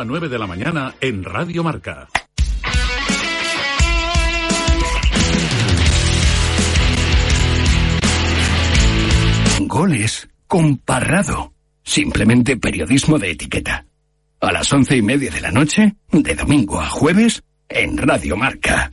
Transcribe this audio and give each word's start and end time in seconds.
A 0.00 0.04
9 0.04 0.28
de 0.28 0.38
la 0.38 0.46
mañana 0.46 0.94
en 1.00 1.24
Radio 1.24 1.64
Marca. 1.64 2.08
Goles 9.60 10.28
con 10.46 10.76
Parrado. 10.76 11.54
Simplemente 11.82 12.58
periodismo 12.58 13.18
de 13.18 13.30
etiqueta. 13.30 13.86
A 14.40 14.52
las 14.52 14.70
once 14.70 14.96
y 14.96 15.02
media 15.02 15.30
de 15.30 15.40
la 15.40 15.50
noche, 15.50 15.94
de 16.12 16.34
domingo 16.34 16.78
a 16.78 16.88
jueves, 16.90 17.42
en 17.68 17.96
Radio 17.96 18.36
Marca. 18.36 18.92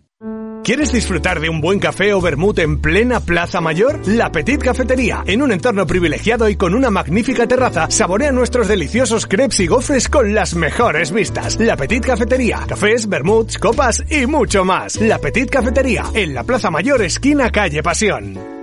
¿Quieres 0.63 0.91
disfrutar 0.91 1.39
de 1.39 1.49
un 1.49 1.59
buen 1.59 1.79
café 1.79 2.13
o 2.13 2.21
vermut 2.21 2.59
en 2.59 2.79
plena 2.79 3.19
Plaza 3.19 3.61
Mayor? 3.61 4.07
La 4.07 4.31
Petit 4.31 4.61
Cafetería. 4.61 5.23
En 5.25 5.41
un 5.41 5.51
entorno 5.51 5.87
privilegiado 5.87 6.47
y 6.49 6.55
con 6.55 6.75
una 6.75 6.91
magnífica 6.91 7.47
terraza, 7.47 7.89
saborea 7.89 8.31
nuestros 8.31 8.67
deliciosos 8.67 9.25
crepes 9.25 9.59
y 9.61 9.67
gofres 9.67 10.07
con 10.07 10.35
las 10.35 10.53
mejores 10.53 11.11
vistas. 11.11 11.59
La 11.59 11.75
Petit 11.75 12.05
Cafetería. 12.05 12.59
Cafés, 12.67 13.09
vermuts, 13.09 13.57
copas 13.57 14.03
y 14.07 14.27
mucho 14.27 14.63
más. 14.63 15.01
La 15.01 15.17
Petit 15.17 15.49
Cafetería. 15.49 16.03
En 16.13 16.35
la 16.35 16.43
Plaza 16.43 16.69
Mayor, 16.69 17.01
esquina 17.01 17.49
calle 17.49 17.81
Pasión. 17.81 18.60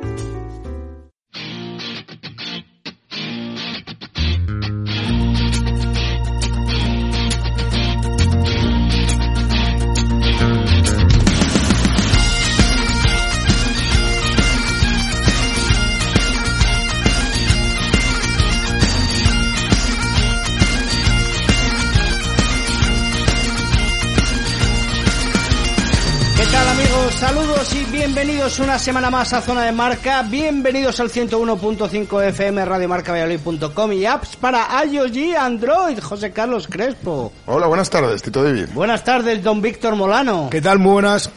Saludos 27.68 27.74
y 27.74 27.92
bienvenidos 27.92 28.58
una 28.60 28.78
semana 28.78 29.10
más 29.10 29.32
a 29.32 29.40
Zona 29.40 29.62
de 29.64 29.72
Marca. 29.72 30.22
Bienvenidos 30.22 31.00
al 31.00 31.10
101.5 31.10 32.22
FM 32.28 32.64
Radio 32.64 32.88
Marca 32.88 33.12
Valladolid.com 33.12 33.92
y 33.92 34.06
apps 34.06 34.36
para 34.36 34.84
iOS 34.84 35.16
y 35.16 35.34
Android. 35.34 35.98
José 36.00 36.30
Carlos 36.32 36.66
Crespo. 36.68 37.32
Hola, 37.46 37.66
buenas 37.66 37.90
tardes, 37.90 38.22
Tito 38.22 38.42
David. 38.42 38.68
Buenas 38.74 39.04
tardes, 39.04 39.42
don 39.42 39.60
Víctor 39.60 39.96
Molano. 39.96 40.48
¿Qué 40.50 40.60
tal? 40.60 40.78
Muy 40.78 40.92
buenas. 40.92 41.30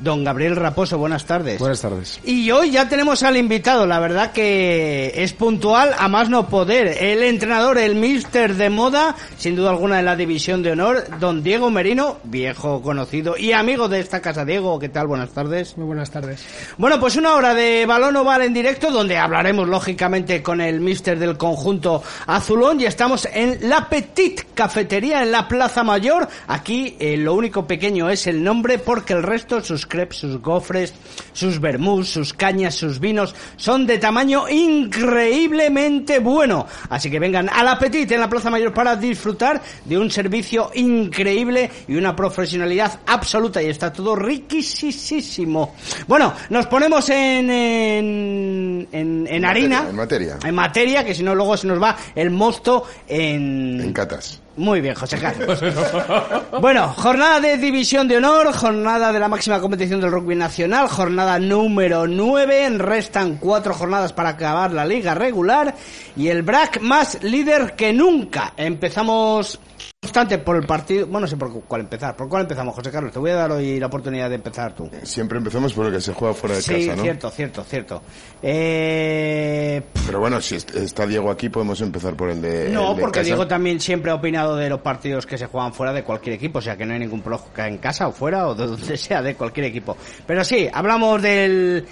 Don 0.00 0.24
Gabriel 0.24 0.56
Raposo, 0.56 0.98
buenas 0.98 1.24
tardes. 1.24 1.58
Buenas 1.58 1.80
tardes. 1.80 2.20
Y 2.24 2.50
hoy 2.50 2.70
ya 2.70 2.88
tenemos 2.88 3.22
al 3.22 3.36
invitado, 3.36 3.86
la 3.86 3.98
verdad 3.98 4.32
que 4.32 5.12
es 5.16 5.32
puntual 5.32 5.94
a 5.98 6.08
más 6.08 6.28
no 6.28 6.48
poder. 6.48 7.02
El 7.02 7.22
entrenador, 7.22 7.78
el 7.78 7.94
mister 7.94 8.54
de 8.54 8.68
moda, 8.68 9.16
sin 9.38 9.56
duda 9.56 9.70
alguna 9.70 9.98
en 9.98 10.04
la 10.04 10.14
división 10.14 10.62
de 10.62 10.72
honor, 10.72 11.04
don 11.18 11.42
Diego 11.42 11.70
Merino, 11.70 12.18
viejo 12.24 12.82
conocido 12.82 13.36
y 13.38 13.52
amigo 13.52 13.88
de 13.88 14.00
esta 14.00 14.20
casa. 14.20 14.44
Diego, 14.44 14.78
¿qué 14.78 14.90
tal? 14.90 15.06
Buenas 15.06 15.30
tardes. 15.30 15.78
Muy 15.78 15.86
buenas 15.86 16.10
tardes. 16.10 16.44
Bueno, 16.76 17.00
pues 17.00 17.16
una 17.16 17.34
hora 17.34 17.54
de 17.54 17.86
balón 17.86 18.16
oval 18.16 18.42
en 18.42 18.52
directo 18.52 18.90
donde 18.90 19.16
hablaremos 19.16 19.66
lógicamente 19.66 20.42
con 20.42 20.60
el 20.60 20.80
mister 20.80 21.18
del 21.18 21.38
conjunto 21.38 22.02
azulón 22.26 22.80
y 22.80 22.84
estamos 22.84 23.26
en 23.32 23.68
la 23.68 23.88
Petit 23.88 24.52
Cafetería 24.52 25.22
en 25.22 25.32
la 25.32 25.48
Plaza 25.48 25.82
Mayor. 25.82 26.28
Aquí 26.48 26.96
eh, 26.98 27.16
lo 27.16 27.34
único 27.34 27.66
pequeño 27.66 28.10
es 28.10 28.26
el 28.26 28.44
nombre 28.44 28.78
porque 28.78 29.14
el 29.14 29.22
resto, 29.22 29.62
sus 29.62 29.85
crepes, 29.86 30.18
sus 30.18 30.40
gofres, 30.40 30.94
sus 31.32 31.60
vermús, 31.60 32.08
sus 32.08 32.32
cañas, 32.32 32.74
sus 32.74 33.00
vinos 33.00 33.34
son 33.56 33.86
de 33.86 33.98
tamaño 33.98 34.48
increíblemente 34.48 36.18
bueno. 36.18 36.66
Así 36.88 37.10
que 37.10 37.18
vengan 37.18 37.48
al 37.48 37.78
Petit 37.78 38.10
en 38.12 38.20
la 38.20 38.28
Plaza 38.28 38.50
Mayor 38.50 38.72
para 38.72 38.96
disfrutar 38.96 39.60
de 39.84 39.98
un 39.98 40.10
servicio 40.10 40.70
increíble 40.74 41.70
y 41.88 41.96
una 41.96 42.14
profesionalidad 42.14 43.00
absoluta 43.06 43.62
y 43.62 43.66
está 43.66 43.92
todo 43.92 44.16
riquisísimo. 44.16 45.74
Bueno, 46.06 46.32
nos 46.50 46.66
ponemos 46.66 47.08
en, 47.10 47.50
en, 47.50 48.88
en, 48.92 49.26
en 49.28 49.44
harina. 49.44 49.86
En 49.88 49.96
materia. 49.96 50.38
En 50.44 50.54
materia, 50.54 51.04
que 51.04 51.14
si 51.14 51.22
no 51.22 51.34
luego 51.34 51.56
se 51.56 51.66
nos 51.66 51.82
va 51.82 51.96
el 52.14 52.30
mosto 52.30 52.84
en... 53.08 53.80
En 53.80 53.92
catas. 53.92 54.40
Muy 54.56 54.80
bien, 54.80 54.94
José 54.94 55.18
Carlos. 55.18 55.60
bueno, 56.60 56.88
jornada 56.96 57.40
de 57.40 57.58
división 57.58 58.08
de 58.08 58.16
honor, 58.16 58.54
jornada 58.54 59.12
de 59.12 59.20
la 59.20 59.28
máxima 59.28 59.60
competición 59.60 60.00
del 60.00 60.10
rugby 60.10 60.34
nacional, 60.34 60.88
jornada 60.88 61.38
número 61.38 62.06
9, 62.06 62.70
restan 62.78 63.36
cuatro 63.36 63.74
jornadas 63.74 64.14
para 64.14 64.30
acabar 64.30 64.72
la 64.72 64.86
liga 64.86 65.14
regular 65.14 65.74
y 66.16 66.28
el 66.28 66.42
BRAC 66.42 66.80
más 66.80 67.22
líder 67.22 67.74
que 67.76 67.92
nunca. 67.92 68.54
Empezamos 68.56 69.60
obstante 70.06 70.38
por 70.38 70.56
el 70.56 70.64
partido, 70.66 71.06
bueno, 71.06 71.20
no 71.20 71.26
sé 71.26 71.36
por 71.36 71.52
cuál 71.64 71.82
empezar. 71.82 72.16
¿Por 72.16 72.28
cuál 72.28 72.42
empezamos, 72.42 72.74
José 72.74 72.90
Carlos? 72.90 73.12
Te 73.12 73.18
voy 73.18 73.30
a 73.30 73.34
dar 73.34 73.52
hoy 73.52 73.78
la 73.78 73.86
oportunidad 73.86 74.28
de 74.28 74.36
empezar 74.36 74.74
tú. 74.74 74.90
Siempre 75.02 75.38
empezamos 75.38 75.72
por 75.74 75.86
el 75.86 75.92
que 75.92 76.00
se 76.00 76.12
juega 76.14 76.34
fuera 76.34 76.56
de 76.56 76.62
Sí, 76.62 76.86
casa, 76.86 76.96
¿no? 76.96 77.02
cierto, 77.02 77.30
cierto, 77.30 77.64
cierto. 77.64 78.02
Eh, 78.42 79.82
Pero 80.06 80.20
bueno, 80.20 80.40
si 80.40 80.56
est- 80.56 80.74
está 80.76 81.06
Diego 81.06 81.30
aquí, 81.30 81.48
podemos 81.48 81.80
empezar 81.80 82.14
por 82.14 82.30
el 82.30 82.40
de. 82.40 82.68
No, 82.70 82.90
el 82.90 82.96
de 82.96 83.00
porque 83.02 83.18
casa. 83.20 83.24
Diego 83.26 83.46
también 83.46 83.80
siempre 83.80 84.10
ha 84.10 84.14
opinado 84.14 84.56
de 84.56 84.68
los 84.68 84.80
partidos 84.80 85.26
que 85.26 85.36
se 85.38 85.46
juegan 85.46 85.72
fuera 85.74 85.92
de 85.92 86.02
cualquier 86.04 86.34
equipo, 86.36 86.58
o 86.58 86.62
sea 86.62 86.76
que 86.76 86.86
no 86.86 86.92
hay 86.94 87.00
ningún 87.00 87.22
problema 87.22 87.68
en 87.68 87.78
casa 87.78 88.08
o 88.08 88.12
fuera 88.12 88.48
o 88.48 88.54
de 88.54 88.66
donde 88.66 88.96
sea 88.96 89.22
de 89.22 89.34
cualquier 89.34 89.66
equipo. 89.66 89.96
Pero 90.26 90.44
sí, 90.44 90.68
hablamos 90.72 91.20
del... 91.22 91.86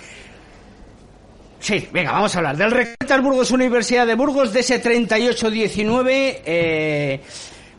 Sí, 1.61 1.89
venga, 1.93 2.13
vamos 2.13 2.35
a 2.35 2.39
hablar 2.39 2.57
del 2.59 2.71
Recretas 2.71 3.23
Burgos 3.23 3.51
Universidad 3.51 4.07
de 4.07 4.15
Burgos 4.15 4.53
de 4.53 4.61
ese 4.61 4.83
38-19. 4.83 6.41
Eh, 6.45 7.21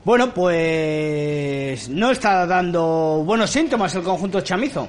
bueno, 0.06 0.34
pues 0.34 1.90
no 1.90 2.12
está 2.12 2.46
dando 2.46 3.24
buenos 3.26 3.50
síntomas 3.50 3.94
el 3.96 4.04
conjunto 4.04 4.40
chamizo. 4.42 4.88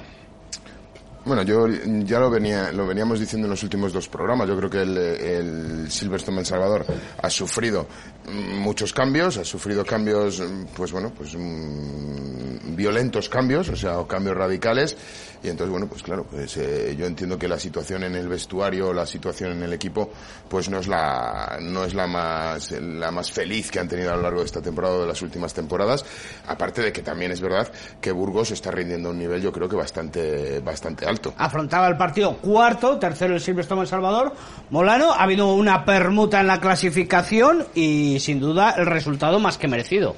Bueno, 1.27 1.41
yo 1.41 1.67
ya 1.67 2.19
lo 2.19 2.29
venía, 2.29 2.71
lo 2.71 2.87
veníamos 2.87 3.19
diciendo 3.19 3.47
en 3.47 3.49
los 3.49 3.61
últimos 3.61 3.91
dos 3.91 4.07
programas. 4.07 4.47
Yo 4.47 4.55
creo 4.55 4.69
que 4.69 4.81
el, 4.81 5.91
Silverstone 5.91 6.39
El 6.39 6.45
Salvador 6.45 6.85
ha 7.21 7.29
sufrido 7.29 7.85
muchos 8.27 8.93
cambios, 8.93 9.37
ha 9.37 9.45
sufrido 9.45 9.85
cambios, 9.85 10.41
pues 10.75 10.91
bueno, 10.91 11.11
pues 11.15 11.35
mm, 11.35 12.75
violentos 12.75 13.29
cambios, 13.29 13.69
o 13.69 13.75
sea, 13.75 13.97
cambios 14.07 14.35
radicales. 14.35 14.95
Y 15.43 15.49
entonces, 15.49 15.71
bueno, 15.71 15.87
pues 15.87 16.01
claro, 16.01 16.25
pues 16.29 16.57
eh, 16.57 16.95
yo 16.97 17.05
entiendo 17.05 17.37
que 17.37 17.47
la 17.47 17.59
situación 17.59 18.03
en 18.03 18.15
el 18.15 18.27
vestuario, 18.27 18.91
la 18.91 19.05
situación 19.05 19.51
en 19.51 19.63
el 19.63 19.73
equipo, 19.73 20.09
pues 20.49 20.67
no 20.69 20.79
es 20.79 20.87
la, 20.87 21.59
no 21.61 21.83
es 21.83 21.93
la 21.93 22.07
más, 22.07 22.71
la 22.71 23.11
más 23.11 23.31
feliz 23.31 23.69
que 23.69 23.79
han 23.79 23.87
tenido 23.87 24.11
a 24.11 24.15
lo 24.15 24.23
largo 24.23 24.39
de 24.39 24.45
esta 24.45 24.61
temporada 24.61 24.95
o 24.95 25.01
de 25.01 25.07
las 25.07 25.21
últimas 25.21 25.53
temporadas. 25.53 26.03
Aparte 26.47 26.81
de 26.81 26.91
que 26.91 27.01
también 27.03 27.31
es 27.31 27.39
verdad 27.39 27.71
que 28.01 28.11
Burgos 28.11 28.51
está 28.51 28.71
rindiendo 28.71 29.11
un 29.11 29.19
nivel, 29.19 29.41
yo 29.41 29.51
creo 29.51 29.69
que 29.69 29.75
bastante, 29.75 30.59
bastante 30.59 31.05
alto. 31.05 31.33
afrontaba 31.37 31.87
el 31.87 31.97
partido 31.97 32.37
cuarto, 32.37 32.97
tercero 32.97 33.35
el 33.35 33.41
Silverstone 33.41 33.81
El 33.81 33.87
Salvador. 33.87 34.33
Molano, 34.71 35.11
ha 35.11 35.23
habido 35.23 35.53
una 35.53 35.85
permuta 35.85 36.41
en 36.41 36.47
la 36.47 36.59
clasificación 36.59 37.67
y 37.75 38.16
sin 38.19 38.39
duda 38.39 38.75
el 38.77 38.85
resultado 38.85 39.39
más 39.39 39.57
que 39.57 39.67
merecido. 39.67 40.15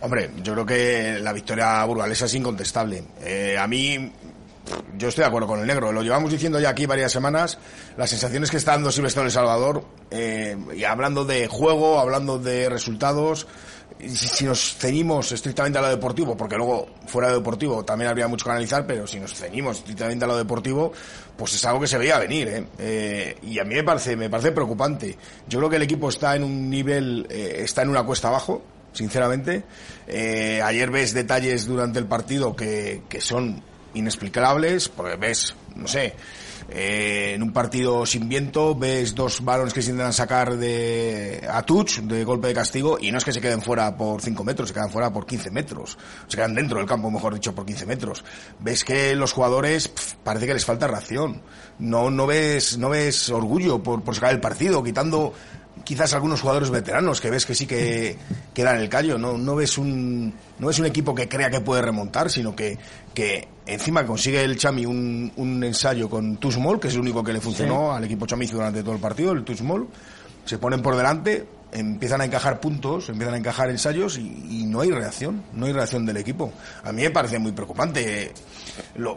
Hombre, 0.00 0.30
yo 0.42 0.52
creo 0.52 0.66
que 0.66 1.18
la 1.20 1.32
victoria 1.32 1.82
burgalesa 1.84 2.26
es 2.26 2.34
incontestable. 2.34 3.02
Eh, 3.22 3.56
a 3.58 3.66
mí, 3.66 4.12
yo 4.96 5.08
estoy 5.08 5.22
de 5.22 5.28
acuerdo 5.28 5.48
con 5.48 5.60
el 5.60 5.66
negro. 5.66 5.92
Lo 5.92 6.02
llevamos 6.02 6.30
diciendo 6.30 6.60
ya 6.60 6.70
aquí 6.70 6.86
varias 6.86 7.12
semanas. 7.12 7.58
Las 7.96 8.10
sensaciones 8.10 8.50
que 8.50 8.58
está 8.58 8.72
dando 8.72 8.92
Silvestre 8.92 9.22
en 9.22 9.26
El 9.26 9.32
Salvador, 9.32 9.84
eh, 10.10 10.56
y 10.74 10.84
hablando 10.84 11.24
de 11.24 11.46
juego, 11.46 11.98
hablando 11.98 12.38
de 12.38 12.68
resultados, 12.68 13.46
y 13.75 13.75
si, 14.08 14.44
nos 14.44 14.76
ceñimos 14.76 15.32
estrictamente 15.32 15.78
a 15.78 15.82
lo 15.82 15.88
deportivo, 15.88 16.36
porque 16.36 16.56
luego 16.56 16.88
fuera 17.06 17.28
de 17.28 17.34
deportivo 17.34 17.84
también 17.84 18.10
habría 18.10 18.28
mucho 18.28 18.44
que 18.44 18.50
analizar, 18.50 18.86
pero 18.86 19.06
si 19.06 19.18
nos 19.18 19.34
ceñimos 19.34 19.78
estrictamente 19.78 20.24
a 20.24 20.28
lo 20.28 20.36
deportivo, 20.36 20.92
pues 21.36 21.54
es 21.54 21.64
algo 21.64 21.80
que 21.80 21.86
se 21.86 21.98
veía 21.98 22.18
venir, 22.18 22.48
¿eh? 22.48 22.66
Eh, 22.78 23.36
y 23.42 23.58
a 23.58 23.64
mí 23.64 23.74
me 23.74 23.84
parece, 23.84 24.16
me 24.16 24.28
parece 24.28 24.52
preocupante. 24.52 25.16
Yo 25.48 25.58
creo 25.58 25.70
que 25.70 25.76
el 25.76 25.82
equipo 25.82 26.08
está 26.08 26.36
en 26.36 26.44
un 26.44 26.68
nivel, 26.68 27.26
eh, 27.30 27.56
está 27.60 27.82
en 27.82 27.88
una 27.88 28.04
cuesta 28.04 28.28
abajo, 28.28 28.62
sinceramente. 28.92 29.64
Eh, 30.06 30.60
ayer 30.62 30.90
ves 30.90 31.14
detalles 31.14 31.66
durante 31.66 31.98
el 31.98 32.06
partido 32.06 32.54
que, 32.54 33.02
que 33.08 33.20
son 33.20 33.62
inexplicables, 33.94 34.88
porque 34.88 35.16
ves, 35.16 35.54
no 35.74 35.88
sé, 35.88 36.14
Eh, 36.68 37.32
en 37.34 37.42
un 37.42 37.52
partido 37.52 38.04
sin 38.06 38.28
viento 38.28 38.74
ves 38.74 39.14
dos 39.14 39.44
balones 39.44 39.72
que 39.72 39.82
se 39.82 39.90
intentan 39.90 40.12
sacar 40.12 40.56
de 40.56 41.46
a 41.48 41.62
touch, 41.62 41.98
de 42.00 42.24
golpe 42.24 42.48
de 42.48 42.54
castigo, 42.54 42.98
y 43.00 43.12
no 43.12 43.18
es 43.18 43.24
que 43.24 43.32
se 43.32 43.40
queden 43.40 43.62
fuera 43.62 43.96
por 43.96 44.20
5 44.20 44.42
metros, 44.42 44.68
se 44.68 44.74
quedan 44.74 44.90
fuera 44.90 45.12
por 45.12 45.26
15 45.26 45.50
metros. 45.50 45.96
Se 46.26 46.36
quedan 46.36 46.54
dentro 46.54 46.78
del 46.78 46.86
campo, 46.86 47.10
mejor 47.10 47.34
dicho, 47.34 47.54
por 47.54 47.64
15 47.64 47.86
metros. 47.86 48.24
Ves 48.60 48.84
que 48.84 49.14
los 49.14 49.32
jugadores 49.32 49.90
parece 50.24 50.46
que 50.46 50.54
les 50.54 50.64
falta 50.64 50.86
reacción. 50.88 51.42
No, 51.78 52.10
no 52.10 52.26
ves, 52.26 52.78
no 52.78 52.90
ves 52.90 53.28
orgullo 53.30 53.82
por, 53.82 54.02
por 54.02 54.14
sacar 54.14 54.32
el 54.32 54.40
partido, 54.40 54.82
quitando 54.82 55.32
quizás 55.84 56.14
algunos 56.14 56.40
jugadores 56.40 56.70
veteranos 56.70 57.20
que 57.20 57.30
ves 57.30 57.46
que 57.46 57.54
sí 57.54 57.66
que, 57.66 58.18
que 58.52 58.64
dan 58.64 58.80
el 58.80 58.88
callo. 58.88 59.18
No, 59.18 59.38
no 59.38 59.54
ves 59.54 59.78
un 59.78 60.34
no 60.58 60.70
es 60.70 60.78
un 60.78 60.86
equipo 60.86 61.14
que 61.14 61.28
crea 61.28 61.50
que 61.50 61.60
puede 61.60 61.82
remontar, 61.82 62.30
sino 62.30 62.56
que, 62.56 62.78
que 63.14 63.48
encima 63.66 64.06
consigue 64.06 64.42
el 64.42 64.56
Chami 64.56 64.86
un, 64.86 65.32
un 65.36 65.64
ensayo 65.64 66.08
con 66.08 66.36
Tusmol, 66.38 66.80
que 66.80 66.88
es 66.88 66.94
el 66.94 67.00
único 67.00 67.22
que 67.22 67.32
le 67.32 67.40
funcionó 67.40 67.92
al 67.92 68.04
equipo 68.04 68.26
chamizo 68.26 68.56
durante 68.56 68.82
todo 68.82 68.94
el 68.94 69.00
partido, 69.00 69.32
el 69.32 69.44
Tusmol. 69.44 69.88
Se 70.44 70.58
ponen 70.58 70.80
por 70.80 70.96
delante, 70.96 71.46
empiezan 71.72 72.20
a 72.20 72.24
encajar 72.24 72.60
puntos, 72.60 73.08
empiezan 73.08 73.34
a 73.34 73.38
encajar 73.38 73.68
ensayos 73.68 74.18
y, 74.18 74.62
y 74.62 74.66
no 74.66 74.80
hay 74.80 74.90
reacción, 74.90 75.42
no 75.52 75.66
hay 75.66 75.72
reacción 75.72 76.06
del 76.06 76.18
equipo. 76.18 76.52
A 76.84 76.92
mí 76.92 77.02
me 77.02 77.10
parece 77.10 77.38
muy 77.38 77.52
preocupante. 77.52 78.32
Lo, 78.94 79.16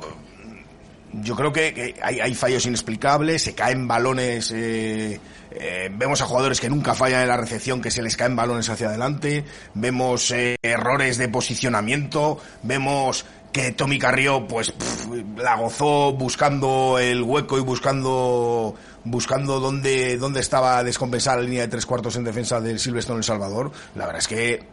yo 1.13 1.35
creo 1.35 1.51
que, 1.51 1.73
que 1.73 1.95
hay, 2.01 2.19
hay, 2.19 2.33
fallos 2.33 2.65
inexplicables, 2.65 3.41
se 3.41 3.55
caen 3.55 3.87
balones, 3.87 4.51
eh, 4.51 5.19
eh, 5.51 5.89
vemos 5.91 6.21
a 6.21 6.25
jugadores 6.25 6.59
que 6.59 6.69
nunca 6.69 6.93
fallan 6.93 7.21
en 7.21 7.27
la 7.27 7.37
recepción, 7.37 7.81
que 7.81 7.91
se 7.91 8.01
les 8.01 8.15
caen 8.15 8.35
balones 8.35 8.69
hacia 8.69 8.87
adelante, 8.87 9.43
vemos 9.73 10.31
eh, 10.31 10.57
errores 10.61 11.17
de 11.17 11.27
posicionamiento, 11.29 12.39
vemos 12.63 13.25
que 13.51 13.71
Tommy 13.71 13.97
Carrió 13.97 14.47
pues 14.47 14.71
pff, 14.71 15.07
la 15.37 15.55
gozó 15.55 16.13
buscando 16.13 16.97
el 16.99 17.23
hueco 17.23 17.57
y 17.57 17.61
buscando 17.61 18.75
buscando 19.03 19.59
dónde, 19.59 20.17
dónde 20.17 20.39
estaba 20.41 20.83
descompensada 20.83 21.37
la 21.37 21.43
línea 21.43 21.61
de 21.61 21.67
tres 21.69 21.85
cuartos 21.85 22.15
en 22.15 22.23
defensa 22.23 22.59
del 22.61 22.79
Silvestre 22.79 23.13
en 23.13 23.19
El 23.19 23.23
Salvador. 23.23 23.71
La 23.95 24.05
verdad 24.05 24.19
es 24.19 24.27
que 24.27 24.63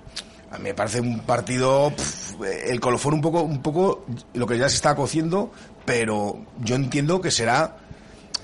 a 0.50 0.58
mí 0.58 0.64
me 0.64 0.74
parece 0.74 1.00
un 1.00 1.20
partido 1.20 1.90
pff, 1.96 2.34
el 2.66 2.80
colofón 2.80 3.14
un 3.14 3.20
poco 3.22 3.42
un 3.42 3.62
poco 3.62 4.04
lo 4.34 4.46
que 4.46 4.58
ya 4.58 4.68
se 4.68 4.76
está 4.76 4.94
cociendo 4.94 5.50
pero 5.84 6.38
yo 6.60 6.74
entiendo 6.76 7.20
que 7.20 7.30
será 7.30 7.78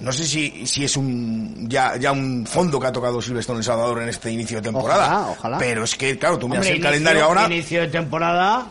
no 0.00 0.10
sé 0.12 0.24
si, 0.24 0.66
si 0.66 0.84
es 0.84 0.96
un 0.96 1.68
ya, 1.68 1.96
ya 1.96 2.10
un 2.10 2.44
fondo 2.46 2.80
que 2.80 2.86
ha 2.88 2.92
tocado 2.92 3.20
Silvestre 3.22 3.52
en 3.52 3.58
El 3.58 3.64
Salvador 3.64 4.02
en 4.02 4.08
este 4.08 4.32
inicio 4.32 4.56
de 4.56 4.62
temporada. 4.62 5.06
Ojalá, 5.06 5.30
ojalá. 5.30 5.58
Pero 5.58 5.84
es 5.84 5.94
que, 5.94 6.18
claro, 6.18 6.38
tú 6.38 6.48
miras 6.48 6.62
Hombre, 6.66 6.70
el 6.70 6.76
inicio- 6.78 6.88
calendario 6.90 7.24
ahora. 7.24 7.44
Inicio 7.46 7.82
de 7.82 7.88
temporada. 7.88 8.66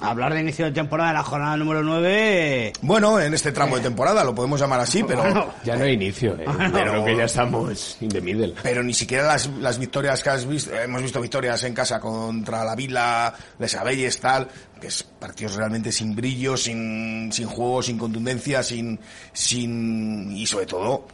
Hablar 0.00 0.32
de 0.34 0.40
inicio 0.40 0.64
de 0.66 0.72
temporada 0.72 1.10
en 1.10 1.16
la 1.16 1.22
jornada 1.24 1.56
número 1.56 1.82
9. 1.82 2.72
Bueno, 2.82 3.20
en 3.20 3.34
este 3.34 3.52
tramo 3.52 3.76
de 3.76 3.82
temporada, 3.82 4.22
lo 4.24 4.34
podemos 4.34 4.60
llamar 4.60 4.80
así, 4.80 5.02
pero. 5.02 5.22
Bueno. 5.22 5.54
Ya 5.64 5.76
no 5.76 5.84
hay 5.84 5.92
inicio, 5.94 6.34
¿eh? 6.34 6.44
Pero- 6.72 6.90
creo 6.92 7.04
que 7.04 7.16
ya 7.16 7.24
estamos 7.24 7.96
in 8.00 8.08
the 8.08 8.20
middle. 8.20 8.54
Pero 8.62 8.82
ni 8.82 8.94
siquiera 8.94 9.26
las, 9.26 9.48
las 9.60 9.78
victorias 9.78 10.22
que 10.22 10.30
has 10.30 10.46
visto, 10.46 10.74
hemos 10.74 11.02
visto 11.02 11.20
victorias 11.20 11.62
en 11.64 11.74
casa 11.74 11.98
contra 12.00 12.64
la 12.64 12.74
Vila, 12.76 13.34
Les 13.58 13.74
Abelles, 13.74 14.20
tal, 14.20 14.48
que 14.80 14.86
es 14.86 15.02
partidos 15.02 15.56
realmente 15.56 15.90
sin 15.90 16.14
brillo, 16.14 16.56
sin, 16.56 17.30
sin 17.32 17.46
juego, 17.48 17.82
sin 17.82 17.98
contundencia, 17.98 18.62
sin, 18.62 18.98
sin, 19.32 20.30
y 20.36 20.46
sobre 20.46 20.66
todo, 20.66 21.06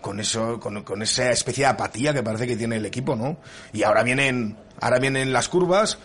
con 0.00 0.20
eso, 0.20 0.58
con, 0.60 0.82
con 0.84 1.02
esa 1.02 1.30
especie 1.30 1.64
de 1.64 1.70
apatía 1.70 2.14
que 2.14 2.22
parece 2.22 2.46
que 2.46 2.56
tiene 2.56 2.76
el 2.76 2.86
equipo, 2.86 3.14
¿no? 3.16 3.36
Y 3.72 3.82
ahora 3.82 4.02
vienen, 4.02 4.56
ahora 4.80 4.98
vienen 4.98 5.32
las 5.32 5.48
curvas, 5.48 5.98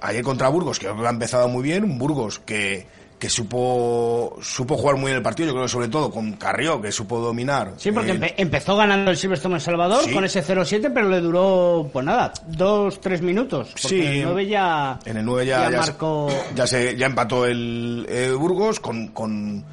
ayer 0.00 0.22
contra 0.22 0.48
Burgos, 0.48 0.78
que 0.78 0.86
creo 0.86 1.00
que 1.00 1.06
ha 1.06 1.10
empezado 1.10 1.48
muy 1.48 1.62
bien, 1.62 1.84
un 1.84 1.98
Burgos 1.98 2.38
que, 2.40 2.86
que 3.18 3.30
supo, 3.30 4.36
supo 4.42 4.76
jugar 4.76 4.96
muy 4.96 5.06
bien 5.06 5.16
el 5.16 5.22
partido, 5.22 5.46
yo 5.48 5.52
creo 5.54 5.64
que 5.64 5.70
sobre 5.70 5.88
todo 5.88 6.10
con 6.10 6.32
Carrió, 6.34 6.80
que 6.82 6.92
supo 6.92 7.18
dominar. 7.18 7.72
Sí, 7.78 7.90
porque 7.90 8.10
el- 8.10 8.20
empe- 8.20 8.34
empezó 8.36 8.76
ganando 8.76 9.10
el 9.10 9.16
Silverstone 9.16 9.54
en 9.54 9.60
Salvador 9.60 10.04
Sí. 10.04 10.12
con 10.12 10.24
ese 10.24 10.42
0-7, 10.42 10.90
pero 10.92 11.08
le 11.08 11.20
duró, 11.20 11.88
pues 11.92 12.04
nada, 12.04 12.32
dos, 12.46 13.00
tres 13.00 13.22
minutos. 13.22 13.68
Porque 13.70 13.88
Sí. 13.88 14.00
el 14.02 14.24
9 14.24 14.46
ya, 14.46 14.98
En 15.06 15.16
el 15.16 15.24
9 15.24 15.46
ya, 15.46 15.70
ya, 15.70 15.78
marcó. 15.78 16.28
ya 16.54 16.66
se 16.66 16.94
ya 16.96 17.06
empató 17.06 17.46
el 17.46 18.06
eh, 18.08 18.32
Burgos 18.32 18.80
con, 18.80 19.08
con, 19.08 19.64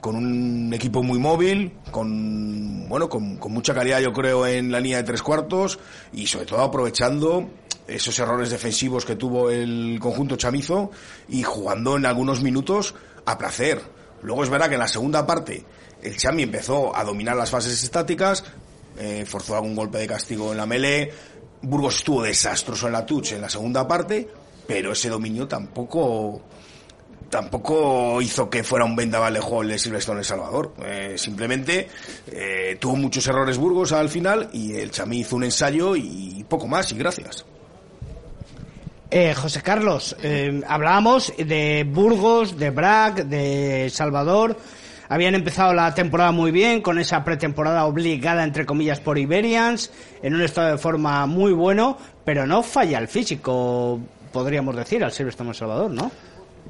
con 0.00 0.16
un 0.16 0.70
equipo 0.74 1.02
muy 1.02 1.18
móvil, 1.18 1.72
con 1.90 2.86
bueno, 2.88 3.08
con, 3.08 3.36
con 3.36 3.52
mucha 3.52 3.72
calidad 3.74 4.00
yo 4.00 4.12
creo 4.12 4.46
en 4.46 4.70
la 4.72 4.80
línea 4.80 4.98
de 4.98 5.04
tres 5.04 5.22
cuartos 5.22 5.78
y 6.12 6.26
sobre 6.26 6.44
todo 6.46 6.60
aprovechando 6.60 7.48
esos 7.90 8.18
errores 8.18 8.50
defensivos 8.50 9.04
que 9.04 9.16
tuvo 9.16 9.50
el 9.50 9.98
conjunto 10.00 10.36
chamizo 10.36 10.90
y 11.28 11.42
jugando 11.42 11.96
en 11.96 12.06
algunos 12.06 12.42
minutos 12.42 12.94
a 13.26 13.36
placer. 13.36 13.80
Luego 14.22 14.44
es 14.44 14.50
verdad 14.50 14.68
que 14.68 14.74
en 14.74 14.80
la 14.80 14.88
segunda 14.88 15.26
parte 15.26 15.64
el 16.02 16.16
Chami 16.16 16.44
empezó 16.44 16.96
a 16.96 17.04
dominar 17.04 17.36
las 17.36 17.50
fases 17.50 17.82
estáticas, 17.82 18.44
eh, 18.98 19.24
forzó 19.26 19.54
algún 19.54 19.74
golpe 19.74 19.98
de 19.98 20.06
castigo 20.06 20.52
en 20.52 20.58
la 20.58 20.66
melee, 20.66 21.12
Burgos 21.62 21.96
estuvo 21.96 22.22
desastroso 22.22 22.86
en 22.86 22.94
la 22.94 23.04
touch 23.04 23.32
en 23.32 23.42
la 23.42 23.50
segunda 23.50 23.86
parte, 23.86 24.28
pero 24.66 24.92
ese 24.92 25.08
dominio 25.08 25.46
tampoco 25.46 26.42
tampoco 27.28 28.20
hizo 28.20 28.50
que 28.50 28.64
fuera 28.64 28.84
un 28.84 28.96
vendaval 28.96 29.34
de 29.34 29.40
juego 29.40 29.62
el 29.62 29.68
de 29.68 29.74
El 29.74 30.24
Salvador. 30.24 30.74
Eh, 30.84 31.14
simplemente 31.16 31.88
eh, 32.26 32.76
tuvo 32.80 32.96
muchos 32.96 33.24
errores 33.28 33.56
Burgos 33.56 33.92
al 33.92 34.08
final 34.08 34.50
y 34.52 34.74
el 34.74 34.90
Chamí 34.90 35.20
hizo 35.20 35.36
un 35.36 35.44
ensayo 35.44 35.94
y 35.94 36.44
poco 36.48 36.66
más 36.66 36.90
y 36.90 36.96
gracias. 36.96 37.44
Eh, 39.12 39.34
José 39.34 39.60
Carlos, 39.60 40.16
eh, 40.22 40.62
hablábamos 40.68 41.32
de 41.36 41.84
Burgos, 41.84 42.56
de 42.56 42.70
Brac, 42.70 43.24
de 43.24 43.90
Salvador. 43.90 44.56
Habían 45.08 45.34
empezado 45.34 45.74
la 45.74 45.92
temporada 45.92 46.30
muy 46.30 46.52
bien, 46.52 46.80
con 46.80 46.96
esa 47.00 47.24
pretemporada 47.24 47.86
obligada, 47.86 48.44
entre 48.44 48.64
comillas, 48.64 49.00
por 49.00 49.18
Iberians, 49.18 49.90
en 50.22 50.36
un 50.36 50.42
estado 50.42 50.70
de 50.70 50.78
forma 50.78 51.26
muy 51.26 51.52
bueno, 51.52 51.98
pero 52.24 52.46
no 52.46 52.62
falla 52.62 52.98
el 52.98 53.08
físico, 53.08 53.98
podríamos 54.32 54.76
decir, 54.76 55.02
al 55.02 55.10
Silverstone 55.10 55.50
en 55.50 55.54
Salvador, 55.54 55.90
¿no? 55.90 56.12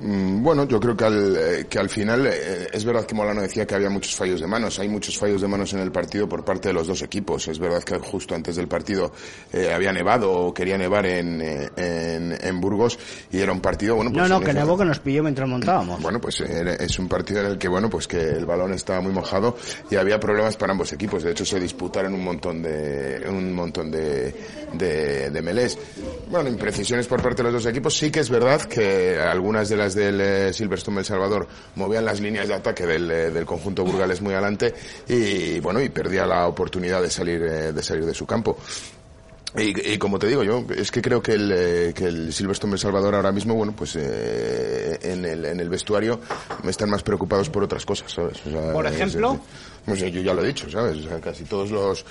Mm, 0.00 0.42
Bueno, 0.42 0.66
yo 0.66 0.80
creo 0.80 0.96
que 0.96 1.04
al, 1.04 1.36
eh, 1.36 1.66
que 1.68 1.78
al 1.78 1.90
final 1.90 2.26
eh, 2.26 2.68
es 2.72 2.84
verdad 2.84 3.04
que 3.04 3.14
Molano 3.14 3.42
decía 3.42 3.66
que 3.66 3.74
había 3.74 3.90
muchos 3.90 4.14
fallos 4.16 4.40
de 4.40 4.46
manos. 4.46 4.78
Hay 4.78 4.88
muchos 4.88 5.18
fallos 5.18 5.42
de 5.42 5.48
manos 5.48 5.72
en 5.74 5.80
el 5.80 5.92
partido 5.92 6.26
por 6.28 6.42
parte 6.44 6.68
de 6.68 6.74
los 6.74 6.86
dos 6.86 7.02
equipos. 7.02 7.46
Es 7.48 7.58
verdad 7.58 7.82
que 7.82 7.98
justo 7.98 8.34
antes 8.34 8.56
del 8.56 8.66
partido 8.66 9.12
eh, 9.52 9.72
había 9.74 9.92
nevado 9.92 10.32
o 10.32 10.54
quería 10.54 10.78
nevar 10.78 11.04
en, 11.04 11.40
en, 11.76 12.38
en 12.40 12.60
Burgos 12.60 12.98
y 13.30 13.38
era 13.40 13.52
un 13.52 13.60
partido, 13.60 13.96
bueno, 13.96 14.10
pues 14.10 14.26
no, 14.28 14.38
no, 14.40 14.44
que 14.44 14.52
nevó 14.54 14.78
que 14.78 14.84
nos 14.86 15.00
pilló 15.00 15.22
mientras 15.22 15.46
montábamos. 15.48 16.00
Bueno, 16.00 16.18
pues 16.20 16.40
era- 16.40 16.74
es 16.74 16.98
un 16.98 17.06
partido 17.08 17.40
en 17.40 17.46
el 17.46 17.58
que, 17.58 17.68
bueno, 17.68 17.90
pues 17.90 18.08
que 18.08 18.20
el 18.20 18.46
balón 18.46 18.72
estaba 18.72 19.00
muy 19.02 19.12
mojado 19.12 19.56
y 19.90 19.96
había 19.96 20.18
problemas 20.18 20.56
para 20.56 20.72
ambos 20.72 20.92
equipos. 20.94 21.22
De 21.22 21.32
hecho, 21.32 21.44
se 21.44 21.60
disputaron 21.60 22.14
un 22.14 22.24
montón 22.24 22.62
de, 22.62 23.22
un 23.28 23.52
montón 23.52 23.90
de, 23.90 24.34
de, 24.72 25.28
de 25.30 25.42
melés. 25.42 25.76
Bueno, 26.30 26.48
imprecisiones 26.48 27.06
por 27.06 27.20
parte 27.22 27.42
de 27.42 27.50
los 27.52 27.62
dos 27.62 27.70
equipos. 27.70 27.94
Sí 27.96 28.10
que 28.10 28.20
es 28.20 28.30
verdad 28.30 28.62
que 28.62 29.18
algunas 29.18 29.68
de 29.68 29.76
las 29.76 29.89
del 29.94 30.20
eh, 30.20 30.52
Silverstone 30.52 31.00
El 31.00 31.04
Salvador 31.04 31.46
movían 31.76 32.04
las 32.04 32.20
líneas 32.20 32.48
de 32.48 32.54
ataque 32.54 32.86
del, 32.86 33.10
eh, 33.10 33.30
del 33.30 33.44
conjunto 33.44 33.84
burgalés 33.84 34.20
muy 34.20 34.32
adelante 34.34 34.74
y, 35.08 35.60
bueno, 35.60 35.80
y 35.80 35.88
perdía 35.88 36.26
la 36.26 36.46
oportunidad 36.46 37.02
de 37.02 37.10
salir, 37.10 37.42
eh, 37.42 37.72
de 37.72 37.82
salir 37.82 38.04
de 38.06 38.14
su 38.14 38.26
campo. 38.26 38.56
Y, 39.56 39.94
y 39.94 39.98
como 39.98 40.16
te 40.20 40.28
digo 40.28 40.44
yo, 40.44 40.64
es 40.76 40.92
que 40.92 41.02
creo 41.02 41.20
que 41.20 41.32
el, 41.32 41.92
que 41.92 42.04
el 42.04 42.32
Silverstone 42.32 42.74
El 42.74 42.78
Salvador 42.78 43.16
ahora 43.16 43.32
mismo, 43.32 43.54
bueno, 43.56 43.74
pues 43.76 43.96
eh, 43.96 44.96
en, 45.02 45.24
el, 45.24 45.44
en 45.44 45.58
el 45.58 45.68
vestuario 45.68 46.20
están 46.68 46.88
más 46.88 47.02
preocupados 47.02 47.50
por 47.50 47.64
otras 47.64 47.84
cosas, 47.84 48.12
¿sabes? 48.12 48.38
O 48.46 48.50
sea, 48.50 48.72
Por 48.72 48.86
es- 48.86 48.92
ejemplo. 48.94 49.40
Es- 49.94 50.00
pues 50.00 50.12
yo 50.12 50.20
ya 50.22 50.34
lo 50.34 50.42
he 50.42 50.46
dicho, 50.48 50.70
¿sabes? 50.70 50.96
O 50.98 51.02
sea, 51.08 51.20
casi 51.20 51.44
todos 51.44 51.70
los, 51.70 52.04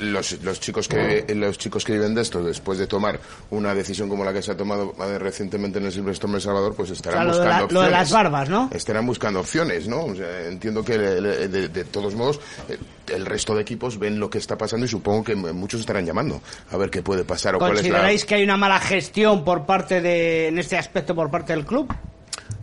los, 0.00 0.42
los 0.42 0.60
chicos 0.60 0.88
que 0.88 1.24
los 1.34 1.58
chicos 1.58 1.84
que 1.84 1.92
viven 1.92 2.14
de 2.14 2.22
esto, 2.22 2.42
después 2.42 2.78
de 2.78 2.86
tomar 2.86 3.18
una 3.50 3.74
decisión 3.74 4.08
como 4.08 4.24
la 4.24 4.32
que 4.32 4.42
se 4.42 4.52
ha 4.52 4.56
tomado 4.56 4.94
eh, 5.00 5.18
recientemente 5.18 5.78
en 5.78 5.86
el 5.86 5.92
Silverstone 5.92 6.34
El 6.36 6.40
Salvador, 6.40 6.74
pues 6.74 6.90
O 6.90 6.92
estarán 6.92 7.18
sea, 7.18 7.24
lo 7.24 7.32
de, 7.32 7.38
buscando 7.38 7.50
la- 7.52 7.58
lo 7.58 7.64
opciones 7.64 7.86
de 7.86 7.90
las 7.92 8.12
barbas, 8.12 8.48
¿no? 8.48 8.70
estarán 8.72 9.06
buscando 9.06 9.40
opciones, 9.40 9.88
¿no? 9.88 10.04
O 10.04 10.14
sea, 10.14 10.46
entiendo 10.48 10.84
que 10.84 10.98
de, 10.98 11.68
de 11.68 11.84
todos 11.84 12.14
modos 12.14 12.40
eh, 12.68 12.78
el 13.14 13.26
resto 13.26 13.54
de 13.54 13.62
equipos 13.62 13.98
ven 13.98 14.18
lo 14.18 14.30
que 14.30 14.38
está 14.38 14.56
pasando 14.56 14.86
y 14.86 14.88
supongo 14.88 15.24
que 15.24 15.34
muchos 15.34 15.80
estarán 15.80 16.06
llamando 16.06 16.40
a 16.70 16.76
ver 16.76 16.90
qué 16.90 17.02
puede 17.02 17.24
pasar 17.24 17.54
o 17.54 17.58
cuál 17.58 17.72
es 17.72 17.76
la... 17.78 17.82
¿Consideráis 17.82 18.24
que 18.24 18.34
hay 18.36 18.44
una 18.44 18.56
mala 18.56 18.80
gestión 18.80 19.44
por 19.44 19.66
parte 19.66 20.00
de, 20.00 20.48
en 20.48 20.58
este 20.58 20.76
aspecto 20.78 21.14
por 21.14 21.30
parte 21.30 21.52
del 21.52 21.64
club? 21.64 21.92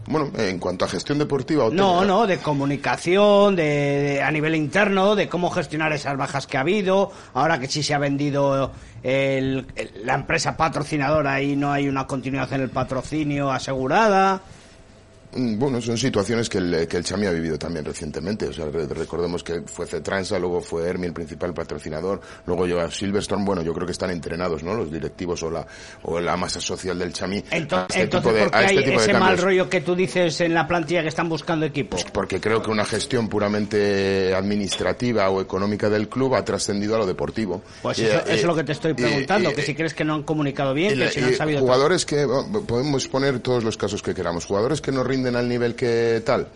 Bueno, 0.07 0.31
en 0.37 0.57
cuanto 0.59 0.83
a 0.85 0.87
gestión 0.87 1.19
deportiva 1.19 1.65
o 1.65 1.71
No, 1.71 2.03
no, 2.03 2.25
de 2.27 2.39
comunicación, 2.39 3.55
de, 3.55 3.63
de- 3.63 4.23
a 4.23 4.31
nivel 4.31 4.55
interno, 4.55 5.15
de 5.15 5.29
cómo 5.29 5.49
gestionar 5.51 5.93
esas 5.93 6.17
bajas 6.17 6.47
que 6.47 6.57
ha 6.57 6.61
habido, 6.61 7.11
ahora 7.33 7.59
que 7.59 7.67
sí 7.67 7.83
se 7.83 7.93
ha 7.93 7.99
vendido 7.99 8.71
el- 9.03 9.65
el- 9.75 9.91
la 10.03 10.15
empresa 10.15 10.57
patrocinadora 10.57 11.41
y 11.41 11.55
no 11.55 11.71
hay 11.71 11.87
una 11.87 12.07
continuidad 12.07 12.51
en 12.53 12.61
el 12.61 12.69
patrocinio 12.69 13.51
asegurada. 13.51 14.41
Mm, 15.33 15.57
Bueno, 15.59 15.81
son 15.81 15.97
situaciones 15.97 16.49
que 16.49 16.57
el, 16.57 16.87
que 16.87 16.97
el 16.97 17.03
Chami 17.03 17.25
ha 17.25 17.31
vivido 17.31 17.57
también 17.57 17.85
recientemente. 17.85 18.47
O 18.47 18.53
sea, 18.53 18.65
re- 18.65 18.87
recordemos 18.87 19.43
que 19.43 19.61
fue 19.65 19.85
Cetransa, 19.87 20.37
luego 20.39 20.61
fue 20.61 20.87
Hermi 20.87 21.07
el 21.07 21.13
principal 21.13 21.53
patrocinador, 21.53 22.19
luego 22.45 22.65
llega 22.65 22.89
Silverstone. 22.91 23.45
Bueno, 23.45 23.61
yo 23.61 23.73
creo 23.73 23.85
que 23.85 23.93
están 23.93 24.11
entrenados, 24.11 24.63
¿no? 24.63 24.73
Los 24.73 24.91
directivos 24.91 25.41
o 25.43 25.51
la, 25.51 25.65
o 26.03 26.19
la 26.19 26.35
masa 26.37 26.59
social 26.59 26.97
del 26.99 27.13
Chami. 27.13 27.37
a 27.37 27.41
Ento- 27.57 27.85
este 27.89 28.01
Entonces, 28.01 28.09
tipo 28.09 28.33
de- 28.33 28.41
¿por 28.41 28.51
qué 28.51 28.57
a 28.57 28.61
este 28.65 28.77
hay 28.79 28.85
tipo 28.85 28.99
de 28.99 29.05
ese 29.05 29.13
mal 29.17 29.37
rollo 29.37 29.69
que 29.69 29.81
tú 29.81 29.95
dices 29.95 30.41
en 30.41 30.53
la 30.53 30.67
plantilla 30.67 31.01
que 31.01 31.07
están 31.09 31.29
buscando 31.29 31.65
equipo? 31.65 31.97
Porque 32.11 32.39
creo 32.41 32.61
que 32.61 32.69
una 32.71 32.85
gestión 32.85 33.29
puramente 33.29 34.33
administrativa 34.35 35.29
o 35.29 35.41
económica 35.41 35.89
del 35.89 36.09
club 36.09 36.35
ha 36.35 36.43
trascendido 36.43 36.95
a 36.95 36.99
lo 36.99 37.05
deportivo. 37.05 37.61
Pues 37.81 37.99
Y, 37.99 38.05
eso, 38.05 38.17
eh, 38.17 38.21
eso 38.25 38.33
es 38.33 38.43
lo 38.43 38.55
que 38.55 38.63
te 38.63 38.71
estoy 38.73 38.93
preguntando, 38.93 39.53
que 39.53 39.61
si 39.61 39.75
crees 39.75 39.93
que 39.93 40.03
no 40.03 40.15
han 40.15 40.23
comunicado 40.23 40.73
bien, 40.73 40.95
y 40.95 40.99
que 41.03 41.09
si 41.09 41.21
no 41.21 41.27
han 41.27 41.35
sabido... 41.35 41.59
jugadores 41.61 42.05
que 42.05 42.25
oh, 42.25 42.45
podemos 42.67 43.07
poner 43.07 43.39
todos 43.39 43.63
los 43.63 43.77
casos 43.77 44.01
que 44.03 44.13
queramos 44.13 44.45
jugadores 44.45 44.81
que 44.81 44.91
no 44.91 45.03
rinden 45.03 45.20
al 45.27 45.47
nivel 45.47 45.75
que 45.75 46.21
tal. 46.25 46.47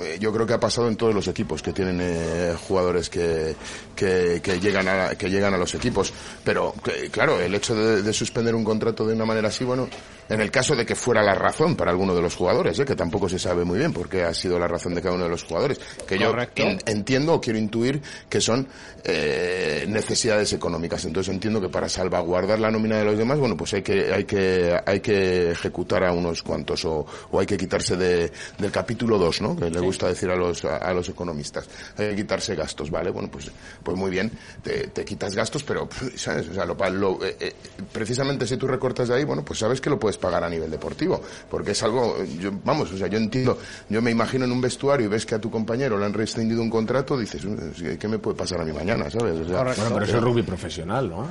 Eh, 0.00 0.16
yo 0.18 0.32
creo 0.32 0.46
que 0.46 0.54
ha 0.54 0.60
pasado 0.60 0.88
en 0.88 0.96
todos 0.96 1.14
los 1.14 1.28
equipos 1.28 1.62
que 1.62 1.72
tienen 1.72 1.98
eh, 2.00 2.54
jugadores 2.66 3.10
que, 3.10 3.54
que, 3.94 4.40
que 4.42 4.58
llegan 4.58 4.88
a 4.88 5.14
que 5.16 5.28
llegan 5.28 5.52
a 5.52 5.58
los 5.58 5.74
equipos. 5.74 6.12
Pero 6.44 6.74
que, 6.82 7.10
claro 7.10 7.38
el 7.40 7.54
hecho 7.54 7.74
de, 7.74 8.02
de 8.02 8.12
suspender 8.12 8.54
un 8.54 8.64
contrato 8.64 9.06
de 9.06 9.14
una 9.14 9.26
manera 9.26 9.48
así 9.48 9.64
bueno 9.64 9.88
en 10.32 10.40
el 10.40 10.50
caso 10.50 10.74
de 10.74 10.84
que 10.86 10.94
fuera 10.94 11.22
la 11.22 11.34
razón 11.34 11.76
para 11.76 11.90
alguno 11.90 12.14
de 12.14 12.22
los 12.22 12.34
jugadores 12.36 12.78
eh, 12.78 12.84
que 12.84 12.96
tampoco 12.96 13.28
se 13.28 13.38
sabe 13.38 13.64
muy 13.64 13.78
bien 13.78 13.92
por 13.92 14.08
qué 14.08 14.22
ha 14.24 14.34
sido 14.34 14.58
la 14.58 14.66
razón 14.68 14.94
de 14.94 15.02
cada 15.02 15.14
uno 15.14 15.24
de 15.24 15.30
los 15.30 15.44
jugadores 15.44 15.78
que 16.06 16.16
Correcto. 16.16 16.62
yo 16.62 16.68
en- 16.70 16.78
entiendo 16.86 17.34
o 17.34 17.40
quiero 17.40 17.58
intuir 17.58 18.00
que 18.28 18.40
son 18.40 18.66
eh, 19.04 19.84
necesidades 19.88 20.52
económicas. 20.52 21.04
Entonces 21.04 21.32
entiendo 21.32 21.60
que 21.60 21.68
para 21.68 21.88
salvaguardar 21.88 22.58
la 22.58 22.70
nómina 22.70 22.98
de 22.98 23.04
los 23.04 23.18
demás, 23.18 23.38
bueno, 23.38 23.56
pues 23.56 23.74
hay 23.74 23.82
que 23.82 24.12
hay 24.12 24.24
que 24.24 24.78
hay 24.86 25.00
que 25.00 25.50
ejecutar 25.50 26.04
a 26.04 26.12
unos 26.12 26.42
cuantos 26.42 26.84
o, 26.84 27.04
o 27.30 27.40
hay 27.40 27.46
que 27.46 27.56
quitarse 27.56 27.96
de, 27.96 28.32
del 28.58 28.70
capítulo 28.70 29.18
2, 29.18 29.40
¿no? 29.42 29.56
Que 29.56 29.70
le 29.70 29.80
gusta 29.80 30.08
decir 30.08 30.30
a 30.30 30.36
los 30.36 30.64
a, 30.64 30.76
a 30.78 30.92
los 30.94 31.08
economistas. 31.08 31.68
Hay 31.98 32.10
que 32.10 32.16
quitarse 32.16 32.54
gastos, 32.54 32.90
¿vale? 32.90 33.10
Bueno, 33.10 33.28
pues 33.30 33.50
pues 33.82 33.96
muy 33.96 34.10
bien, 34.10 34.30
te, 34.62 34.88
te 34.88 35.04
quitas 35.04 35.34
gastos, 35.34 35.62
pero 35.62 35.88
sabes, 36.16 36.48
o 36.48 36.54
sea, 36.54 36.64
lo, 36.64 36.74
lo- 36.90 37.18
eh, 37.24 37.54
precisamente 37.92 38.46
si 38.46 38.56
tú 38.56 38.66
recortas 38.66 39.08
de 39.08 39.16
ahí, 39.16 39.24
bueno, 39.24 39.44
pues 39.44 39.58
sabes 39.58 39.80
que 39.80 39.90
lo 39.90 39.98
puedes 39.98 40.16
pagar 40.22 40.44
a 40.44 40.48
nivel 40.48 40.70
deportivo, 40.70 41.20
porque 41.50 41.72
es 41.72 41.82
algo 41.82 42.16
yo 42.38 42.50
vamos, 42.64 42.90
o 42.92 42.96
sea, 42.96 43.08
yo 43.08 43.18
entiendo, 43.18 43.58
yo 43.88 44.00
me 44.00 44.10
imagino 44.12 44.44
en 44.46 44.52
un 44.52 44.60
vestuario 44.60 45.06
y 45.06 45.08
ves 45.10 45.26
que 45.26 45.34
a 45.34 45.40
tu 45.40 45.50
compañero 45.50 45.98
le 45.98 46.06
han 46.06 46.14
rescindido 46.14 46.62
un 46.62 46.70
contrato, 46.70 47.18
dices, 47.18 47.44
"Eh, 47.44 47.98
¿qué 48.00 48.08
me 48.08 48.18
puede 48.18 48.36
pasar 48.36 48.60
a 48.60 48.64
mí 48.64 48.72
mañana, 48.72 49.10
sabes? 49.10 49.34
O 49.40 49.44
sea, 49.48 49.64
Bueno, 49.64 49.90
pero 49.94 50.04
eso 50.04 50.16
es 50.16 50.22
rugby 50.22 50.42
profesional, 50.42 51.10
¿no? 51.10 51.28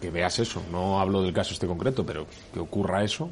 Que 0.00 0.10
veas 0.10 0.38
eso. 0.38 0.62
No 0.70 1.00
hablo 1.00 1.22
del 1.22 1.32
caso 1.32 1.54
este 1.54 1.66
concreto, 1.66 2.04
pero 2.04 2.26
que 2.52 2.60
ocurra 2.60 3.02
eso 3.04 3.30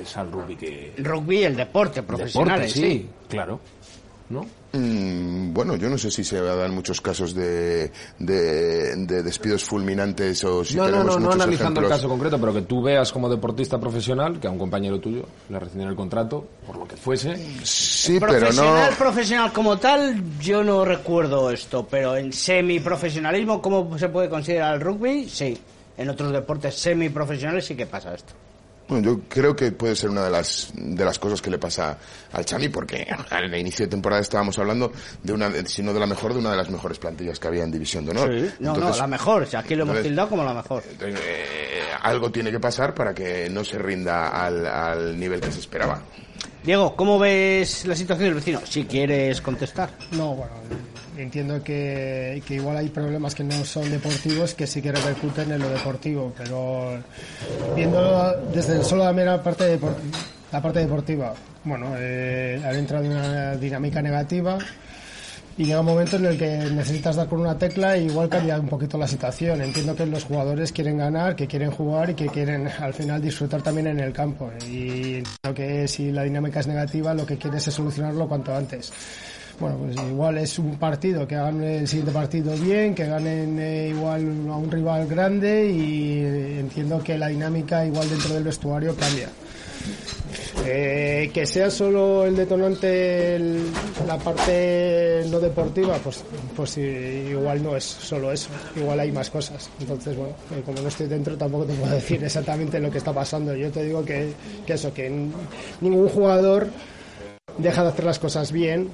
es 0.00 0.16
al 0.16 0.30
rugby 0.30 0.56
que... 0.56 0.92
Rugby, 0.98 1.44
el 1.44 1.56
deporte 1.56 2.02
profesional, 2.02 2.60
Deporte, 2.60 2.80
sí, 2.80 3.08
claro. 3.28 3.60
¿No? 4.28 4.44
Mm, 4.72 5.52
bueno, 5.54 5.76
yo 5.76 5.88
no 5.88 5.96
sé 5.96 6.10
si 6.10 6.24
se 6.24 6.40
dan 6.40 6.74
muchos 6.74 7.00
casos 7.00 7.32
de, 7.32 7.92
de, 8.18 8.96
de 8.96 9.22
despidos 9.22 9.62
fulminantes 9.62 10.42
o 10.42 10.64
si 10.64 10.74
no, 10.76 10.82
no, 10.82 10.90
tenemos 10.90 11.06
no, 11.06 11.12
no 11.12 11.26
muchos 11.26 11.34
analizando 11.36 11.80
el 11.80 11.88
caso 11.88 12.08
concreto, 12.08 12.38
pero 12.40 12.52
que 12.52 12.62
tú 12.62 12.82
veas 12.82 13.12
como 13.12 13.28
deportista 13.28 13.78
profesional 13.78 14.40
que 14.40 14.48
a 14.48 14.50
un 14.50 14.58
compañero 14.58 14.98
tuyo 14.98 15.26
le 15.48 15.58
rescindieron 15.58 15.92
el 15.92 15.96
contrato, 15.96 16.44
por 16.66 16.76
lo 16.76 16.88
que 16.88 16.96
fuese. 16.96 17.36
Sí, 17.62 18.18
pero 18.18 18.32
no. 18.32 18.38
Profesional, 18.40 18.94
profesional 18.98 19.52
como 19.52 19.78
tal, 19.78 20.38
yo 20.40 20.64
no 20.64 20.84
recuerdo 20.84 21.50
esto, 21.50 21.86
pero 21.88 22.16
en 22.16 22.32
semiprofesionalismo, 22.32 23.62
¿cómo 23.62 23.96
se 23.98 24.08
puede 24.08 24.28
considerar 24.28 24.74
el 24.74 24.80
rugby? 24.80 25.28
Sí. 25.28 25.56
En 25.96 26.10
otros 26.10 26.32
deportes 26.32 26.74
semiprofesionales 26.74 27.64
sí 27.64 27.74
que 27.74 27.86
pasa 27.86 28.14
esto. 28.14 28.34
Bueno, 28.88 29.04
yo 29.04 29.20
creo 29.28 29.56
que 29.56 29.72
puede 29.72 29.96
ser 29.96 30.10
una 30.10 30.24
de 30.24 30.30
las 30.30 30.70
de 30.74 31.04
las 31.04 31.18
cosas 31.18 31.42
que 31.42 31.50
le 31.50 31.58
pasa 31.58 31.98
al 32.32 32.44
Chami, 32.44 32.68
porque 32.68 33.06
en 33.30 33.44
el 33.44 33.54
inicio 33.56 33.84
de 33.86 33.90
temporada 33.90 34.22
estábamos 34.22 34.58
hablando 34.58 34.92
de 35.22 35.32
una, 35.32 35.50
si 35.66 35.82
no 35.82 35.92
de 35.92 35.98
la 36.00 36.06
mejor, 36.06 36.32
de 36.32 36.38
una 36.38 36.50
de 36.52 36.56
las 36.56 36.70
mejores 36.70 36.98
plantillas 36.98 37.40
que 37.40 37.48
había 37.48 37.64
en 37.64 37.72
División 37.72 38.04
de 38.04 38.12
Honor. 38.12 38.28
Sí. 38.32 38.50
No, 38.60 38.70
no, 38.70 38.74
Entonces, 38.76 39.00
la 39.00 39.06
mejor. 39.08 39.42
o 39.42 39.46
sea, 39.46 39.60
aquí 39.60 39.74
lo 39.74 39.82
hemos 39.82 39.94
entonces- 39.96 40.10
tildado 40.10 40.28
como 40.28 40.44
la 40.44 40.54
mejor. 40.54 40.82
eh, 41.00 41.80
algo 42.02 42.30
tiene 42.30 42.50
que 42.52 42.60
pasar 42.60 42.94
para 42.94 43.12
que 43.12 43.50
no 43.50 43.64
se 43.64 43.78
rinda 43.78 44.28
al, 44.28 44.64
al 44.66 45.18
nivel 45.18 45.40
que 45.40 45.50
se 45.50 45.58
esperaba. 45.60 46.00
Diego, 46.66 46.96
¿cómo 46.96 47.18
ves 47.18 47.86
la 47.86 47.94
situación 47.94 48.26
del 48.28 48.34
vecino? 48.34 48.60
Si 48.64 48.84
quieres 48.84 49.40
contestar. 49.40 49.88
No, 50.10 50.34
bueno, 50.34 50.52
entiendo 51.16 51.62
que, 51.62 52.42
que 52.44 52.54
igual 52.54 52.76
hay 52.78 52.88
problemas 52.88 53.34
que 53.36 53.44
no 53.44 53.64
son 53.64 53.88
deportivos 53.88 54.54
que 54.54 54.66
sí 54.66 54.82
que 54.82 54.90
repercuten 54.90 55.52
en 55.52 55.60
lo 55.60 55.68
deportivo, 55.68 56.32
pero 56.36 56.98
viéndolo 57.76 58.34
desde 58.52 58.82
solo 58.82 59.04
la 59.04 59.12
mera 59.12 59.40
parte, 59.42 59.78
depor- 59.80 59.94
la 60.52 60.60
parte 60.60 60.80
deportiva, 60.80 61.34
bueno, 61.62 61.92
eh, 61.98 62.60
han 62.64 62.74
entrado 62.74 63.04
en 63.04 63.12
una 63.12 63.54
dinámica 63.56 64.02
negativa 64.02 64.58
y 65.58 65.64
llega 65.64 65.80
un 65.80 65.86
momento 65.86 66.16
en 66.16 66.26
el 66.26 66.36
que 66.36 66.58
necesitas 66.70 67.16
dar 67.16 67.28
con 67.28 67.40
una 67.40 67.56
tecla 67.56 67.96
y 67.96 68.06
igual 68.06 68.28
cambia 68.28 68.60
un 68.60 68.68
poquito 68.68 68.98
la 68.98 69.08
situación. 69.08 69.62
Entiendo 69.62 69.96
que 69.96 70.04
los 70.04 70.24
jugadores 70.24 70.70
quieren 70.70 70.98
ganar, 70.98 71.34
que 71.34 71.46
quieren 71.46 71.70
jugar 71.70 72.10
y 72.10 72.14
que 72.14 72.26
quieren 72.26 72.68
al 72.68 72.92
final 72.92 73.22
disfrutar 73.22 73.62
también 73.62 73.86
en 73.86 74.00
el 74.00 74.12
campo. 74.12 74.50
Y 74.68 75.16
entiendo 75.16 75.54
que 75.54 75.88
si 75.88 76.12
la 76.12 76.24
dinámica 76.24 76.60
es 76.60 76.66
negativa, 76.66 77.14
lo 77.14 77.24
que 77.24 77.38
quieres 77.38 77.66
es 77.66 77.74
solucionarlo 77.74 78.28
cuanto 78.28 78.54
antes. 78.54 78.92
Bueno, 79.58 79.78
pues 79.78 79.96
igual 79.96 80.36
es 80.36 80.58
un 80.58 80.76
partido, 80.76 81.26
que 81.26 81.34
hagan 81.34 81.62
el 81.62 81.88
siguiente 81.88 82.12
partido 82.12 82.54
bien, 82.56 82.94
que 82.94 83.06
ganen 83.06 83.58
eh, 83.58 83.88
igual 83.88 84.20
a 84.50 84.56
un 84.56 84.70
rival 84.70 85.06
grande 85.06 85.70
y 85.70 86.18
eh, 86.18 86.60
entiendo 86.60 87.02
que 87.02 87.16
la 87.16 87.28
dinámica 87.28 87.86
igual 87.86 88.10
dentro 88.10 88.34
del 88.34 88.44
vestuario 88.44 88.94
cambia. 88.94 89.30
Eh, 90.64 91.30
que 91.32 91.46
sea 91.46 91.70
solo 91.70 92.24
el 92.24 92.34
detonante 92.34 93.38
la 94.06 94.18
parte 94.18 95.22
no 95.30 95.38
deportiva, 95.38 95.96
pues, 96.02 96.24
pues 96.56 96.78
igual 96.78 97.62
no 97.62 97.76
es 97.76 97.84
solo 97.84 98.32
eso, 98.32 98.48
igual 98.74 99.00
hay 99.00 99.12
más 99.12 99.30
cosas. 99.30 99.68
Entonces, 99.80 100.16
bueno, 100.16 100.34
eh, 100.52 100.62
como 100.64 100.80
no 100.80 100.88
estoy 100.88 101.06
dentro 101.06 101.36
tampoco 101.36 101.64
te 101.64 101.74
puedo 101.74 101.94
decir 101.94 102.22
exactamente 102.24 102.80
lo 102.80 102.90
que 102.90 102.98
está 102.98 103.12
pasando. 103.12 103.54
Yo 103.54 103.70
te 103.70 103.84
digo 103.84 104.04
que, 104.04 104.32
que 104.66 104.72
eso, 104.72 104.92
que 104.92 105.10
ningún 105.80 106.08
jugador 106.08 106.68
deja 107.58 107.82
de 107.82 107.88
hacer 107.88 108.04
las 108.04 108.18
cosas 108.18 108.50
bien 108.50 108.88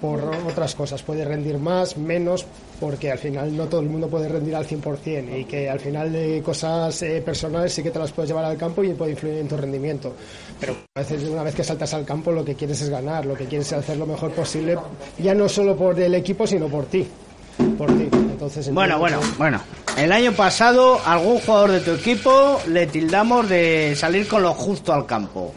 por 0.00 0.20
otras 0.46 0.74
cosas. 0.74 1.02
Puede 1.02 1.24
rendir 1.24 1.58
más, 1.58 1.96
menos, 1.96 2.46
porque 2.80 3.10
al 3.10 3.18
final 3.18 3.56
no 3.56 3.66
todo 3.66 3.80
el 3.80 3.88
mundo 3.88 4.08
puede 4.08 4.28
rendir 4.28 4.54
al 4.54 4.66
100% 4.66 5.38
y 5.40 5.44
que 5.44 5.68
al 5.70 5.80
final 5.80 6.12
de 6.12 6.42
cosas 6.44 7.00
eh, 7.02 7.22
personales 7.24 7.72
sí 7.72 7.82
que 7.82 7.90
te 7.90 7.98
las 7.98 8.12
puedes 8.12 8.28
llevar 8.28 8.44
al 8.44 8.56
campo 8.56 8.84
y 8.84 8.92
puede 8.92 9.12
influir 9.12 9.38
en 9.38 9.48
tu 9.48 9.56
rendimiento. 9.56 10.12
Pero 10.60 10.74
a 10.94 11.00
veces 11.00 11.24
una 11.24 11.42
vez 11.42 11.54
que 11.54 11.64
saltas 11.64 11.92
al 11.94 12.04
campo 12.04 12.30
lo 12.32 12.44
que 12.44 12.54
quieres 12.54 12.80
es 12.82 12.88
ganar, 12.90 13.24
lo 13.26 13.34
que 13.34 13.46
quieres 13.46 13.66
es 13.68 13.72
hacer 13.74 13.96
lo 13.96 14.06
mejor 14.06 14.30
posible, 14.32 14.76
ya 15.18 15.34
no 15.34 15.48
solo 15.48 15.76
por 15.76 15.98
el 15.98 16.14
equipo, 16.14 16.46
sino 16.46 16.66
por 16.68 16.86
ti. 16.86 17.06
Por 17.78 17.88
ti. 17.96 18.08
Entonces, 18.12 18.70
Bueno, 18.72 18.98
bueno, 18.98 19.18
que- 19.20 19.26
bueno. 19.38 19.60
El 19.96 20.12
año 20.12 20.32
pasado, 20.32 21.00
algún 21.06 21.38
jugador 21.40 21.70
de 21.72 21.80
tu 21.80 21.92
equipo 21.92 22.60
le 22.68 22.86
tildamos 22.86 23.48
de 23.48 23.94
salir 23.96 24.28
con 24.28 24.42
lo 24.42 24.52
justo 24.52 24.92
al 24.92 25.06
campo. 25.06 25.54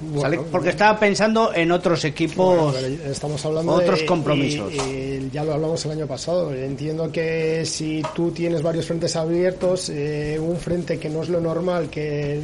Bueno, 0.00 0.44
porque 0.50 0.70
estaba 0.70 0.98
pensando 0.98 1.52
en 1.54 1.72
otros 1.72 2.04
equipos, 2.04 2.72
Bueno, 2.72 2.72
pero 3.00 3.12
estamos 3.12 3.44
hablando 3.44 3.72
otros 3.72 4.00
de- 4.00 4.06
compromisos. 4.06 4.72
y- 4.72 4.78
y 4.78 5.30
ya 5.32 5.42
lo 5.44 5.54
hablamos 5.54 5.84
el 5.86 5.90
año 5.92 6.06
pasado. 6.06 6.54
Entiendo 6.54 7.10
que 7.10 7.64
si 7.66 8.02
tú 8.14 8.30
tienes 8.30 8.62
varios 8.62 8.86
frentes 8.86 9.16
abiertos, 9.16 9.88
eh, 9.90 10.38
un 10.40 10.56
frente 10.56 10.98
que 10.98 11.08
no 11.08 11.22
es 11.22 11.28
lo 11.28 11.40
normal, 11.40 11.88
que, 11.90 12.40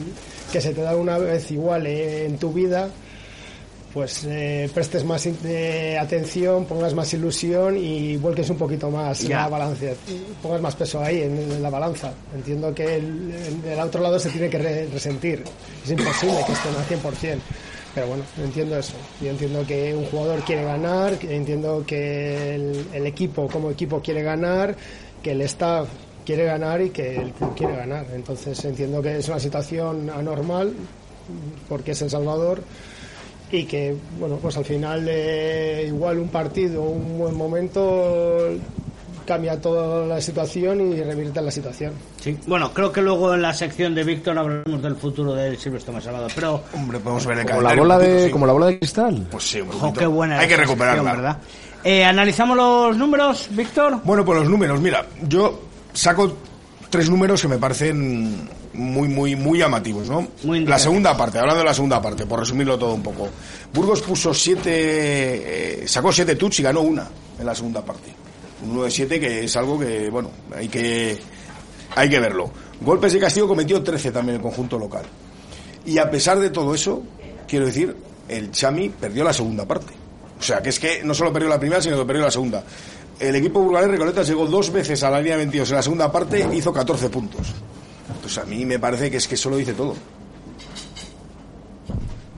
que 0.52 0.60
se 0.60 0.72
te 0.72 0.82
da 0.82 0.96
una 0.96 1.16
vez 1.18 1.50
igual 1.52 1.86
eh, 1.86 2.26
en 2.26 2.38
tu 2.38 2.52
vida, 2.52 2.88
pues 3.94 4.24
eh, 4.28 4.68
prestes 4.74 5.04
más 5.04 5.24
eh, 5.26 5.96
atención, 5.98 6.64
pongas 6.64 6.92
más 6.94 7.14
ilusión 7.14 7.76
y 7.78 8.16
vuelques 8.16 8.50
un 8.50 8.56
poquito 8.58 8.90
más 8.90 9.20
Ya. 9.20 9.42
la 9.42 9.48
balanza, 9.48 9.86
pongas 10.42 10.60
más 10.60 10.74
peso 10.74 11.00
ahí 11.00 11.22
en, 11.22 11.38
en 11.38 11.62
la 11.62 11.70
balanza. 11.70 12.12
Entiendo 12.34 12.74
que 12.74 12.96
el, 12.96 13.32
el 13.64 13.78
otro 13.80 14.02
lado 14.02 14.18
se 14.18 14.30
tiene 14.30 14.50
que 14.50 14.58
re- 14.58 14.86
resentir. 14.92 15.44
Es 15.84 15.90
imposible 15.92 16.38
que 16.44 16.52
estén 16.52 16.74
al 16.74 16.84
100%. 17.36 17.38
Pero 17.94 18.08
bueno, 18.08 18.24
entiendo 18.42 18.76
eso. 18.76 18.94
Yo 19.22 19.30
entiendo 19.30 19.64
que 19.64 19.94
un 19.94 20.04
jugador 20.06 20.40
quiere 20.40 20.64
ganar, 20.64 21.16
entiendo 21.22 21.84
que 21.86 22.56
el, 22.56 22.86
el 22.92 23.06
equipo 23.06 23.46
como 23.46 23.70
equipo 23.70 24.00
quiere 24.02 24.24
ganar, 24.24 24.74
que 25.22 25.30
el 25.30 25.40
staff 25.42 25.88
quiere 26.26 26.44
ganar 26.46 26.82
y 26.82 26.90
que 26.90 27.14
el 27.16 27.30
club 27.32 27.54
quiere 27.54 27.76
ganar. 27.76 28.06
Entonces 28.12 28.64
entiendo 28.64 29.00
que 29.00 29.18
es 29.18 29.28
una 29.28 29.38
situación 29.38 30.10
anormal 30.10 30.72
porque 31.68 31.92
es 31.92 32.02
El 32.02 32.10
Salvador 32.10 32.60
y 33.58 33.64
que 33.66 33.94
bueno 34.18 34.36
pues 34.40 34.56
al 34.56 34.64
final 34.64 35.06
eh, 35.08 35.84
igual 35.88 36.18
un 36.18 36.28
partido 36.28 36.82
un 36.82 37.18
buen 37.18 37.36
momento 37.36 38.48
cambia 39.26 39.58
toda 39.60 40.06
la 40.06 40.20
situación 40.20 40.80
y 40.92 41.02
revierte 41.02 41.40
la 41.40 41.50
situación 41.50 41.92
Sí. 42.20 42.38
Bueno, 42.46 42.72
creo 42.72 42.90
que 42.90 43.02
luego 43.02 43.34
en 43.34 43.42
la 43.42 43.52
sección 43.52 43.94
de 43.94 44.02
Víctor 44.02 44.38
hablaremos 44.38 44.80
del 44.82 44.96
futuro 44.96 45.34
del 45.34 45.58
Silvestre 45.58 46.00
Salvador. 46.00 46.30
Pero, 46.34 46.62
Hombre, 46.74 46.98
podemos 46.98 47.26
ver 47.26 47.40
el 47.40 47.46
Como 47.46 47.60
la 47.60 47.74
bola 47.74 47.94
un 47.96 48.00
poquito, 48.00 48.14
de, 48.16 48.24
sí. 48.24 48.30
como 48.32 48.46
la 48.46 48.52
bola 48.54 48.66
de 48.68 48.78
cristal. 48.78 49.26
Pues 49.30 49.44
sí, 49.44 49.60
un 49.60 49.68
ojo, 49.68 49.92
qué 49.92 50.06
buena 50.06 50.38
Hay 50.38 50.48
que 50.48 50.54
sección, 50.56 50.68
recuperarla. 50.70 51.12
¿verdad? 51.12 51.38
Eh, 51.84 52.02
Analizamos 52.02 52.56
los 52.56 52.96
números, 52.96 53.48
Víctor. 53.50 53.98
Bueno, 54.04 54.24
pues 54.24 54.38
los 54.40 54.48
números, 54.48 54.80
mira, 54.80 55.04
yo 55.28 55.60
saco 55.92 56.34
tres 56.94 57.10
números 57.10 57.42
que 57.42 57.48
me 57.48 57.58
parecen 57.58 58.48
muy, 58.72 59.08
muy, 59.08 59.34
muy 59.34 59.58
llamativos, 59.58 60.08
¿no? 60.08 60.28
la 60.44 60.78
segunda 60.78 61.16
parte, 61.16 61.40
hablando 61.40 61.58
de 61.58 61.64
la 61.64 61.74
segunda 61.74 62.00
parte, 62.00 62.24
por 62.24 62.38
resumirlo 62.38 62.78
todo 62.78 62.94
un 62.94 63.02
poco. 63.02 63.28
Burgos 63.72 64.00
puso 64.00 64.32
siete, 64.32 65.82
eh, 65.82 65.88
sacó 65.88 66.12
siete 66.12 66.36
tuts 66.36 66.60
y 66.60 66.62
ganó 66.62 66.82
una 66.82 67.10
en 67.36 67.44
la 67.44 67.52
segunda 67.52 67.84
parte. 67.84 68.12
Un 68.64 68.70
1 68.70 68.84
de 68.84 68.90
7 68.92 69.18
que 69.18 69.42
es 69.42 69.56
algo 69.56 69.76
que, 69.76 70.08
bueno, 70.08 70.30
hay 70.54 70.68
que, 70.68 71.18
hay 71.96 72.08
que 72.08 72.20
verlo. 72.20 72.48
Golpes 72.80 73.12
de 73.12 73.18
castigo 73.18 73.48
cometió 73.48 73.82
13 73.82 74.12
también 74.12 74.36
el 74.36 74.42
conjunto 74.42 74.78
local. 74.78 75.02
Y 75.84 75.98
a 75.98 76.08
pesar 76.08 76.38
de 76.38 76.50
todo 76.50 76.76
eso, 76.76 77.02
quiero 77.48 77.66
decir, 77.66 77.96
el 78.28 78.52
Chami 78.52 78.90
perdió 78.90 79.24
la 79.24 79.32
segunda 79.32 79.66
parte. 79.66 79.94
O 80.38 80.42
sea, 80.44 80.62
que 80.62 80.68
es 80.68 80.78
que 80.78 81.02
no 81.02 81.12
solo 81.12 81.32
perdió 81.32 81.48
la 81.48 81.58
primera, 81.58 81.82
sino 81.82 81.98
que 81.98 82.04
perdió 82.04 82.22
la 82.22 82.30
segunda. 82.30 82.62
El 83.28 83.36
equipo 83.36 83.60
burgalés 83.60 83.90
Recoletas 83.90 84.28
llegó 84.28 84.46
dos 84.46 84.70
veces 84.70 85.02
a 85.02 85.10
la 85.10 85.18
línea 85.18 85.36
22 85.36 85.70
en 85.70 85.76
la 85.76 85.82
segunda 85.82 86.12
parte, 86.12 86.46
hizo 86.52 86.72
14 86.72 87.08
puntos. 87.08 87.54
Entonces 88.14 88.38
a 88.38 88.44
mí 88.44 88.64
me 88.66 88.78
parece 88.78 89.10
que 89.10 89.16
es 89.16 89.26
que 89.26 89.36
solo 89.36 89.56
dice 89.56 89.72
todo. 89.72 89.94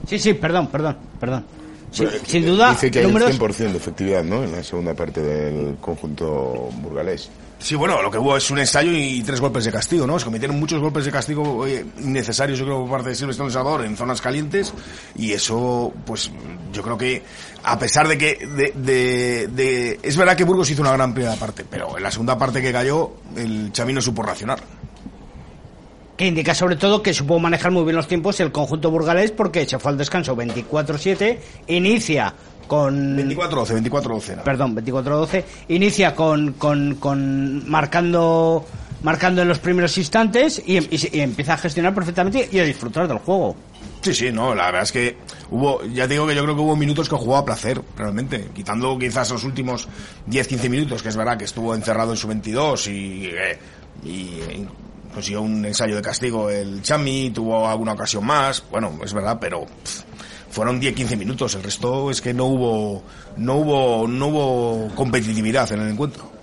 Sí, 0.07 0.17
sí, 0.17 0.33
perdón, 0.33 0.67
perdón, 0.67 0.97
perdón. 1.19 1.45
sin 1.91 2.45
duda, 2.45 2.71
dice 2.71 2.89
que 2.89 2.99
hay 2.99 3.05
un 3.05 3.15
100% 3.15 3.71
de 3.71 3.77
efectividad, 3.77 4.23
¿no? 4.23 4.43
En 4.43 4.53
la 4.53 4.63
segunda 4.63 4.93
parte 4.93 5.21
del 5.21 5.75
conjunto 5.77 6.69
burgalés. 6.81 7.29
Sí, 7.59 7.75
bueno, 7.75 8.01
lo 8.03 8.11
que 8.11 8.19
hubo 8.19 8.37
es 8.37 8.51
un 8.51 8.59
ensayo 8.59 8.91
y 8.91 9.23
tres 9.23 9.41
golpes 9.41 9.65
de 9.65 9.71
castigo, 9.71 10.05
¿no? 10.05 10.19
Se 10.19 10.25
cometieron 10.25 10.59
muchos 10.59 10.79
golpes 10.79 11.05
de 11.05 11.11
castigo 11.11 11.65
eh, 11.65 11.85
innecesarios, 11.99 12.59
yo 12.59 12.65
creo, 12.65 12.81
por 12.81 12.91
parte 12.91 13.09
de 13.09 13.15
Silvestre 13.15 13.49
Salvador 13.49 13.83
en 13.83 13.97
zonas 13.97 14.21
calientes 14.21 14.73
y 15.15 15.31
eso, 15.31 15.91
pues, 16.05 16.31
yo 16.71 16.83
creo 16.83 16.97
que, 16.97 17.23
a 17.63 17.79
pesar 17.79 18.07
de 18.07 18.17
que, 18.17 18.35
de, 18.75 19.99
es 20.03 20.17
verdad 20.17 20.37
que 20.37 20.43
Burgos 20.43 20.69
hizo 20.69 20.81
una 20.81 20.91
gran 20.91 21.13
primera 21.13 21.35
parte, 21.35 21.65
pero 21.67 21.97
en 21.97 22.03
la 22.03 22.11
segunda 22.11 22.37
parte 22.37 22.61
que 22.61 22.71
cayó, 22.71 23.13
el 23.35 23.71
Chamino 23.71 24.01
supo 24.01 24.21
reaccionar 24.21 24.59
que 26.15 26.25
indica 26.25 26.55
sobre 26.55 26.75
todo 26.75 27.03
que 27.03 27.13
supo 27.13 27.37
manejar 27.37 27.71
muy 27.71 27.83
bien 27.83 27.95
los 27.95 28.07
tiempos 28.07 28.39
el 28.39 28.51
conjunto 28.51 28.89
burgalés 28.89 29.29
porque 29.29 29.67
se 29.67 29.77
fue 29.77 29.91
al 29.91 29.99
descanso 29.99 30.35
24-7, 30.35 31.37
inicia 31.67 32.33
con 32.67 33.17
24-12, 33.17 33.89
24-12. 33.89 34.43
Perdón, 34.43 34.75
24-12, 34.75 35.43
inicia 35.69 36.13
con, 36.13 36.53
con, 36.53 36.95
con 36.95 37.69
marcando 37.69 38.65
marcando 39.03 39.41
en 39.41 39.47
los 39.47 39.59
primeros 39.59 39.97
instantes 39.97 40.61
y, 40.65 40.77
empieza 41.19 41.53
a 41.53 41.57
gestionar 41.57 41.93
perfectamente 41.93 42.49
y 42.51 42.59
a 42.59 42.63
disfrutar 42.63 43.07
del 43.07 43.19
juego. 43.19 43.55
Sí, 44.01 44.13
sí, 44.13 44.31
no, 44.31 44.55
la 44.55 44.67
verdad 44.67 44.83
es 44.83 44.91
que 44.91 45.17
hubo, 45.49 45.83
ya 45.85 46.07
digo 46.07 46.27
que 46.27 46.35
yo 46.35 46.43
creo 46.43 46.55
que 46.55 46.61
hubo 46.61 46.75
minutos 46.75 47.09
que 47.09 47.15
jugó 47.15 47.37
a 47.37 47.45
placer, 47.45 47.81
realmente, 47.95 48.49
quitando 48.53 48.97
quizás 48.97 49.31
los 49.31 49.43
últimos 49.43 49.87
10-15 50.29 50.69
minutos, 50.69 51.03
que 51.03 51.09
es 51.09 51.15
verdad 51.15 51.37
que 51.37 51.45
estuvo 51.45 51.73
encerrado 51.75 52.11
en 52.11 52.17
su 52.17 52.27
22 52.27 52.87
y, 52.87 53.25
eh, 53.27 53.59
y 54.03 54.39
consiguió 55.13 55.41
un 55.41 55.65
ensayo 55.65 55.95
de 55.95 56.01
castigo 56.01 56.49
el 56.49 56.81
Chami, 56.81 57.31
tuvo 57.31 57.67
alguna 57.67 57.93
ocasión 57.93 58.25
más, 58.25 58.63
bueno, 58.69 58.99
es 59.03 59.13
verdad, 59.13 59.37
pero 59.39 59.65
fueron 60.49 60.81
10-15 60.81 61.17
minutos, 61.17 61.55
el 61.55 61.63
resto 61.63 62.09
es 62.11 62.21
que 62.21 62.33
no 62.33 62.45
hubo, 62.45 63.03
no 63.37 63.55
hubo, 63.55 64.07
no 64.07 64.27
hubo 64.27 64.95
competitividad 64.95 65.71
en 65.71 65.81
el 65.81 65.89
encuentro. 65.89 66.36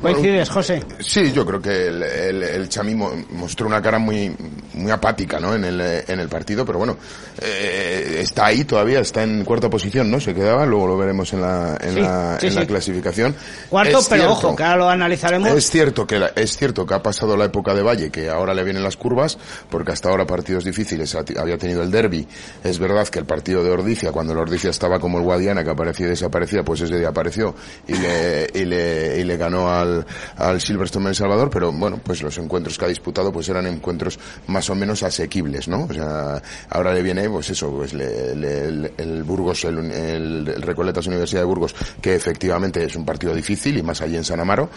¿Coincides, 0.00 0.48
José? 0.48 0.82
Sí, 1.00 1.32
yo 1.32 1.44
creo 1.44 1.60
que 1.60 1.88
el, 1.88 2.02
el, 2.02 2.42
el 2.42 2.68
Chami 2.68 2.94
mostró 2.94 3.66
una 3.66 3.82
cara 3.82 3.98
muy, 3.98 4.34
muy 4.74 4.90
apática 4.90 5.38
¿no? 5.38 5.54
en, 5.54 5.64
el, 5.64 5.80
en 5.80 6.20
el 6.20 6.28
partido, 6.28 6.64
pero 6.64 6.78
bueno, 6.78 6.96
eh, 7.40 8.18
está 8.20 8.46
ahí 8.46 8.64
todavía, 8.64 9.00
está 9.00 9.22
en 9.22 9.44
cuarta 9.44 9.68
posición, 9.68 10.10
¿no? 10.10 10.20
Se 10.20 10.34
quedaba, 10.34 10.64
luego 10.64 10.86
lo 10.86 10.98
veremos 10.98 11.32
en 11.32 11.42
la, 11.42 11.76
en 11.80 12.02
la, 12.02 12.38
en 12.40 12.54
la 12.54 12.66
clasificación. 12.66 13.34
Cuarto, 13.68 14.00
pero 14.08 14.32
ojo, 14.32 14.56
que 14.56 14.62
ahora 14.62 14.76
lo 14.76 14.88
analizaremos. 14.88 15.50
Es 15.50 15.70
cierto, 15.70 16.06
que 16.06 16.20
es 16.34 16.56
cierto 16.56 16.86
que 16.86 16.94
ha 16.94 17.02
pasado 17.02 17.36
la 17.36 17.44
época 17.44 17.74
de 17.74 17.82
Valle, 17.82 18.10
que 18.10 18.30
ahora 18.30 18.54
le 18.54 18.64
vienen 18.64 18.82
las 18.82 18.96
curvas, 18.96 19.38
porque 19.68 19.92
hasta 19.92 20.08
ahora 20.08 20.26
partidos 20.26 20.64
difíciles 20.64 21.14
había 21.14 21.58
tenido 21.58 21.82
el 21.82 21.90
derby. 21.90 22.26
Es 22.64 22.78
verdad 22.78 23.06
que 23.08 23.18
el 23.18 23.26
partido 23.26 23.62
de 23.62 23.70
Ordicia, 23.70 24.12
cuando 24.12 24.32
el 24.32 24.38
Ordicia 24.38 24.70
estaba 24.70 24.98
como 24.98 25.18
el 25.18 25.24
Guadiana, 25.24 25.62
que 25.64 25.70
aparecía 25.70 26.06
y 26.06 26.10
desaparecía, 26.10 26.62
pues 26.62 26.80
ese 26.80 26.98
día 26.98 27.08
apareció 27.08 27.54
y 27.86 27.94
le, 27.94 28.48
y 28.54 28.64
le, 28.64 29.18
y 29.20 29.24
le 29.24 29.36
ganó 29.36 29.70
al 29.70 29.89
al, 30.36 30.60
Silverstone 30.60 31.06
en 31.06 31.08
El 31.10 31.14
Salvador, 31.14 31.50
pero 31.50 31.72
bueno, 31.72 32.00
pues 32.02 32.22
los 32.22 32.36
encuentros 32.38 32.78
que 32.78 32.84
ha 32.84 32.88
disputado 32.88 33.32
pues 33.32 33.48
eran 33.48 33.66
encuentros 33.66 34.18
más 34.46 34.68
o 34.70 34.74
menos 34.74 35.02
asequibles, 35.02 35.68
¿no? 35.68 35.84
O 35.84 35.92
sea, 35.92 36.42
ahora 36.68 36.92
le 36.92 37.02
viene, 37.02 37.28
pues 37.28 37.50
eso, 37.50 37.70
pues 37.70 37.92
el 37.92 39.22
Burgos, 39.24 39.64
el, 39.64 39.78
el, 39.90 40.62
Recoletas 40.62 41.06
Universidad 41.06 41.42
de 41.42 41.46
Burgos, 41.46 41.74
que 42.00 42.14
efectivamente 42.14 42.84
es 42.84 42.96
un 42.96 43.04
partido 43.04 43.34
difícil 43.34 43.78
y 43.78 43.82
más 43.82 44.00
allí 44.00 44.16
en 44.16 44.24
San 44.24 44.40
Amaro, 44.40 44.70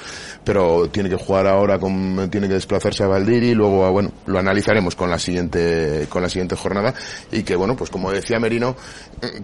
pero 0.44 0.90
tiene 0.90 1.10
que 1.10 1.18
jugar 1.18 1.48
ahora 1.48 1.80
con, 1.80 2.30
tiene 2.30 2.48
que 2.48 2.56
desplazarse 2.56 3.04
a 3.04 3.08
Valdiri 3.08 3.50
y 3.50 3.56
luego, 3.56 3.92
bueno, 3.92 4.12
lo 4.26 4.40
analizaremos 4.40 4.96
con 4.96 5.10
la 5.10 5.20
siguiente, 5.20 6.08
con 6.10 6.22
la 6.22 6.30
siguiente 6.30 6.56
jornada 6.56 6.94
y 7.32 7.44
que 7.44 7.56
bueno, 7.56 7.76
pues 7.76 7.90
como 7.90 8.12
decía 8.12 8.40
Merino, 8.40 8.76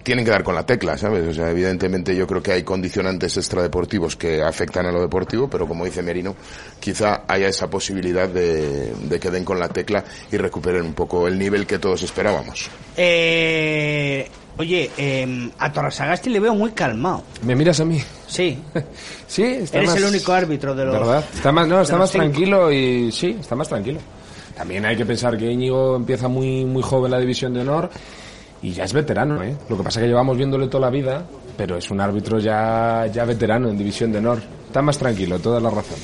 tienen 0.03 0.25
que 0.25 0.31
dar 0.31 0.43
con 0.43 0.55
la 0.55 0.65
tecla, 0.65 0.97
¿sabes? 0.97 1.27
O 1.27 1.33
sea, 1.33 1.49
evidentemente 1.49 2.15
yo 2.15 2.27
creo 2.27 2.41
que 2.41 2.51
hay 2.51 2.63
condicionantes 2.63 3.37
extradeportivos 3.37 4.15
que 4.15 4.41
afectan 4.41 4.85
a 4.85 4.91
lo 4.91 5.01
deportivo, 5.01 5.49
pero 5.49 5.58
como 5.67 5.85
dice 5.85 6.01
Merino, 6.01 6.35
quizá 6.79 7.23
haya 7.27 7.47
esa 7.47 7.69
posibilidad 7.69 8.27
de, 8.27 9.19
que 9.19 9.29
den 9.29 9.45
con 9.45 9.59
la 9.59 9.69
tecla 9.69 10.03
y 10.31 10.37
recuperen 10.37 10.83
un 10.83 10.93
poco 10.93 11.27
el 11.27 11.37
nivel 11.37 11.65
que 11.65 11.79
todos 11.79 12.03
esperábamos. 12.03 12.69
Eh, 12.97 14.29
oye, 14.57 14.91
eh, 14.97 15.51
a 15.57 15.71
Torrasagasti 15.71 16.29
le 16.29 16.39
veo 16.39 16.55
muy 16.55 16.71
calmado. 16.71 17.23
¿Me 17.43 17.55
miras 17.55 17.79
a 17.79 17.85
mí? 17.85 18.01
Sí. 18.27 18.59
sí, 19.27 19.43
está 19.43 19.79
Eres 19.79 19.95
el 19.95 20.05
único 20.05 20.33
árbitro 20.33 20.75
de 20.75 20.85
los... 20.85 20.93
¿Verdad? 20.93 21.25
Está 21.33 21.51
más, 21.51 21.67
no, 21.67 21.81
está 21.81 21.97
más 21.97 22.11
tranquilo 22.11 22.71
y 22.71 23.11
sí, 23.11 23.37
está 23.39 23.55
más 23.55 23.67
tranquilo. 23.67 23.99
También 24.55 24.85
hay 24.85 24.97
que 24.97 25.05
pensar 25.05 25.37
que 25.37 25.49
Íñigo 25.49 25.95
empieza 25.95 26.27
muy, 26.27 26.65
muy 26.65 26.83
joven 26.83 27.11
la 27.11 27.19
división 27.19 27.53
de 27.53 27.61
honor 27.61 27.89
y 28.61 28.73
ya 28.73 28.83
es 28.83 28.93
veterano, 28.93 29.41
¿eh? 29.41 29.55
Lo 29.69 29.77
que 29.77 29.83
pasa 29.83 29.99
es 29.99 30.03
que 30.03 30.09
llevamos 30.09 30.35
viéndole 30.35 30.67
toda 30.67 30.81
la 30.81 30.89
vida, 30.89 31.25
pero 31.59 31.75
es 31.75 31.91
un 31.91 31.99
árbitro 31.99 32.39
ya, 32.39 33.05
ya 33.11 33.25
veterano 33.25 33.67
en 33.67 33.77
división 33.77 34.13
de 34.13 34.19
honor. 34.19 34.41
Está 34.65 34.81
más 34.81 34.97
tranquilo, 34.97 35.39
toda 35.39 35.59
la 35.59 35.69
razón. 35.69 35.97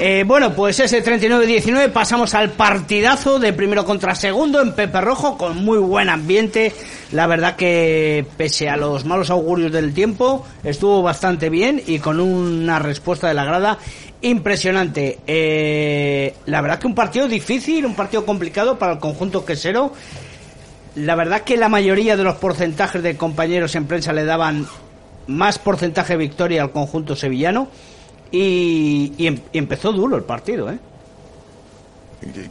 Eh, 0.00 0.24
bueno, 0.26 0.52
pues 0.56 0.80
ese 0.80 1.04
39-19 1.04 1.92
pasamos 1.92 2.34
al 2.34 2.50
partidazo 2.50 3.38
de 3.38 3.52
primero 3.52 3.84
contra 3.84 4.16
segundo 4.16 4.60
en 4.60 4.72
Pepe 4.72 5.00
Rojo 5.00 5.38
con 5.38 5.64
muy 5.64 5.78
buen 5.78 6.08
ambiente. 6.08 6.72
La 7.12 7.28
verdad 7.28 7.54
que 7.54 8.26
pese 8.36 8.68
a 8.68 8.76
los 8.76 9.04
malos 9.04 9.30
augurios 9.30 9.70
del 9.70 9.94
tiempo 9.94 10.44
estuvo 10.64 11.00
bastante 11.00 11.48
bien 11.48 11.80
y 11.86 12.00
con 12.00 12.18
una 12.18 12.80
respuesta 12.80 13.28
de 13.28 13.34
la 13.34 13.44
grada 13.44 13.78
impresionante. 14.20 15.20
Eh, 15.28 16.34
la 16.46 16.60
verdad 16.60 16.80
que 16.80 16.88
un 16.88 16.96
partido 16.96 17.28
difícil, 17.28 17.86
un 17.86 17.94
partido 17.94 18.26
complicado 18.26 18.80
para 18.80 18.94
el 18.94 18.98
conjunto 18.98 19.44
quesero 19.44 19.92
la 20.94 21.14
verdad 21.14 21.42
que 21.42 21.56
la 21.56 21.68
mayoría 21.68 22.16
de 22.16 22.24
los 22.24 22.36
porcentajes 22.36 23.02
de 23.02 23.16
compañeros 23.16 23.74
en 23.74 23.86
prensa 23.86 24.12
le 24.12 24.24
daban 24.24 24.66
más 25.26 25.58
porcentaje 25.58 26.14
de 26.14 26.18
victoria 26.18 26.62
al 26.62 26.72
conjunto 26.72 27.16
sevillano 27.16 27.68
y, 28.30 29.12
y, 29.16 29.26
em, 29.26 29.40
empezó 29.52 29.92
duro 29.92 30.16
el 30.16 30.24
partido, 30.24 30.70
¿eh? 30.70 30.78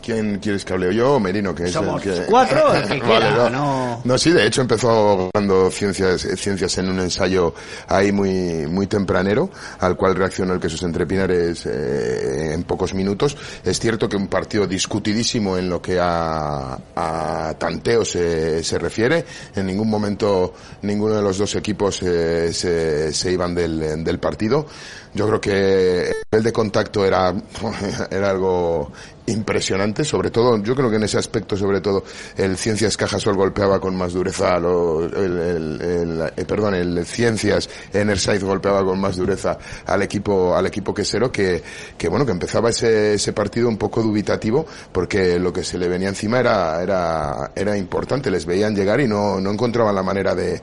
¿Quién 0.02 0.40
quieres 0.40 0.66
que 0.66 0.74
hable 0.74 0.94
yo 0.94 1.16
o 1.16 1.20
Merino? 1.20 1.56
Que 1.56 1.64
es 1.66 1.76
el 1.76 2.02
que... 2.02 2.26
cuatro, 2.28 3.50
no. 3.50 4.02
no. 4.04 4.18
sí, 4.18 4.32
de 4.32 4.46
hecho 4.46 4.62
empezó 4.62 5.30
jugando 5.32 5.70
ciencias, 5.72 6.22
ciencias 6.36 6.78
en 6.78 6.90
un 6.90 7.00
ensayo 7.00 7.54
ahí 7.88 8.12
muy, 8.12 8.68
muy 8.68 8.88
tempranero, 8.88 9.50
al 9.80 9.96
cual 9.96 10.16
reaccionó 10.16 10.54
el 10.54 10.60
que 10.60 10.70
sus 10.70 10.84
entrepinares 10.84 11.66
eh, 11.66 12.54
en 12.54 12.64
pocos 12.64 12.94
minutos. 12.94 13.38
Es 13.64 13.80
cierto 13.80 14.10
que 14.10 14.18
un 14.18 14.28
partido 14.28 14.68
discutidísimo 14.68 15.58
en 15.58 15.70
lo 15.70 15.82
que 15.82 16.00
a, 16.00 16.78
a 16.96 17.54
tanteo 17.58 18.04
se, 18.06 18.64
se 18.64 18.78
refiere. 18.78 19.26
En 19.56 19.66
ningún 19.66 19.90
momento 19.90 20.54
ninguno 20.82 21.16
de 21.16 21.22
los 21.22 21.38
dos 21.38 21.56
equipos 21.56 22.02
eh, 22.04 22.52
se, 22.54 23.14
se 23.14 23.32
iban 23.32 23.56
del, 23.56 24.04
del 24.04 24.20
partido. 24.20 24.66
Yo 25.14 25.28
creo 25.28 25.42
que 25.42 26.02
el 26.08 26.16
nivel 26.32 26.44
de 26.44 26.54
contacto 26.54 27.06
era, 27.06 27.34
era 28.12 28.30
algo 28.30 28.92
impresionante, 29.26 30.04
sobre 30.04 30.32
todo, 30.32 30.62
yo 30.64 30.76
creo 30.76 30.90
que 30.90 30.96
en 30.96 31.04
ese 31.04 31.18
aspecto, 31.18 31.56
sobre 31.56 31.82
todo, 31.82 32.04
el 32.38 32.58
Ciencias 32.58 32.98
Cajasol 32.98 33.36
golpeaba 33.36 33.80
con 33.80 33.96
más 33.96 34.14
dureza, 34.14 34.60
lo, 34.60 35.06
el, 35.06 36.32
eh, 36.36 36.46
perdón, 36.46 36.76
el 36.76 37.06
Ciencias 37.06 37.70
Enerside 37.94 38.40
golpeaba 38.40 38.84
con 38.84 39.00
más 39.00 39.18
dureza 39.18 39.58
al 39.86 40.02
equipo, 40.02 40.56
al 40.56 40.66
equipo 40.66 40.94
quesero 40.94 41.32
que, 41.32 41.62
que 41.98 42.08
bueno, 42.08 42.26
que 42.26 42.32
empezaba 42.32 42.70
ese, 42.70 43.14
ese 43.16 43.34
partido 43.34 43.70
un 43.70 43.78
poco 43.78 44.02
dubitativo 44.02 44.66
porque 44.92 45.40
lo 45.40 45.54
que 45.54 45.64
se 45.64 45.78
le 45.78 45.88
venía 45.88 46.10
encima 46.10 46.40
era, 46.40 46.82
era, 46.82 47.52
era 47.56 47.78
importante, 47.78 48.32
les 48.32 48.46
veían 48.46 48.76
llegar 48.76 49.00
y 49.02 49.08
no, 49.08 49.40
no 49.40 49.52
encontraban 49.52 49.96
la 49.96 50.04
manera 50.04 50.36
de, 50.36 50.62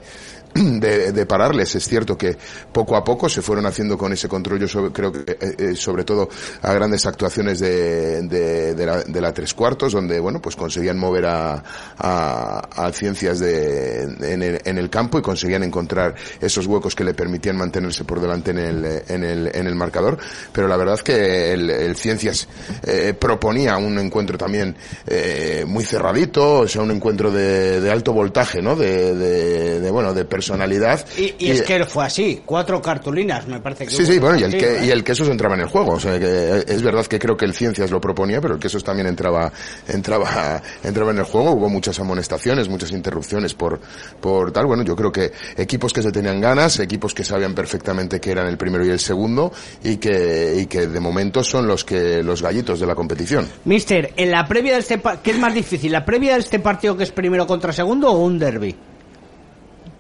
de, 0.80 1.26
pararles. 1.26 1.74
Es 1.74 1.86
cierto 1.86 2.16
que 2.16 2.36
poco 2.72 2.96
a 2.96 3.04
poco 3.04 3.28
se 3.28 3.42
fueron 3.42 3.66
haciendo 3.66 3.98
con 3.98 4.12
ese 4.12 4.28
control. 4.28 4.66
Yo 4.66 4.92
creo 4.92 5.12
que 5.12 5.32
eh, 5.32 5.54
eh, 5.58 5.74
sobre 5.74 6.04
todo 6.04 6.28
a 6.62 6.72
grandes 6.72 7.06
actuaciones 7.06 7.58
de, 7.60 8.22
de, 8.22 8.86
la, 8.86 9.02
de 9.02 9.20
la 9.20 9.32
tres 9.32 9.54
cuartos, 9.54 9.92
donde 9.92 10.20
bueno 10.20 10.40
pues 10.40 10.56
conseguían 10.56 10.98
mover 10.98 11.26
a, 11.26 11.62
a, 11.98 12.92
ciencias 12.92 13.38
de, 13.38 14.02
en, 14.02 14.42
el, 14.42 14.60
en 14.64 14.78
el 14.78 14.90
campo 14.90 15.18
y 15.18 15.22
conseguían 15.22 15.62
encontrar 15.62 16.14
esos 16.40 16.66
huecos 16.66 16.94
que 16.94 17.04
le 17.04 17.14
permitían 17.14 17.56
mantenerse 17.56 18.04
por 18.04 18.20
delante 18.20 18.50
en 18.50 18.58
el, 18.58 19.02
en 19.08 19.24
el, 19.24 19.50
en 19.54 19.66
el 19.66 19.74
marcador. 19.74 20.18
Pero 20.52 20.68
la 20.68 20.76
verdad 20.76 20.98
que 21.00 21.52
el, 21.52 21.96
ciencias 21.96 22.48
eh, 22.84 23.14
proponía 23.18 23.76
un 23.76 23.98
encuentro 23.98 24.38
también 24.38 24.76
eh, 25.06 25.64
muy 25.66 25.84
cerradito, 25.84 26.60
o 26.60 26.68
sea, 26.68 26.82
un 26.82 26.90
encuentro 26.90 27.30
de, 27.30 27.80
de 27.80 27.90
alto 27.90 28.12
voltaje, 28.12 28.62
¿no? 28.62 28.76
De, 28.76 29.14
de, 29.14 29.80
de 29.80 29.90
bueno, 29.90 30.14
de 30.14 30.24
personalidad. 30.48 31.04
Y, 31.16 31.34
y, 31.38 31.50
es 31.50 31.62
que 31.62 31.84
fue 31.84 32.04
así, 32.04 32.42
cuatro 32.44 32.80
cartulinas, 32.80 33.46
me 33.46 33.60
parece 33.60 33.86
que. 33.86 33.90
Sí, 33.90 34.06
sí, 34.06 34.18
bueno, 34.18 34.38
y 34.38 34.44
el, 34.44 34.56
que, 34.56 34.86
y 34.86 34.90
el 34.90 35.04
quesos 35.04 35.28
entraba 35.28 35.54
en 35.54 35.62
el 35.62 35.68
juego. 35.68 35.92
O 35.92 36.00
sea, 36.00 36.18
que 36.18 36.64
es 36.66 36.82
verdad 36.82 37.06
que 37.06 37.18
creo 37.18 37.36
que 37.36 37.44
el 37.44 37.54
Ciencias 37.54 37.90
lo 37.90 38.00
proponía, 38.00 38.40
pero 38.40 38.54
el 38.54 38.60
quesos 38.60 38.82
también 38.82 39.06
entraba, 39.06 39.52
entraba, 39.86 40.62
entraba 40.82 41.10
en 41.10 41.18
el 41.18 41.24
juego. 41.24 41.52
Hubo 41.52 41.68
muchas 41.68 41.98
amonestaciones, 42.00 42.68
muchas 42.68 42.92
interrupciones 42.92 43.54
por, 43.54 43.80
por 44.20 44.52
tal. 44.52 44.66
Bueno, 44.66 44.82
yo 44.82 44.96
creo 44.96 45.12
que 45.12 45.32
equipos 45.56 45.92
que 45.92 46.02
se 46.02 46.12
tenían 46.12 46.40
ganas, 46.40 46.78
equipos 46.80 47.14
que 47.14 47.24
sabían 47.24 47.54
perfectamente 47.54 48.20
que 48.20 48.30
eran 48.30 48.46
el 48.46 48.56
primero 48.56 48.84
y 48.84 48.90
el 48.90 49.00
segundo, 49.00 49.52
y 49.82 49.96
que, 49.96 50.54
y 50.60 50.66
que 50.66 50.86
de 50.86 51.00
momento 51.00 51.42
son 51.42 51.66
los 51.66 51.84
que, 51.84 52.22
los 52.22 52.42
gallitos 52.42 52.80
de 52.80 52.86
la 52.86 52.94
competición. 52.94 53.46
Mister, 53.64 54.12
en 54.16 54.30
la 54.30 54.46
previa 54.46 54.74
de 54.74 54.80
este, 54.80 55.00
¿qué 55.22 55.32
es 55.32 55.38
más 55.38 55.54
difícil? 55.54 55.92
¿La 55.92 56.04
previa 56.04 56.34
de 56.34 56.40
este 56.40 56.58
partido 56.58 56.96
que 56.96 57.04
es 57.04 57.12
primero 57.12 57.46
contra 57.46 57.72
segundo 57.72 58.10
o 58.10 58.18
un 58.18 58.38
derby? 58.38 58.76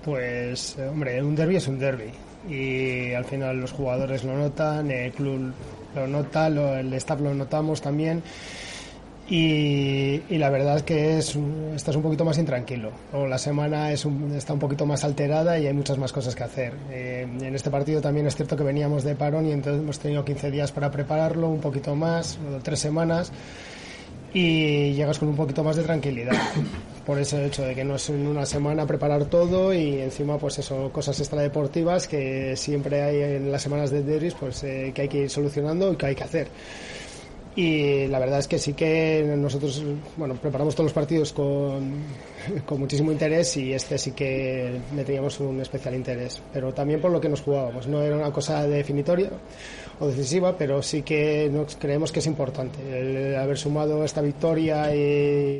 Pues, 0.04 0.76
eh, 0.78 0.86
hombre, 0.88 1.22
un 1.22 1.34
derby 1.34 1.56
es 1.56 1.68
un 1.68 1.78
derby. 1.78 2.10
Y 2.48 3.12
al 3.12 3.24
final 3.24 3.60
los 3.60 3.72
jugadores 3.72 4.24
lo 4.24 4.36
notan, 4.36 4.90
el 4.90 5.12
club 5.12 5.52
lo 5.94 6.06
nota, 6.06 6.46
el 6.46 6.92
staff 6.94 7.20
lo 7.20 7.34
notamos 7.34 7.80
también. 7.82 8.22
Y, 9.30 10.22
la 10.30 10.48
verdad 10.48 10.76
es 10.76 10.82
que 10.84 11.18
es, 11.18 11.36
estás 11.74 11.94
un 11.96 12.02
poquito 12.02 12.24
más 12.24 12.38
intranquilo. 12.38 12.92
O 13.12 13.26
la 13.26 13.36
semana 13.36 13.92
es 13.92 14.06
está 14.34 14.54
un 14.54 14.58
poquito 14.58 14.86
más 14.86 15.04
alterada 15.04 15.58
y 15.58 15.66
hay 15.66 15.74
muchas 15.74 15.98
más 15.98 16.12
cosas 16.12 16.34
que 16.34 16.44
hacer. 16.44 16.72
Eh, 16.90 17.26
en 17.40 17.54
este 17.54 17.70
partido 17.70 18.00
también 18.00 18.26
es 18.26 18.36
cierto 18.36 18.56
que 18.56 18.64
veníamos 18.64 19.04
de 19.04 19.14
parón 19.14 19.46
y 19.46 19.52
entonces 19.52 19.82
hemos 19.82 19.98
tenido 19.98 20.24
15 20.24 20.50
días 20.50 20.72
para 20.72 20.90
prepararlo, 20.90 21.48
un 21.48 21.60
poquito 21.60 21.94
más, 21.94 22.38
tres 22.62 22.78
semanas 22.78 23.30
y 24.32 24.92
llegas 24.92 25.18
con 25.18 25.28
un 25.28 25.36
poquito 25.36 25.64
más 25.64 25.76
de 25.76 25.82
tranquilidad 25.82 26.36
por 27.06 27.18
ese 27.18 27.46
hecho 27.46 27.62
de 27.62 27.74
que 27.74 27.84
no 27.84 27.96
es 27.96 28.08
en 28.10 28.26
una 28.26 28.44
semana 28.44 28.86
preparar 28.86 29.24
todo 29.26 29.72
y 29.72 30.00
encima 30.00 30.38
pues 30.38 30.58
eso 30.58 30.90
cosas 30.92 31.18
extradeportivas 31.18 32.06
que 32.06 32.54
siempre 32.56 33.02
hay 33.02 33.36
en 33.36 33.50
las 33.50 33.62
semanas 33.62 33.90
de 33.90 34.02
Deris 34.02 34.34
pues 34.34 34.62
eh, 34.64 34.92
que 34.94 35.02
hay 35.02 35.08
que 35.08 35.18
ir 35.22 35.30
solucionando 35.30 35.92
y 35.92 35.96
que 35.96 36.06
hay 36.06 36.14
que 36.14 36.24
hacer. 36.24 36.48
Y 37.56 38.06
la 38.06 38.20
verdad 38.20 38.38
es 38.38 38.46
que 38.46 38.56
sí 38.56 38.74
que 38.74 39.34
nosotros 39.36 39.82
bueno 40.16 40.34
preparamos 40.34 40.76
todos 40.76 40.84
los 40.84 40.92
partidos 40.92 41.32
con, 41.32 42.04
con 42.66 42.78
muchísimo 42.78 43.10
interés 43.10 43.56
y 43.56 43.72
este 43.72 43.98
sí 43.98 44.12
que 44.12 44.78
le 44.94 45.04
teníamos 45.04 45.40
un 45.40 45.60
especial 45.60 45.94
interés. 45.94 46.40
Pero 46.52 46.72
también 46.72 47.00
por 47.00 47.10
lo 47.10 47.20
que 47.20 47.28
nos 47.28 47.40
jugábamos. 47.40 47.88
No 47.88 48.00
era 48.02 48.14
una 48.14 48.30
cosa 48.30 48.64
definitoria 48.68 49.30
o 50.00 50.06
decisiva 50.06 50.56
pero 50.56 50.82
sí 50.82 51.02
que 51.02 51.48
nos 51.52 51.76
creemos 51.76 52.12
que 52.12 52.20
es 52.20 52.26
importante. 52.26 52.78
El 52.90 53.36
haber 53.36 53.58
sumado 53.58 54.04
esta 54.04 54.20
victoria 54.20 54.94
y 54.94 55.58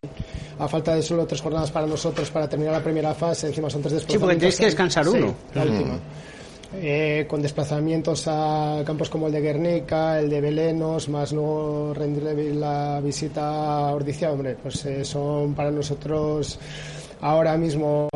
a 0.58 0.68
falta 0.68 0.94
de 0.94 1.02
solo 1.02 1.26
tres 1.26 1.40
jornadas 1.40 1.70
para 1.70 1.86
nosotros 1.86 2.30
para 2.30 2.48
terminar 2.48 2.74
la 2.74 2.82
primera 2.82 3.14
fase 3.14 3.46
encima 3.46 3.70
son 3.70 3.80
tres 3.80 3.94
después 3.94 4.12
sí 4.12 4.18
porque 4.18 4.36
tenéis 4.36 4.58
que 4.58 4.66
descansar 4.66 5.08
uno. 5.08 5.34
la 5.54 5.62
última. 5.62 5.98
Eh, 6.74 7.24
con 7.26 7.40
desplazamientos 7.40 8.24
a 8.26 8.82
campos 8.84 9.08
como 9.08 9.28
el 9.28 9.32
de 9.32 9.40
Guernica, 9.40 10.20
el 10.20 10.28
de 10.28 10.40
Belenos, 10.42 11.08
más 11.08 11.32
no 11.32 11.94
rendir 11.94 12.54
la 12.56 13.00
visita 13.00 13.88
a 13.88 13.94
Ordizia, 13.94 14.30
hombre, 14.30 14.54
pues 14.62 14.84
eh, 14.84 15.02
son 15.02 15.54
para 15.54 15.70
nosotros 15.70 16.58
ahora 17.22 17.56
mismo 17.56 18.08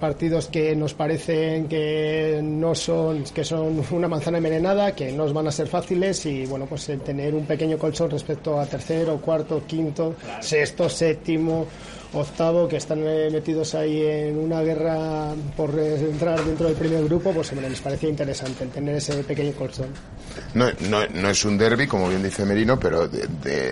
partidos 0.00 0.48
que 0.48 0.74
nos 0.76 0.94
parecen 0.94 1.68
que 1.68 2.40
no 2.42 2.74
son 2.74 3.24
que 3.24 3.44
son 3.44 3.84
una 3.90 4.08
manzana 4.08 4.38
envenenada 4.38 4.94
que 4.94 5.12
no 5.12 5.32
van 5.32 5.48
a 5.48 5.52
ser 5.52 5.68
fáciles 5.68 6.24
y 6.26 6.46
bueno 6.46 6.66
pues 6.66 6.88
el 6.88 7.00
tener 7.00 7.34
un 7.34 7.46
pequeño 7.46 7.78
colchón 7.78 8.10
respecto 8.10 8.60
a 8.60 8.66
tercero 8.66 9.20
cuarto 9.20 9.62
quinto 9.66 10.14
sexto 10.40 10.88
séptimo 10.88 11.66
octavo 12.12 12.68
que 12.68 12.76
están 12.76 13.00
eh, 13.02 13.28
metidos 13.30 13.74
ahí 13.74 14.02
en 14.02 14.38
una 14.38 14.62
guerra 14.62 15.34
por 15.56 15.78
entrar 15.78 16.42
dentro 16.44 16.66
del 16.66 16.76
primer 16.76 17.04
grupo, 17.04 17.32
pues 17.32 17.52
me 17.52 17.68
les 17.68 17.80
parecía 17.80 18.08
interesante 18.08 18.64
el 18.64 18.70
tener 18.70 18.96
ese 18.96 19.22
pequeño 19.24 19.52
colchón. 19.52 19.88
No, 20.54 20.66
no, 20.88 21.06
no 21.06 21.30
es 21.30 21.44
un 21.44 21.58
derby, 21.58 21.86
como 21.86 22.08
bien 22.08 22.22
dice 22.22 22.44
Merino, 22.44 22.78
pero 22.78 23.08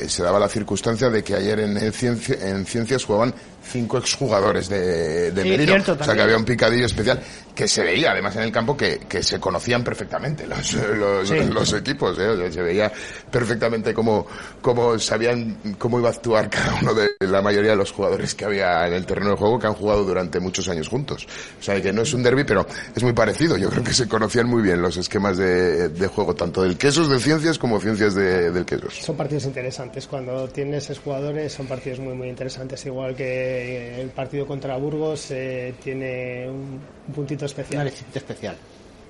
se 0.07 0.23
daba 0.23 0.39
la 0.39 0.49
circunstancia 0.49 1.11
de 1.11 1.23
que 1.23 1.35
ayer 1.35 1.61
en, 1.61 1.77
en 1.77 2.67
Ciencias 2.67 3.05
jugaban 3.05 3.35
cinco 3.65 3.99
exjugadores 3.99 4.69
de, 4.69 5.33
de 5.33 5.45
Merino. 5.45 5.75
o 5.77 6.05
sea 6.05 6.15
que 6.15 6.23
había 6.23 6.37
un 6.37 6.45
picadillo 6.45 6.87
especial 6.87 7.21
que 7.55 7.69
se 7.69 7.83
veía 7.83 8.11
además 8.11 8.35
en 8.37 8.43
el 8.43 8.53
campo 8.53 8.77
que, 8.77 8.99
que 9.09 9.23
se 9.23 9.39
conocían 9.39 9.85
perfectamente 9.85 10.47
los, 10.47 10.73
los, 11.53 11.73
equipos. 11.73 12.19
¿eh? 12.19 12.51
se 12.51 12.63
veía 12.63 12.93
perfectamente 13.31 13.95
cómo, 13.95 14.27
cómo 14.61 14.99
sabían 14.99 15.77
cómo 15.79 15.99
iba 15.99 16.09
a 16.09 16.13
actuar 16.13 16.51
cada 16.51 16.75
uno 16.75 16.95
de 16.95 17.11
la 17.21 17.41
mayoría 17.41 17.71
de 17.71 17.77
los 17.77 17.93
jugadores 17.93 18.35
que 18.35 18.45
había 18.45 18.87
en 18.87 18.95
el 18.95 19.07
terreno 19.07 19.31
de 19.31 19.37
juego 19.37 19.59
que 19.59 19.67
han 19.67 19.75
jugado 19.75 20.05
durante 20.05 20.41
muchos 20.41 20.69
años 20.69 20.89
juntos. 20.89 21.27
O 21.61 21.63
sea 21.63 21.81
que 21.81 21.93
no 21.93 22.03
es 22.03 22.13
un 22.13 22.23
derby, 22.23 22.45
pero 22.45 22.67
es 22.95 23.03
muy 23.03 23.13
parecido. 23.13 23.57
Yo 23.57 23.71
creo 23.71 23.85
que 23.85 23.95
se 23.95 24.09
conocían 24.09 24.49
muy 24.49 24.63
bien 24.63 24.83
los 24.83 24.97
esquemas 24.97 25.37
de, 25.37 25.89
de 25.89 26.07
juego, 26.09 26.35
tanto 26.35 26.63
del 26.63 26.77
quesos 26.77 27.09
de 27.09 27.21
ciencias 27.21 27.59
como 27.59 27.81
ciencias 27.81 28.15
de, 28.15 28.51
del 28.51 28.65
quesos. 28.65 28.95
Son 28.95 29.17
partidos 29.17 29.45
interesantes. 29.45 30.07
Cuando 30.07 30.49
tienes 30.49 30.85
esos 30.85 30.99
jugadores 30.99 31.53
son 31.53 31.67
partidos 31.67 32.01
muy, 32.01 32.15
muy 32.15 32.29
interesantes. 32.29 32.85
Igual 32.87 33.15
que 33.15 33.54
el 33.55 34.11
partido 34.11 34.47
contra 34.47 34.77
Burgos 34.77 35.31
eh, 35.31 35.75
tiene 35.83 36.49
un, 36.49 36.81
puntito 37.15 37.47
especial. 37.47 37.93
especial. 38.15 38.57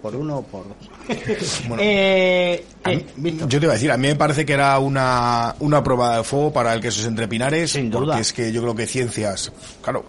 Por 0.03 0.15
uno 0.17 0.39
o 0.39 0.43
por 0.43 0.67
dos. 0.69 0.77
Eh, 1.79 2.65
eh, 2.85 3.07
yo 3.17 3.59
te 3.59 3.65
iba 3.65 3.73
a 3.73 3.75
decir, 3.75 3.91
a 3.91 3.97
mí 3.97 4.09
me 4.09 4.17
parece 4.17 4.45
que 4.45 4.53
era 4.53 4.79
una, 4.79 5.55
una 5.61 5.83
prueba 5.83 6.19
de 6.19 6.25
fuego 6.25 6.53
para 6.53 6.75
el 6.75 6.81
que 6.81 6.89
esos 6.89 7.07
entre 7.07 7.27
Pinares. 7.27 7.71
Sin 7.71 7.91
duda. 7.91 8.07
Porque 8.07 8.21
es 8.21 8.33
que 8.33 8.53
yo 8.53 8.61
creo 8.61 8.75
que 8.75 8.87
ciencias, 8.87 9.51
claro, 9.81 10.05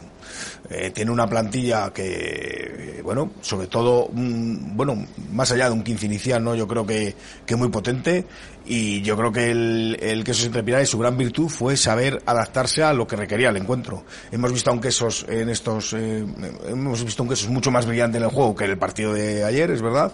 tiene 0.94 1.12
una 1.12 1.28
plantilla 1.28 1.94
que, 1.94 3.00
bueno, 3.04 3.32
sobre 3.42 3.68
todo, 3.68 4.10
bueno, 4.12 5.06
más 5.32 5.52
allá 5.52 5.68
de 5.68 5.72
un 5.72 5.84
15 5.84 6.06
inicial, 6.08 6.44
¿no? 6.44 6.56
Yo 6.56 6.68
creo 6.68 6.86
que, 6.86 7.16
que 7.46 7.56
muy 7.56 7.70
potente 7.70 8.26
y 8.66 9.02
yo 9.02 9.16
creo 9.16 9.32
que 9.32 9.52
el, 9.52 9.98
el 10.02 10.24
quesos 10.24 10.46
entre 10.46 10.86
su 10.86 10.98
gran 10.98 11.18
virtud 11.18 11.50
fue 11.50 11.78
saber 11.78 12.22
adaptarse 12.26 12.84
a 12.84 12.94
lo 12.94 13.08
que 13.08 13.16
requería 13.16 13.50
el 13.50 13.58
encuentro. 13.58 14.04
Hemos 14.32 14.52
visto 14.52 14.70
a 14.72 14.74
un 14.74 14.82
quesos 14.82 15.26
en 15.30 15.50
estos, 15.50 15.94
eh, 15.94 16.26
hemos 16.68 17.04
visto 17.04 17.24
un 17.24 17.30
quesos 17.30 17.50
mucho 17.50 17.72
más 17.72 17.86
brillante 17.86 18.18
en 18.18 18.24
el 18.24 18.30
juego 18.30 18.56
que 18.56 18.66
en 18.66 18.72
el 18.72 18.78
partido 18.78 19.14
de 19.14 19.44
ayer, 19.44 19.72
es 19.72 19.82
verdad, 19.82 20.14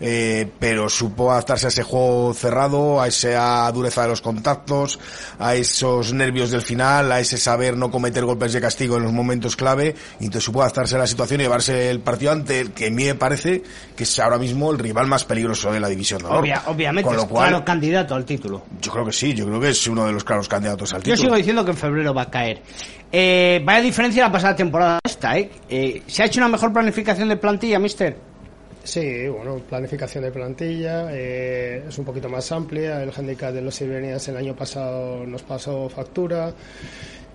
eh, 0.00 0.48
pero 0.58 0.88
supo 0.88 1.30
adaptarse 1.30 1.66
a 1.66 1.68
ese 1.68 1.82
juego 1.82 2.32
cerrado, 2.34 3.00
a 3.00 3.08
esa 3.08 3.70
dureza 3.72 4.02
de 4.02 4.08
los 4.08 4.20
contactos, 4.20 4.98
a 5.38 5.54
esos 5.54 6.12
nervios 6.12 6.50
del 6.50 6.62
final, 6.62 7.12
a 7.12 7.20
ese 7.20 7.36
saber 7.36 7.76
no 7.76 7.90
cometer 7.90 8.24
golpes 8.24 8.52
de 8.52 8.60
castigo 8.60 8.96
en 8.96 9.04
los 9.04 9.12
momentos 9.12 9.56
clave, 9.56 9.94
y 10.18 10.24
entonces 10.24 10.44
supo 10.44 10.62
adaptarse 10.62 10.96
a 10.96 10.98
la 10.98 11.06
situación 11.06 11.40
y 11.40 11.44
llevarse 11.44 11.90
el 11.90 12.00
partido 12.00 12.32
ante 12.32 12.60
el 12.60 12.72
que 12.72 12.88
a 12.88 12.90
mí 12.90 13.04
me 13.04 13.14
parece 13.14 13.62
que 13.96 14.04
es 14.04 14.18
ahora 14.18 14.38
mismo 14.38 14.70
el 14.70 14.78
rival 14.78 15.06
más 15.06 15.24
peligroso 15.24 15.72
de 15.72 15.80
la 15.80 15.88
división. 15.88 16.22
obviamente, 16.24 17.02
Con 17.06 17.16
lo 17.16 17.28
cual, 17.28 17.64
candidato 17.90 18.14
al 18.14 18.24
título. 18.24 18.62
Yo 18.80 18.92
creo 18.92 19.04
que 19.04 19.12
sí, 19.12 19.34
yo 19.34 19.46
creo 19.46 19.60
que 19.60 19.70
es 19.70 19.86
uno 19.88 20.06
de 20.06 20.12
los 20.12 20.22
claros 20.22 20.48
candidatos 20.48 20.92
al 20.92 21.00
título. 21.00 21.16
Yo 21.16 21.22
sigo 21.22 21.34
diciendo 21.34 21.64
que 21.64 21.72
en 21.72 21.76
febrero 21.76 22.14
va 22.14 22.22
a 22.22 22.30
caer. 22.30 22.62
Eh, 23.10 23.60
vaya 23.64 23.80
diferencia 23.80 24.22
la 24.24 24.32
pasada 24.32 24.54
temporada 24.54 25.00
esta, 25.04 25.36
¿eh? 25.36 25.50
¿eh? 25.68 26.02
¿Se 26.06 26.22
ha 26.22 26.26
hecho 26.26 26.38
una 26.38 26.48
mejor 26.48 26.72
planificación 26.72 27.28
de 27.28 27.36
plantilla, 27.36 27.78
mister? 27.80 28.16
Sí, 28.84 29.26
bueno, 29.28 29.56
planificación 29.56 30.24
de 30.24 30.30
plantilla 30.30 31.08
eh, 31.10 31.84
es 31.88 31.98
un 31.98 32.04
poquito 32.04 32.28
más 32.28 32.50
amplia. 32.52 33.02
El 33.02 33.10
handicap 33.14 33.52
de 33.52 33.60
los 33.60 33.80
Iberians 33.80 34.26
el 34.28 34.36
año 34.36 34.54
pasado 34.54 35.26
nos 35.26 35.42
pasó 35.42 35.88
factura. 35.88 36.52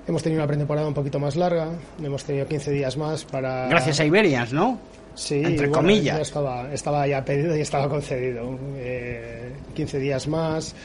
Hemos 0.08 0.24
tenido 0.24 0.42
una 0.42 0.48
pretemporada 0.48 0.88
un 0.88 0.94
poquito 0.94 1.20
más 1.20 1.36
larga. 1.36 1.70
Hemos 2.02 2.24
tenido 2.24 2.48
15 2.48 2.72
días 2.72 2.96
más 2.96 3.26
para. 3.26 3.68
Gracias 3.68 4.00
a 4.00 4.06
Iberians, 4.06 4.54
¿no? 4.54 4.80
Sí, 5.16 5.42
entre 5.44 5.72
comillas. 5.72 6.20
estaba, 6.20 6.72
estaba 6.74 7.08
ya 7.08 7.24
pedido 7.24 7.56
y 7.58 7.62
estaba 7.62 7.90
concedido. 7.90 8.58
Eh, 8.78 9.52
15 9.74 10.00
días 10.00 10.28
más. 10.28 10.76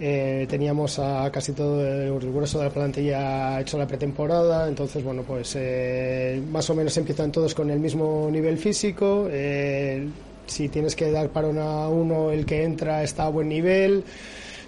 Eh, 0.00 0.46
teníamos 0.48 0.98
a 0.98 1.30
casi 1.30 1.52
todo 1.52 1.86
el 1.86 2.18
grueso 2.32 2.58
de 2.58 2.64
la 2.64 2.70
plantilla 2.70 3.60
hecho 3.60 3.78
la 3.78 3.86
pretemporada, 3.86 4.66
entonces, 4.66 5.04
bueno, 5.04 5.22
pues 5.22 5.54
eh, 5.56 6.42
más 6.50 6.68
o 6.68 6.74
menos 6.74 6.96
empiezan 6.96 7.30
todos 7.30 7.54
con 7.54 7.70
el 7.70 7.78
mismo 7.78 8.28
nivel 8.30 8.58
físico. 8.58 9.28
Eh, 9.30 10.08
si 10.46 10.68
tienes 10.68 10.96
que 10.96 11.10
dar 11.10 11.28
para 11.28 11.48
a 11.48 11.88
uno, 11.88 12.30
el 12.32 12.44
que 12.44 12.64
entra 12.64 13.02
está 13.02 13.26
a 13.26 13.28
buen 13.28 13.48
nivel. 13.48 14.04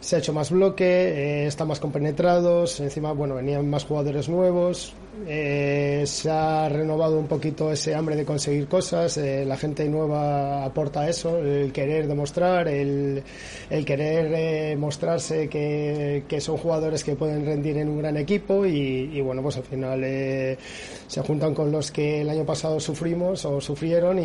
se 0.00 0.16
ha 0.16 0.18
hecho 0.20 0.32
más 0.32 0.50
bloque, 0.50 0.84
eh, 0.84 1.46
están 1.46 1.66
más 1.68 1.80
compenetrados, 1.80 2.78
encima, 2.80 3.12
bueno, 3.12 3.34
venían 3.34 3.68
más 3.68 3.84
jugadores 3.84 4.28
nuevos, 4.28 4.94
eh, 5.26 6.02
se 6.06 6.30
ha 6.30 6.68
renovado 6.68 7.18
un 7.18 7.26
poquito 7.26 7.72
ese 7.72 7.94
hambre 7.94 8.16
de 8.16 8.24
conseguir 8.24 8.66
cosas, 8.68 9.16
eh, 9.18 9.44
la 9.46 9.56
gente 9.56 9.88
nueva 9.88 10.64
aporta 10.64 11.08
eso, 11.08 11.38
el 11.38 11.72
querer 11.72 12.06
demostrar, 12.06 12.68
el, 12.68 13.22
el 13.70 13.84
querer 13.84 14.32
eh, 14.34 14.76
mostrarse 14.76 15.48
que, 15.48 16.24
que 16.28 16.40
son 16.40 16.56
jugadores 16.56 17.02
que 17.04 17.16
pueden 17.16 17.44
rendir 17.46 17.78
en 17.78 17.88
un 17.88 17.98
gran 17.98 18.16
equipo 18.16 18.66
y, 18.66 19.10
y 19.12 19.20
bueno, 19.20 19.42
pues 19.42 19.56
al 19.56 19.64
final 19.64 20.04
se 21.08 21.20
juntan 21.22 21.54
con 21.54 21.70
los 21.72 21.90
que 21.90 22.20
el 22.22 22.30
año 22.30 22.44
pasado 22.44 22.80
sufrimos 22.80 23.44
o 23.44 23.60
sufrieron 23.60 24.18
y, 24.18 24.22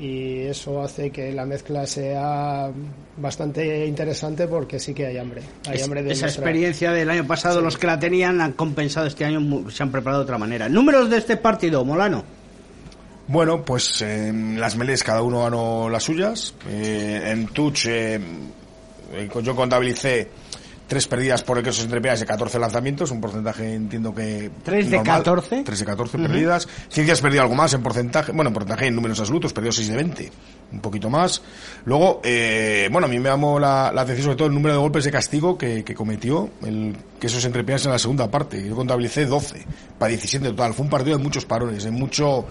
y 0.00 0.38
eso 0.48 0.82
hace 0.82 1.10
que 1.10 1.32
la 1.32 1.44
mezcla 1.46 1.86
sea 1.86 2.70
bastante 3.16 3.86
interesante 3.86 4.48
porque 4.48 4.78
sí 4.80 4.92
que 4.92 5.06
hay 5.06 5.18
hambre. 5.18 5.42
Hay 5.68 5.76
Es- 5.76 5.84
hambre 5.84 6.02
de 6.02 6.12
esa 6.12 6.26
experiencia 6.26 6.90
del 6.92 7.08
año 7.10 7.26
pasado, 7.26 7.58
Sí. 7.58 7.64
los 7.64 7.78
que 7.78 7.86
la 7.86 7.98
tenían 7.98 8.40
han 8.40 8.52
compensado 8.52 9.06
este 9.06 9.24
año, 9.24 9.70
se 9.70 9.82
han 9.82 9.90
preparado 9.92 10.22
de 10.22 10.26
manera. 10.38 10.68
Números 10.68 11.10
de 11.10 11.18
este 11.18 11.36
partido, 11.36 11.84
Molano. 11.84 12.24
Bueno, 13.26 13.64
pues 13.64 14.02
en 14.02 14.60
las 14.60 14.76
melees 14.76 15.02
cada 15.02 15.22
uno 15.22 15.42
ganó 15.42 15.88
las 15.88 16.02
suyas. 16.02 16.54
Eh, 16.68 17.22
en 17.26 17.46
Touch 17.48 17.86
eh, 17.86 18.20
yo 19.42 19.56
contabilicé 19.56 20.28
tres 20.86 21.08
perdidas 21.08 21.42
por 21.42 21.58
el 21.58 21.64
queso 21.64 21.82
entre 21.82 22.00
piernas 22.00 22.20
de 22.20 22.26
14 22.26 22.58
lanzamientos, 22.58 23.10
un 23.10 23.20
porcentaje 23.20 23.74
entiendo 23.74 24.14
que... 24.14 24.50
¿Tres 24.62 24.90
de 24.90 24.96
normal. 24.98 25.18
14? 25.18 25.62
Tres 25.64 25.78
de 25.78 25.84
14 25.84 26.16
Ujú. 26.16 26.26
perdidas. 26.26 26.68
Ciencias 26.88 27.20
perdió 27.20 27.42
algo 27.42 27.54
más 27.54 27.72
en 27.74 27.82
porcentaje, 27.82 28.32
bueno, 28.32 28.48
en 28.48 28.54
porcentaje 28.54 28.86
en 28.86 28.94
números 28.94 29.18
absolutos, 29.20 29.52
perdió 29.52 29.72
6 29.72 29.88
de 29.88 29.96
20, 29.96 30.32
un 30.72 30.80
poquito 30.80 31.08
más. 31.10 31.42
Luego, 31.84 32.20
eh, 32.24 32.88
bueno, 32.92 33.06
a 33.06 33.10
mí 33.10 33.18
me 33.18 33.28
llamó 33.28 33.58
la, 33.58 33.90
la 33.94 34.02
atención 34.02 34.24
sobre 34.24 34.36
todo 34.36 34.48
el 34.48 34.54
número 34.54 34.74
de 34.74 34.80
golpes 34.80 35.04
de 35.04 35.10
castigo 35.10 35.56
que, 35.56 35.84
que 35.84 35.94
cometió 35.94 36.50
el 36.64 36.96
quesos 37.20 37.44
entre 37.44 37.64
piernas 37.64 37.86
en 37.86 37.92
la 37.92 37.98
segunda 37.98 38.30
parte. 38.30 38.62
Yo 38.66 38.76
contabilicé 38.76 39.24
12, 39.26 39.64
para 39.98 40.10
17 40.10 40.46
en 40.48 40.56
total. 40.56 40.74
Fue 40.74 40.84
un 40.84 40.90
partido 40.90 41.16
de 41.16 41.22
muchos 41.22 41.44
parones, 41.46 41.84
de 41.84 41.90
mucho 41.90 42.46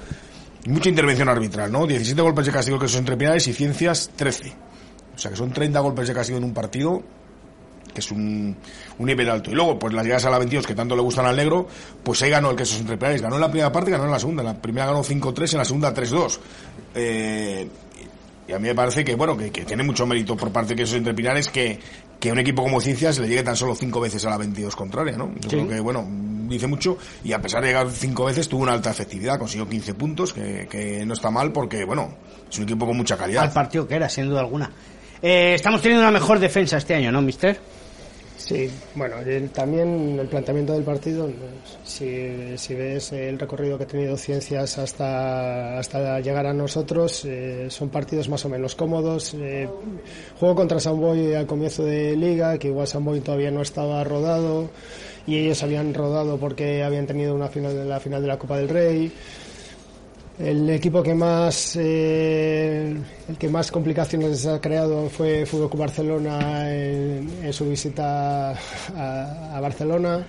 mucha 0.66 0.90
intervención 0.90 1.28
arbitral, 1.30 1.72
¿no? 1.72 1.86
17 1.86 2.22
golpes 2.22 2.46
de 2.46 2.52
castigo 2.52 2.80
que 2.80 2.88
son 2.88 3.00
entre 3.00 3.18
penales 3.18 3.48
y 3.48 3.54
ciencias 3.54 4.10
13. 4.16 4.54
O 5.16 5.20
sea 5.20 5.30
que 5.30 5.38
son 5.38 5.52
30 5.52 5.80
golpes 5.82 6.08
de 6.08 6.14
castigo 6.14 6.38
en 6.38 6.46
un 6.46 6.54
partido, 6.54 7.04
que 7.92 8.00
es 8.02 8.12
un, 8.12 8.56
un 9.00 9.06
nivel 9.06 9.30
alto. 9.30 9.50
Y 9.52 9.56
luego, 9.56 9.80
pues 9.80 9.94
las 9.94 10.04
llegadas 10.04 10.26
a 10.26 10.30
la 10.30 10.38
22 10.40 10.66
que 10.68 10.76
tanto 10.76 10.96
le 10.96 11.02
gustan 11.02 11.26
al 11.26 11.36
negro, 11.36 11.68
pues 12.04 12.22
ahí 12.22 12.30
ganó 12.30 12.52
el 12.52 12.56
que 12.56 12.64
esos 12.64 12.80
entre 12.80 12.98
penales. 12.98 13.22
Ganó 13.22 13.36
en 13.36 13.42
la 13.42 13.50
primera 13.50 13.72
parte 13.72 13.90
y 13.90 13.94
ganó 13.94 14.06
en 14.06 14.12
la 14.12 14.20
segunda. 14.20 14.42
En 14.42 14.48
la 14.48 14.62
primera 14.62 14.86
ganó 14.88 15.04
5-3, 15.04 15.52
en 15.54 15.58
la 15.60 15.66
segunda 15.66 15.94
3-2. 15.94 16.40
Eh, 16.96 17.68
y 18.48 18.52
a 18.52 18.60
mí 18.60 18.68
me 18.68 18.76
parece 18.76 19.04
que, 19.06 19.16
bueno, 19.16 19.38
que, 19.38 19.52
que 19.52 19.64
tiene 19.64 19.84
mucho 19.84 20.06
mérito 20.06 20.36
por 20.36 20.52
parte 20.52 20.70
de 20.70 20.76
que 20.76 20.84
esos 20.84 20.98
entre 20.98 21.14
penales 21.14 21.48
que, 21.50 21.80
que 22.20 22.32
un 22.32 22.40
equipo 22.40 22.62
como 22.62 22.82
Ciencias 22.82 23.18
le 23.20 23.28
llegue 23.28 23.42
tan 23.44 23.56
solo 23.56 23.74
cinco 23.74 24.02
veces 24.02 24.26
a 24.26 24.30
la 24.30 24.38
22 24.38 24.76
contraria, 24.76 25.16
¿no? 25.18 25.32
Yo 25.40 25.50
Sí. 25.50 25.56
creo 25.56 25.68
que, 25.70 25.80
bueno, 25.80 26.06
dice 26.50 26.68
mucho 26.68 26.98
y 27.24 27.32
a 27.32 27.42
pesar 27.42 27.62
de 27.62 27.68
llegar 27.68 27.90
cinco 27.90 28.26
veces 28.26 28.50
tuvo 28.50 28.64
una 28.64 28.74
alta 28.74 28.92
efectividad, 28.92 29.40
consiguió 29.40 29.68
15 29.70 29.94
puntos, 29.94 30.34
que, 30.34 30.68
que 30.70 31.06
no 31.06 31.14
está 31.14 31.32
mal 31.32 31.54
porque, 31.54 31.86
bueno, 31.86 32.16
es 32.52 32.58
un 32.58 32.66
equipo 32.66 32.86
con 32.86 32.98
mucha 32.98 33.16
calidad. 33.18 33.44
Al 33.44 33.52
partido 33.54 33.88
que 33.88 33.96
era, 33.96 34.10
sin 34.10 34.26
duda 34.28 34.42
alguna. 34.42 34.70
Eh, 35.26 35.54
estamos 35.54 35.82
teniendo 35.82 36.04
una 36.04 36.12
mejor 36.12 36.38
defensa 36.38 36.76
este 36.76 36.96
año, 36.96 37.10
¿no, 37.10 37.22
mister? 37.22 37.58
Sí, 38.36 38.70
bueno, 38.94 39.16
también 39.54 40.20
el 40.20 40.28
planteamiento 40.28 40.74
del 40.74 40.84
partido, 40.84 41.32
si, 41.86 42.58
si 42.58 42.76
ves 42.76 43.14
el 43.14 43.40
recorrido 43.40 43.78
que 43.78 43.86
ha 43.86 43.88
tenido 43.88 44.18
Ciencias 44.18 44.78
hasta, 44.78 45.80
hasta 45.80 46.20
llegar 46.20 46.46
a 46.46 46.54
nosotros, 46.54 47.24
eh, 47.24 47.68
son 47.70 47.88
partidos 47.88 48.28
más 48.28 48.44
o 48.44 48.50
menos 48.50 48.76
cómodos. 48.76 49.34
Eh, 49.36 49.70
juego 50.42 50.56
contra 50.56 50.82
Samboy 50.82 51.36
al 51.36 51.48
comienzo 51.48 51.86
de 51.86 52.18
liga, 52.18 52.58
que 52.58 52.68
igual 52.68 52.86
Samboy 52.86 53.22
todavía 53.22 53.50
no 53.50 53.62
estaba 53.62 54.04
rodado 54.04 54.70
y 55.26 55.38
ellos 55.38 55.64
habían 55.64 55.94
rodado 55.94 56.38
porque 56.38 56.84
habían 56.84 57.08
tenido 57.08 57.34
una 57.34 57.48
final 57.48 57.88
la 57.88 58.02
final 58.02 58.22
de 58.22 58.28
la 58.28 58.38
Copa 58.38 58.58
del 58.58 58.68
Rey. 58.68 59.10
El 60.40 60.68
equipo 60.72 61.04
que 61.04 61.14
más 61.14 61.78
eh, 61.80 62.96
el 63.30 63.38
que 63.38 63.50
más 63.50 63.72
complicaciones 63.72 64.48
ha 64.48 64.60
creado 64.60 65.08
fue 65.08 65.46
Fútbol 65.46 65.70
Club 65.70 65.82
Barcelona 65.82 66.74
en, 66.74 67.54
su 67.54 67.70
visita 67.70 68.52
a, 68.52 69.60
Barcelona. 69.62 70.26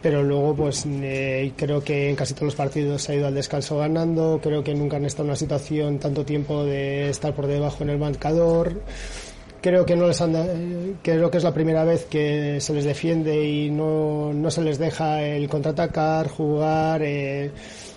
Pero 0.00 0.22
luego 0.22 0.56
pues 0.56 0.84
eh, 0.86 1.52
creo 1.56 1.84
que 1.84 2.08
en 2.10 2.16
casi 2.16 2.32
todos 2.32 2.46
los 2.46 2.54
partidos 2.54 3.02
se 3.02 3.12
ha 3.12 3.14
ido 3.16 3.26
al 3.26 3.34
descanso 3.34 3.76
ganando. 3.76 4.40
Creo 4.42 4.64
que 4.64 4.74
nunca 4.74 4.96
han 4.96 5.04
estado 5.04 5.24
en 5.24 5.30
una 5.30 5.36
situación 5.36 5.98
tanto 5.98 6.24
tiempo 6.24 6.64
de 6.64 7.10
estar 7.10 7.34
por 7.34 7.46
debajo 7.46 7.84
en 7.84 7.90
el 7.90 7.98
marcador. 7.98 8.80
Creo 9.60 9.86
que 9.86 9.94
no 9.94 10.08
les 10.08 10.20
han 10.22 10.34
eh, 10.34 10.94
creo 11.02 11.30
que 11.30 11.36
es 11.36 11.44
la 11.44 11.54
primera 11.54 11.84
vez 11.84 12.06
que 12.06 12.60
se 12.60 12.72
les 12.72 12.84
defiende 12.84 13.46
y 13.46 13.70
no, 13.70 14.32
no 14.32 14.50
se 14.50 14.62
les 14.62 14.78
deja 14.78 15.22
el 15.22 15.48
contraatacar 15.48 16.28
jugar 16.28 17.02
eh, 17.04 17.52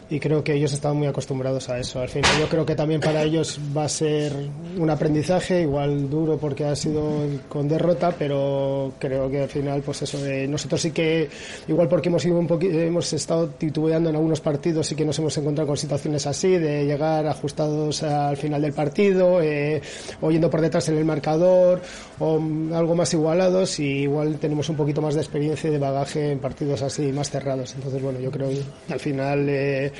y 0.09 0.19
creo 0.19 0.43
que 0.43 0.53
ellos 0.53 0.71
estaban 0.73 0.97
muy 0.97 1.07
acostumbrados 1.07 1.67
a 1.69 1.79
eso. 1.79 1.99
Al 1.99 2.09
final 2.09 2.29
yo 2.39 2.47
creo 2.47 2.65
que 2.65 2.75
también 2.75 3.01
para 3.01 3.23
ellos 3.23 3.59
va 3.75 3.85
a 3.85 3.89
ser 3.89 4.33
un 4.77 4.89
aprendizaje, 4.89 5.61
igual 5.61 6.09
duro 6.09 6.37
porque 6.37 6.65
ha 6.65 6.75
sido 6.75 7.03
con 7.49 7.67
derrota, 7.67 8.13
pero 8.17 8.93
creo 8.99 9.29
que 9.31 9.41
al 9.41 9.49
final 9.49 9.81
pues 9.81 10.01
eso, 10.03 10.23
eh, 10.25 10.47
nosotros 10.47 10.81
sí 10.81 10.91
que 10.91 11.27
igual 11.67 11.87
porque 11.87 12.09
hemos 12.09 12.23
ido 12.25 12.37
un 12.37 12.47
poqui- 12.47 12.71
hemos 12.71 13.11
estado 13.13 13.47
titubeando 13.49 14.09
en 14.09 14.15
algunos 14.15 14.41
partidos, 14.41 14.85
sí 14.87 14.95
que 14.95 15.05
nos 15.05 15.17
hemos 15.17 15.35
encontrado 15.37 15.67
con 15.67 15.77
situaciones 15.77 16.27
así 16.27 16.49
de 16.57 16.85
llegar 16.85 17.25
ajustados 17.27 18.03
al 18.03 18.37
final 18.37 18.61
del 18.61 18.73
partido, 18.73 19.41
eh, 19.41 19.81
o 20.21 20.29
yendo 20.29 20.49
por 20.49 20.61
detrás 20.61 20.87
en 20.89 20.97
el 20.97 21.05
marcador 21.05 21.81
o 22.19 22.39
algo 22.73 22.95
más 22.95 23.13
igualados 23.13 23.79
y 23.79 24.03
igual 24.03 24.37
tenemos 24.37 24.69
un 24.69 24.75
poquito 24.75 25.01
más 25.01 25.15
de 25.15 25.21
experiencia 25.21 25.69
y 25.69 25.73
de 25.73 25.79
bagaje 25.79 26.31
en 26.31 26.39
partidos 26.39 26.81
así 26.81 27.11
más 27.11 27.29
cerrados. 27.29 27.73
Entonces 27.75 28.01
bueno, 28.01 28.19
yo 28.19 28.29
creo 28.31 28.49
que 28.49 28.61
al 28.93 28.99
final 28.99 29.45
eh, 29.49 29.91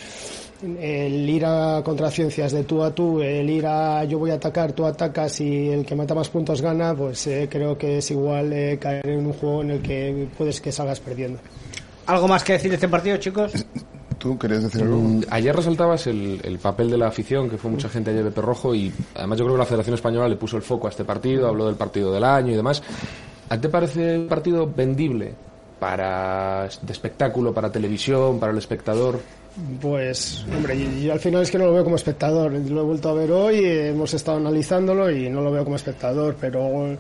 el 0.63 1.29
ir 1.29 1.45
a 1.45 1.81
contra 1.84 2.10
ciencias 2.10 2.51
de 2.51 2.63
tú 2.63 2.84
a 2.84 2.93
tú, 2.93 3.21
el 3.21 3.49
ir 3.49 3.65
a 3.65 4.03
yo 4.05 4.19
voy 4.19 4.31
a 4.31 4.36
atacar, 4.36 4.73
tú 4.73 4.86
atacas 4.86 5.39
y 5.41 5.69
el 5.69 5.86
que 5.86 5.95
mata 5.95 6.15
más 6.15 6.29
puntos 6.29 6.62
gana, 6.62 6.95
pues 6.95 7.27
eh, 7.27 7.47
creo 7.49 7.77
que 7.77 7.97
es 7.97 8.12
igual 8.12 8.51
eh, 8.53 8.77
caer 8.79 9.08
en 9.08 9.25
un 9.27 9.34
juego 9.34 9.62
en 9.62 9.71
el 9.71 9.81
que 9.81 10.27
puedes 10.38 10.62
que 10.62 10.71
salgas 10.71 10.99
perdiendo. 10.99 11.39
¿Algo 12.08 12.27
más 12.27 12.43
que 12.43 12.53
decir 12.53 12.69
de 12.69 12.75
este 12.75 12.88
partido, 12.88 13.17
chicos? 13.17 13.51
¿Tú 14.17 14.38
querías 14.38 14.63
decir 14.63 14.81
algo? 14.84 14.97
Mm, 14.97 15.21
Ayer 15.29 15.55
resaltabas 15.55 16.08
el, 16.08 16.39
el 16.43 16.58
papel 16.58 16.89
de 16.89 16.97
la 16.97 17.08
afición, 17.08 17.49
que 17.49 17.58
fue 17.58 17.69
mucha 17.69 17.89
gente 17.89 18.12
ayer 18.12 18.23
de 18.23 18.31
Perrojo, 18.31 18.73
y 18.73 18.91
además 19.13 19.38
yo 19.38 19.45
creo 19.45 19.55
que 19.55 19.60
la 19.60 19.65
Federación 19.65 19.95
Española 19.95 20.27
le 20.29 20.36
puso 20.36 20.58
el 20.58 20.63
foco 20.63 20.88
a 20.88 20.89
este 20.89 21.03
partido, 21.03 21.47
habló 21.47 21.65
del 21.65 21.75
partido 21.75 22.12
del 22.13 22.23
año 22.23 22.51
y 22.53 22.55
demás. 22.55 22.81
¿A 23.49 23.55
ti 23.55 23.62
te 23.62 23.69
parece 23.69 24.17
un 24.17 24.27
partido 24.27 24.71
vendible 24.73 25.34
para 25.79 26.67
de 26.81 26.93
espectáculo, 26.93 27.53
para 27.53 27.71
televisión, 27.71 28.39
para 28.39 28.51
el 28.51 28.58
espectador? 28.58 29.19
Pues, 29.79 30.45
hombre, 30.53 30.77
yo, 30.77 30.89
yo 30.99 31.13
al 31.13 31.19
final 31.19 31.41
es 31.43 31.49
que 31.51 31.57
no 31.57 31.65
lo 31.65 31.73
veo 31.73 31.83
como 31.85 31.95
espectador. 31.95 32.51
Lo 32.51 32.81
he 32.81 32.83
vuelto 32.83 33.09
a 33.09 33.13
ver 33.13 33.31
hoy, 33.31 33.61
hemos 33.63 34.13
estado 34.13 34.37
analizándolo 34.37 35.09
y 35.09 35.29
no 35.29 35.41
lo 35.41 35.51
veo 35.51 35.63
como 35.63 35.77
espectador, 35.77 36.35
pero 36.39 36.97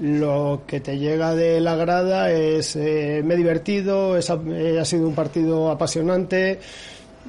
lo 0.00 0.62
que 0.66 0.80
te 0.80 0.98
llega 0.98 1.36
de 1.36 1.60
la 1.60 1.76
grada 1.76 2.32
es 2.32 2.74
eh, 2.74 3.22
me 3.24 3.34
he 3.34 3.36
divertido, 3.36 4.16
es- 4.16 4.28
eh, 4.30 4.78
ha 4.80 4.84
sido 4.84 5.06
un 5.06 5.14
partido 5.14 5.70
apasionante. 5.70 6.58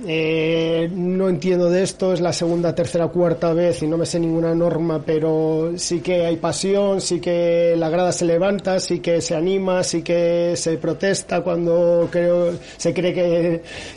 Eh, 0.05 0.89
no 0.93 1.29
entiendo 1.29 1.69
de 1.69 1.81
esto, 1.83 2.11
es 2.11 2.19
la 2.19 2.33
segunda, 2.33 2.75
tercera, 2.75 3.07
cuarta 3.07 3.53
vez 3.53 3.81
y 3.81 3.87
no 3.87 3.97
me 3.97 4.05
sé 4.05 4.19
ninguna 4.19 4.53
norma, 4.53 5.01
pero 5.05 5.71
sí 5.77 6.01
que 6.01 6.25
hay 6.25 6.35
pasión, 6.35 6.99
sí 6.99 7.21
que 7.21 7.75
la 7.77 7.89
grada 7.89 8.11
se 8.11 8.25
levanta, 8.25 8.77
sí 8.81 8.99
que 8.99 9.21
se 9.21 9.35
anima, 9.35 9.83
sí 9.83 10.01
que 10.01 10.53
se 10.57 10.77
protesta 10.77 11.39
cuando 11.41 12.09
creo, 12.11 12.51
se 12.75 12.93
cree 12.93 13.13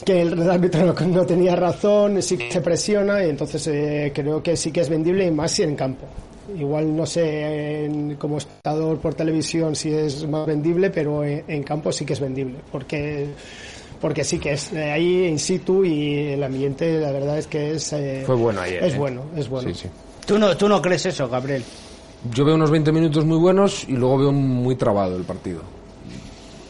que, 0.05 0.21
el 0.23 0.49
árbitro 0.49 0.87
no, 0.87 1.07
no 1.09 1.27
tenía 1.27 1.57
razón, 1.57 2.23
sí 2.23 2.37
que 2.39 2.53
se 2.53 2.61
presiona 2.61 3.25
y 3.27 3.31
entonces 3.31 3.67
eh, 3.67 4.13
creo 4.15 4.41
que 4.41 4.57
sí 4.57 4.71
que 4.71 4.83
es 4.83 4.89
vendible 4.89 5.27
y 5.27 5.31
más 5.33 5.51
si 5.51 5.65
en 5.65 5.75
campo. 5.75 6.07
Igual 6.57 6.97
no 6.97 7.05
sé 7.07 7.85
en- 7.87 8.15
como 8.15 8.39
espectador 8.39 8.99
por 8.99 9.15
televisión 9.15 9.75
si 9.75 9.93
es 9.93 10.27
más 10.29 10.47
vendible, 10.47 10.91
pero 10.91 11.25
en, 11.25 11.43
en 11.49 11.63
campo 11.65 11.91
sí 11.91 12.05
que 12.07 12.13
es 12.13 12.21
vendible, 12.21 12.55
porque 12.71 13.27
porque 14.01 14.25
sí 14.25 14.39
que 14.39 14.53
es 14.53 14.73
eh, 14.73 14.91
ahí 14.91 15.27
in 15.27 15.39
situ 15.39 15.85
y 15.85 16.29
el 16.33 16.43
ambiente 16.43 17.01
la 17.01 17.11
verdad 17.13 17.39
es 17.39 17.47
que 17.47 17.73
es 17.73 17.93
eh, 17.93 18.23
Fue 18.27 18.37
bueno 18.37 18.61
ayer. 18.61 18.83
es 18.85 18.95
¿eh? 18.95 18.99
bueno 18.99 19.23
es 19.37 19.49
bueno 19.49 19.69
Sí, 19.69 19.75
sí. 19.75 19.89
¿Tú 20.27 20.39
no, 20.39 20.57
¿Tú 20.57 20.69
no 20.69 20.81
crees 20.83 21.07
eso, 21.07 21.29
Gabriel? 21.29 21.65
Yo 22.35 22.45
veo 22.45 22.55
unos 22.57 22.71
20 22.71 22.93
minutos 22.93 23.25
muy 23.25 23.39
buenos 23.39 23.89
y 23.89 23.93
luego 23.93 24.19
veo 24.19 24.33
muy 24.33 24.75
trabado 24.77 25.17
el 25.17 25.23
partido. 25.25 25.61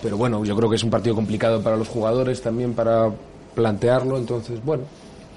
Pero 0.03 0.17
bueno, 0.17 0.45
yo 0.45 0.55
creo 0.55 0.71
que 0.71 0.77
es 0.77 0.85
un 0.85 0.91
partido 0.91 1.15
complicado 1.17 1.61
para 1.63 1.77
los 1.77 1.89
jugadores 1.89 2.41
también 2.41 2.73
para 2.75 3.11
plantearlo, 3.55 4.17
entonces, 4.17 4.65
bueno. 4.65 4.85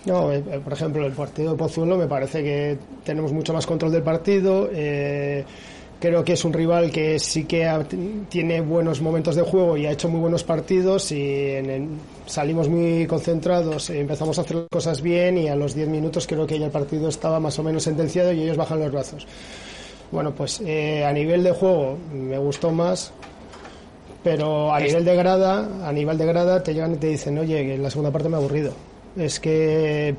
No, 0.05 0.31
eh, 0.31 0.41
por 0.63 0.73
ejemplo, 0.73 1.05
el 1.05 1.13
partido 1.13 1.51
de 1.53 1.57
Pozuelo 1.57 1.97
me 1.97 2.07
parece 2.07 2.43
que 2.43 2.77
tenemos 3.03 3.31
mucho 3.31 3.53
más 3.53 3.65
control 3.65 3.91
del 3.91 4.03
partido. 4.03 4.69
eh, 4.71 5.43
creo 6.01 6.23
que 6.25 6.33
es 6.33 6.43
un 6.43 6.51
rival 6.51 6.91
que 6.91 7.17
sí 7.19 7.45
que 7.45 7.65
ha- 7.65 7.85
tiene 8.27 8.59
buenos 8.59 8.99
momentos 9.01 9.35
de 9.35 9.43
juego 9.43 9.77
y 9.77 9.85
ha 9.85 9.91
hecho 9.91 10.09
muy 10.09 10.19
buenos 10.19 10.43
partidos 10.43 11.11
y 11.13 11.21
en 11.51 11.69
el- 11.69 11.87
salimos 12.25 12.67
muy 12.67 13.05
concentrados, 13.07 13.89
empezamos 13.91 14.37
a 14.37 14.41
hacer 14.41 14.57
las 14.57 14.67
cosas 14.69 15.01
bien 15.01 15.37
y 15.37 15.47
a 15.47 15.55
los 15.55 15.73
10 15.75 15.87
minutos 15.87 16.27
creo 16.27 16.45
que 16.45 16.59
ya 16.59 16.65
el 16.65 16.71
partido 16.71 17.07
estaba 17.07 17.39
más 17.39 17.57
o 17.59 17.63
menos 17.63 17.83
sentenciado 17.83 18.33
y 18.33 18.41
ellos 18.41 18.57
bajan 18.57 18.79
los 18.79 18.91
brazos. 18.91 19.25
Bueno, 20.11 20.31
pues 20.35 20.59
eh, 20.65 21.05
a 21.05 21.13
nivel 21.13 21.43
de 21.43 21.51
juego 21.51 21.97
me 22.13 22.37
gustó 22.37 22.71
más, 22.71 23.13
pero 24.23 24.73
a 24.73 24.79
nivel 24.79 25.05
de 25.05 25.15
grada, 25.15 25.87
a 25.87 25.91
nivel 25.93 26.17
de 26.17 26.25
grada 26.25 26.61
te 26.61 26.73
llegan 26.73 26.93
y 26.93 26.97
te 26.97 27.07
dicen, 27.07 27.37
oye, 27.37 27.63
que 27.65 27.77
la 27.77 27.89
segunda 27.89 28.11
parte 28.11 28.27
me 28.27 28.35
ha 28.35 28.39
aburrido. 28.39 28.73
Es 29.17 29.39
que, 29.39 30.15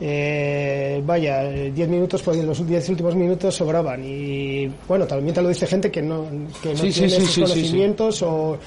eh, 0.00 1.02
vaya, 1.04 1.42
10 1.50 1.88
minutos, 1.88 2.22
pues 2.22 2.38
los 2.38 2.66
10 2.66 2.88
últimos 2.88 3.14
minutos 3.14 3.54
sobraban. 3.54 4.02
Y 4.04 4.70
bueno, 4.88 5.06
también 5.06 5.34
te 5.34 5.42
lo 5.42 5.48
dice 5.48 5.66
gente 5.66 5.90
que 5.90 6.00
no, 6.02 6.26
que 6.62 6.70
no 6.70 6.76
Sí, 6.76 6.90
tiene 6.90 7.08
sí, 7.10 7.16
esos 7.16 7.30
sí. 7.32 7.40
conocimientos 7.42 8.22
o. 8.22 8.58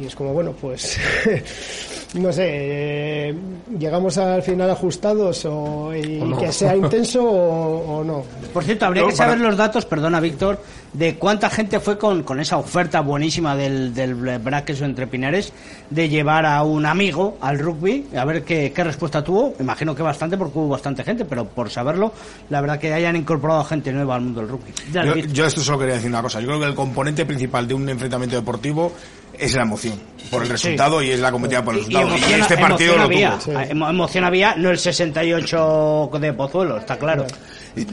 Y 0.00 0.06
es 0.06 0.14
como, 0.14 0.32
bueno, 0.32 0.52
pues. 0.60 0.98
no 2.14 2.32
sé, 2.32 2.42
eh, 2.48 3.34
llegamos 3.78 4.18
al 4.18 4.42
final 4.42 4.70
ajustados 4.70 5.44
o, 5.46 5.92
y 5.94 6.20
O 6.20 6.26
no. 6.26 6.38
que 6.38 6.52
sea 6.52 6.76
intenso 6.76 7.22
o, 7.24 7.98
o 8.00 8.04
no. 8.04 8.24
Por 8.52 8.62
cierto, 8.64 8.86
habría 8.86 9.02
No, 9.02 9.08
que 9.08 9.14
saber 9.16 9.36
para- 9.38 9.48
los 9.50 9.56
datos, 9.56 9.84
perdona 9.84 10.20
Víctor, 10.20 10.60
de 10.92 11.16
cuánta 11.16 11.50
gente 11.50 11.80
fue 11.80 11.98
con, 11.98 12.22
con 12.22 12.38
esa 12.40 12.56
oferta 12.56 13.00
buenísima 13.00 13.56
del, 13.56 13.92
del 13.94 14.14
Braques 14.14 14.80
o 14.80 14.84
entre 14.84 15.06
Pinares 15.08 15.52
de 15.90 16.08
llevar 16.08 16.46
a 16.46 16.62
un 16.62 16.86
amigo 16.86 17.36
al 17.40 17.58
rugby, 17.58 18.06
a 18.16 18.24
ver 18.24 18.44
qué, 18.44 18.72
qué 18.72 18.84
respuesta 18.84 19.22
tuvo. 19.24 19.54
Imagino 19.58 19.94
que 19.94 20.02
bastante 20.02 20.36
porque 20.38 20.58
hubo 20.58 20.68
bastante 20.68 21.02
gente, 21.02 21.24
pero 21.24 21.44
por 21.46 21.68
saberlo, 21.70 22.12
la 22.50 22.60
verdad 22.60 22.78
que 22.78 22.92
hayan 22.92 23.16
incorporado 23.16 23.64
gente 23.64 23.92
nueva 23.92 24.14
al 24.16 24.20
mundo 24.22 24.40
del 24.40 24.50
rugby. 24.50 24.72
Yo, 24.92 25.14
yo 25.32 25.46
esto 25.46 25.60
solo 25.62 25.78
quería 25.80 25.94
decir 25.94 26.10
una 26.10 26.22
cosa. 26.22 26.40
Yo 26.40 26.46
creo 26.46 26.60
que 26.60 26.66
el 26.66 26.74
componente 26.74 27.26
principal 27.26 27.66
de 27.66 27.74
un 27.74 27.88
enfrentamiento 27.88 28.36
deportivo 28.36 28.92
es 29.38 29.54
la 29.54 29.62
emoción 29.62 30.00
por 30.30 30.42
el 30.42 30.48
resultado 30.48 31.02
y 31.02 31.10
es 31.10 31.20
la 31.20 31.30
competitividad 31.30 31.64
por 31.64 31.74
el 31.74 31.80
Y 31.80 31.84
resultado. 31.84 32.16
Y, 32.16 32.40
este 32.40 32.56
partido 32.58 32.96
lo 32.96 33.02
había, 33.02 33.38
tuvo. 33.38 33.58
Ah, 33.58 33.66
emo- 33.66 33.90
emoción 33.90 34.24
había, 34.24 34.54
no 34.56 34.70
el 34.70 34.78
68 34.78 36.10
de 36.20 36.32
Pozuelo, 36.32 36.78
está 36.78 36.96
claro. 36.98 37.26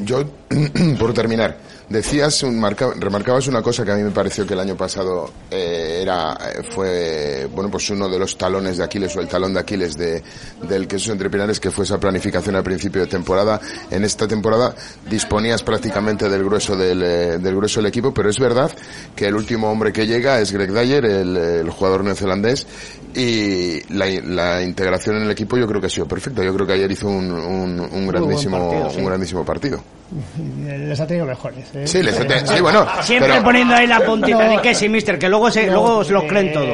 Yo, 0.04 0.24
por 1.00 1.14
terminar, 1.14 1.58
decías, 1.90 2.44
un 2.44 2.60
marca- 2.60 2.94
remarcabas 2.98 3.48
una 3.48 3.62
cosa 3.64 3.84
que 3.84 3.92
a 3.92 3.96
mí 3.96 4.04
me 4.04 4.12
pareció 4.12 4.46
que 4.46 4.54
el 4.54 4.60
año 4.60 4.78
pasado 4.78 5.32
eh, 5.50 6.00
era, 6.04 6.38
eh, 6.56 6.62
fue, 6.70 7.48
bueno, 7.52 7.72
pues 7.72 7.90
uno 7.90 8.08
de 8.08 8.20
los 8.20 8.38
talones 8.38 8.78
de 8.78 8.84
Aquiles 8.84 9.16
o 9.16 9.22
el 9.22 9.28
talón 9.28 9.54
de 9.54 9.60
Aquiles 9.60 9.98
de, 9.98 10.22
del 10.68 10.88
queso 10.88 11.12
entre 11.12 11.30
Pinares, 11.30 11.60
que 11.60 11.72
fue 11.72 11.86
esa 11.86 12.00
planificación 12.00 12.56
al 12.56 12.64
principio 12.64 13.02
de 13.02 13.08
temporada. 13.08 13.60
En 13.90 14.04
esta 14.04 14.28
temporada 14.28 14.76
disponías 15.10 15.64
prácticamente 15.64 16.30
del 16.30 16.44
grueso 16.44 16.76
del, 16.76 17.02
eh, 17.02 17.38
del 17.40 17.56
grueso 17.56 17.80
del 17.80 17.88
equipo, 17.88 18.14
pero 18.14 18.30
es 18.30 18.38
verdad 18.40 18.72
que 19.16 19.26
el 19.28 19.36
último 19.36 19.72
hombre 19.72 19.92
que 19.92 20.06
llega 20.06 20.40
es 20.40 20.52
Greg 20.52 20.72
Dyer, 20.72 21.04
el, 21.06 21.36
el 21.38 21.70
jugador 21.72 22.04
neozelandés, 22.04 22.68
y 23.16 23.82
la, 23.94 24.06
la 24.24 24.62
integración 24.64 25.18
en 25.18 25.24
el 25.24 25.32
equipo 25.32 25.58
yo 25.58 25.68
creo 25.68 25.80
que 25.82 25.88
ha 25.88 25.90
sido 25.90 26.08
perfecta. 26.08 26.44
Yo 26.44 26.54
creo 26.54 26.66
que 26.68 26.74
ayer 26.74 26.92
hizo 26.92 27.08
un, 27.08 27.32
un, 27.32 27.80
un 27.80 28.08
grandísimo, 28.08 28.58
partido, 28.70 28.90
sí. 28.90 28.98
un 29.00 29.06
grandísimo 29.06 29.46
partido. 29.46 29.84
Les 30.68 31.00
ha 31.00 31.08
tenido 31.08 31.26
mejores. 31.26 31.66
¿eh? 31.74 31.88
Sí, 31.88 32.04
les 32.04 32.20
ha 32.20 32.28
tenido- 32.28 32.46
sí, 32.54 32.62
bueno, 32.62 32.86
Siempre 33.02 33.32
pero- 33.32 33.44
poniendo 33.44 33.74
ahí 33.76 33.88
la 33.88 34.00
puntita 34.02 34.50
de 34.50 34.62
que 34.62 34.76
sí, 34.76 34.90
mister, 34.90 35.18
que 35.18 35.30
luego 35.30 35.50
se, 35.50 35.68
No, 35.68 35.74
luego 35.74 36.04
se 36.04 36.12
lo 36.14 36.28
creen 36.28 36.48
eh, 36.48 36.52
todo. 36.52 36.74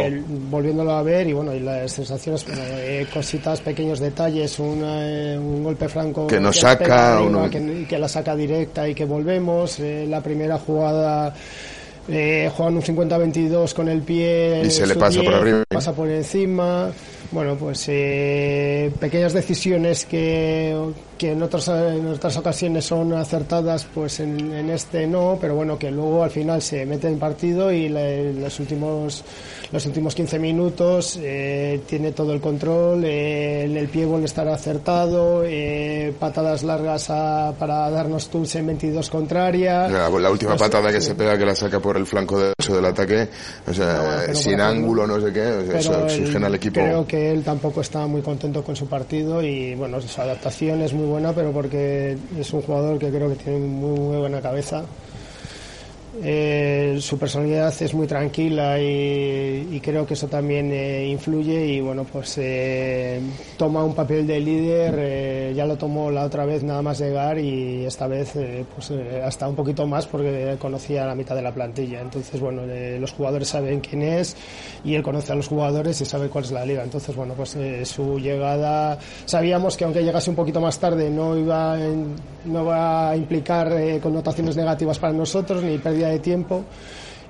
Volviéndolo 0.50 0.92
a 0.94 1.04
ver 1.04 1.28
y 1.28 1.34
bueno, 1.34 1.54
y 1.54 1.60
las 1.60 1.92
sensaciones, 1.92 2.46
bueno, 2.48 2.62
eh, 2.66 3.06
cositas, 3.14 3.62
pequeños 3.62 4.00
detalles, 4.00 4.58
una, 4.60 5.08
eh, 5.08 5.38
un 5.38 5.64
golpe 5.64 5.88
franco 5.88 6.26
Que 6.28 6.40
nos 6.40 6.58
saca, 6.60 7.20
uno- 7.22 7.48
que, 7.50 7.86
que 7.88 8.00
la 8.00 8.08
saca 8.08 8.36
directa 8.36 8.88
y 8.88 8.96
que 8.96 9.06
volvemos. 9.06 9.78
la 9.80 10.22
primera 10.22 10.58
jugada 10.58 11.34
eh, 12.08 12.52
juegan 12.56 12.76
un 12.76 12.82
50-22 12.82 13.74
con 13.74 13.90
el 13.90 14.02
pie. 14.02 14.64
Y 14.66 14.72
se 14.72 14.88
le 14.88 14.96
pasa 14.96 15.22
por 15.22 15.30
10, 15.30 15.42
arriba. 15.42 15.64
Pasa 15.68 15.94
por 15.94 16.10
encima. 16.10 16.92
Bueno, 17.32 17.56
pues 17.58 17.86
eh, 17.90 18.92
pequeñas 19.00 19.34
decisiones 19.34 20.06
que, 20.06 20.74
que 21.18 21.32
en, 21.34 21.44
otras, 21.44 21.68
en 21.68 22.08
otras 22.08 22.38
ocasiones 22.38 22.86
son 22.86 23.12
acertadas, 23.14 23.86
pues 23.94 24.22
en, 24.22 24.54
en 24.54 24.70
este 24.70 25.06
no, 25.08 25.38
pero 25.42 25.54
bueno, 25.56 25.78
que 25.78 25.92
luego 25.92 26.24
al 26.24 26.32
final 26.32 26.62
se 26.62 26.86
mete 26.86 27.08
en 27.10 27.20
partido 27.20 27.72
y 27.72 27.90
la- 27.90 28.08
los 28.22 28.60
últimos 28.62 29.24
los 29.70 29.86
últimos 29.86 30.16
15 30.16 30.40
minutos 30.40 31.20
eh, 31.22 31.82
tiene 31.88 32.14
todo 32.14 32.32
el 32.32 32.40
control, 32.40 33.04
eh, 33.04 33.66
el, 33.66 33.76
el 33.76 33.90
pie 33.90 34.06
vuelve 34.06 34.24
a 34.24 34.28
estar 34.28 34.48
acertado, 34.48 35.44
eh, 35.46 36.14
patadas 36.18 36.64
largas 36.64 37.10
a- 37.10 37.54
para 37.60 37.90
darnos 37.90 38.30
tools 38.30 38.56
en 38.56 38.68
22 38.68 39.10
contraria. 39.10 39.90
La, 39.90 40.10
la 40.10 40.32
última 40.32 40.56
Pues, 40.56 40.62
patada 40.70 40.94
que 40.94 41.02
se 41.02 41.14
pega 41.16 41.38
que 41.38 41.46
la 41.46 41.54
saca 41.56 41.82
por 41.82 41.98
el 41.98 42.06
flanco 42.06 42.40
derecho 42.40 42.74
del 42.78 42.86
ataque, 42.86 43.28
o 43.68 43.74
sea, 43.74 44.34
sin 44.34 44.62
ángulo, 44.62 45.06
no 45.06 45.20
sé 45.20 45.34
qué, 45.34 45.46
o 45.46 45.66
sea, 45.72 45.80
eso 45.80 46.04
oxigena 46.04 46.38
él- 46.38 46.46
al 46.46 46.56
equipo. 46.56 46.80
Creo 46.80 47.06
que 47.06 47.17
él 47.18 47.44
tampoco 47.44 47.82
está 47.82 48.08
muy 48.08 48.22
contento 48.22 48.64
con 48.64 48.76
su 48.76 48.88
partido 48.88 49.42
y 49.44 49.76
bueno, 49.76 50.00
su 50.02 50.22
adaptación 50.22 50.82
es 50.82 50.94
muy 50.94 51.06
buena, 51.06 51.34
pero 51.34 51.52
porque 51.52 52.18
es 52.38 52.54
un 52.54 52.62
jugador 52.62 53.00
que 53.00 53.10
creo 53.10 53.30
que 53.30 53.36
tiene 53.36 53.60
muy, 53.60 54.00
muy 54.00 54.18
buena 54.18 54.42
cabeza. 54.42 54.84
Eh, 56.24 56.98
su 57.00 57.20
personalidad 57.20 57.72
es 57.80 57.94
muy 57.94 58.08
tranquila 58.08 58.80
y, 58.80 59.68
y 59.72 59.80
creo 59.80 60.04
que 60.08 60.16
eso 60.16 60.28
también 60.28 60.72
eh, 60.72 61.08
influye 61.10 61.68
y 61.68 61.80
bueno 61.80 62.06
pues 62.12 62.40
eh, 62.40 63.20
toma 63.56 63.84
un 63.84 63.94
papel 63.94 64.26
de 64.26 64.40
líder 64.40 64.96
eh, 64.98 65.54
ya 65.56 65.68
lo 65.68 65.78
tomó 65.78 66.10
la 66.10 66.26
otra 66.26 66.44
vez 66.46 66.64
nada 66.64 66.82
más 66.82 66.98
llegar 67.00 67.38
y 67.38 67.86
esta 67.86 68.08
vez 68.08 68.36
eh, 68.36 68.66
pues 68.74 68.90
eh, 68.90 69.22
hasta 69.24 69.48
un 69.48 69.56
poquito 69.56 69.86
más 69.86 70.08
porque 70.08 70.56
conocía 70.60 71.04
a 71.04 71.08
la 71.08 71.14
mitad 71.14 71.36
de 71.36 71.44
la 71.44 71.54
plantilla. 71.54 72.02
Entonces 72.02 72.42
bueno 72.42 72.64
los 73.00 73.12
jugadores 73.12 73.50
saben 73.50 73.80
quién 73.80 74.02
es 74.02 74.36
y 74.84 74.96
él 74.96 75.04
conoce 75.04 75.34
a 75.34 75.36
los 75.36 75.48
jugadores 75.48 76.02
y 76.02 76.06
sabe 76.06 76.30
cuál 76.30 76.46
es 76.46 76.52
la 76.52 76.66
liga. 76.66 76.84
Entonces 76.84 77.16
bueno 77.16 77.36
pues 77.36 77.56
su 77.84 78.18
llegada 78.20 78.98
sabíamos 79.26 79.78
que 79.78 79.84
aunque 79.84 80.04
llegase 80.04 80.32
un 80.32 80.36
poquito 80.36 80.60
más 80.62 80.80
tarde 80.80 81.12
no 81.12 81.38
iba 81.38 81.80
en- 81.80 82.16
no 82.46 82.66
va 82.66 83.10
a 83.12 83.16
implicar 83.18 83.72
connotaciones 84.02 84.56
negativas 84.56 84.98
para 84.98 85.14
nosotros 85.14 85.62
ni 85.64 85.78
pérdida 85.78 86.07
de 86.08 86.20
tiempo 86.20 86.64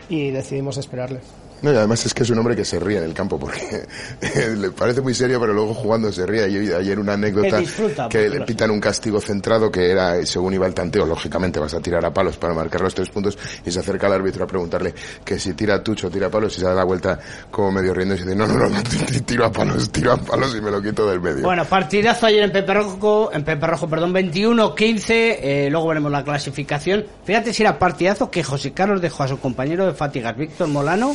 y 0.10 0.32
decidimos 0.32 0.78
esperarle. 0.78 1.20
No, 1.62 1.74
y 1.74 1.76
además 1.76 2.06
es 2.06 2.14
que 2.14 2.24
es 2.24 2.30
un 2.30 2.38
hombre 2.38 2.56
que 2.56 2.66
se 2.66 2.80
ríe 2.80 2.98
en 2.98 3.04
el 3.04 3.14
campo 3.14 3.40
porque 3.40 3.84
le 4.58 4.70
parece 4.72 5.02
muy 5.02 5.14
serio, 5.14 5.40
pero 5.40 5.54
luego 5.54 5.74
jugando 5.74 6.12
se 6.12 6.26
ríe. 6.26 6.48
Y 6.50 6.72
ayer 6.72 7.00
una 7.00 7.14
anécdota 7.14 7.50
Que 7.50 7.58
disfruta, 7.58 8.10
que 8.10 8.28
por 8.28 8.40
le 8.40 8.46
pitan 8.46 8.72
un 8.72 8.80
castigo 8.80 9.20
centrado 9.20 9.72
que 9.72 9.92
era, 9.92 10.24
según 10.26 10.54
iba 10.54 10.68
el 10.68 10.74
tanteo, 10.74 11.06
lógicamente 11.06 11.60
vas 11.60 11.74
a 11.74 11.80
tirar 11.80 12.06
a 12.06 12.14
palos 12.14 12.38
para 12.38 12.54
marcar 12.54 12.82
los 12.82 12.94
tres 12.94 13.10
puntos 13.10 13.38
y 13.66 13.72
se 13.72 13.80
acerca 13.80 14.08
al 14.08 14.14
árbitro 14.14 14.44
a 14.44 14.48
preguntarle 14.48 14.94
que 15.24 15.40
si 15.40 15.54
tira 15.54 15.76
a 15.76 15.84
tucho 15.84 16.08
o 16.08 16.10
tira 16.10 16.28
a 16.28 16.30
palos 16.30 16.56
y 16.58 16.60
se 16.60 16.66
da 16.66 16.74
la 16.74 16.84
vuelta 16.84 17.20
como 17.50 17.72
medio 17.72 17.94
riendo 17.94 18.16
y 18.16 18.20
dice, 18.20 18.36
no, 18.36 18.46
no, 18.46 18.54
no, 18.54 18.70
no, 18.70 18.82
tiro 19.26 19.46
a 19.46 19.52
palos, 19.52 19.92
tiro 19.92 20.14
a 20.14 20.18
palos 20.18 20.56
y 20.56 20.62
me 20.62 20.72
lo 20.72 20.82
quito 20.82 21.10
del 21.10 21.22
medio. 21.22 21.44
Bueno, 21.44 21.66
partidazo 21.66 22.28
ayer 22.28 22.44
en 22.44 22.52
Pepe 22.52 22.74
Rojo, 22.74 23.32
en 23.34 23.44
Pepe 23.44 23.68
Rojo, 23.68 23.88
perdón, 23.88 24.14
21-15, 24.14 25.10
eh, 25.10 25.68
luego 25.72 25.88
veremos 25.88 26.12
la 26.12 26.24
clasificación. 26.24 27.06
Fíjate 27.26 27.54
si 27.54 27.64
era 27.64 27.80
partidazo 27.80 28.30
que 28.30 28.44
José 28.44 28.74
Carlos 28.74 29.02
dejó 29.02 29.24
a 29.24 29.28
su 29.28 29.40
compañero 29.40 29.86
de 29.86 29.94
fatigas, 29.94 30.36
Víctor 30.38 30.68
Molano, 30.68 31.14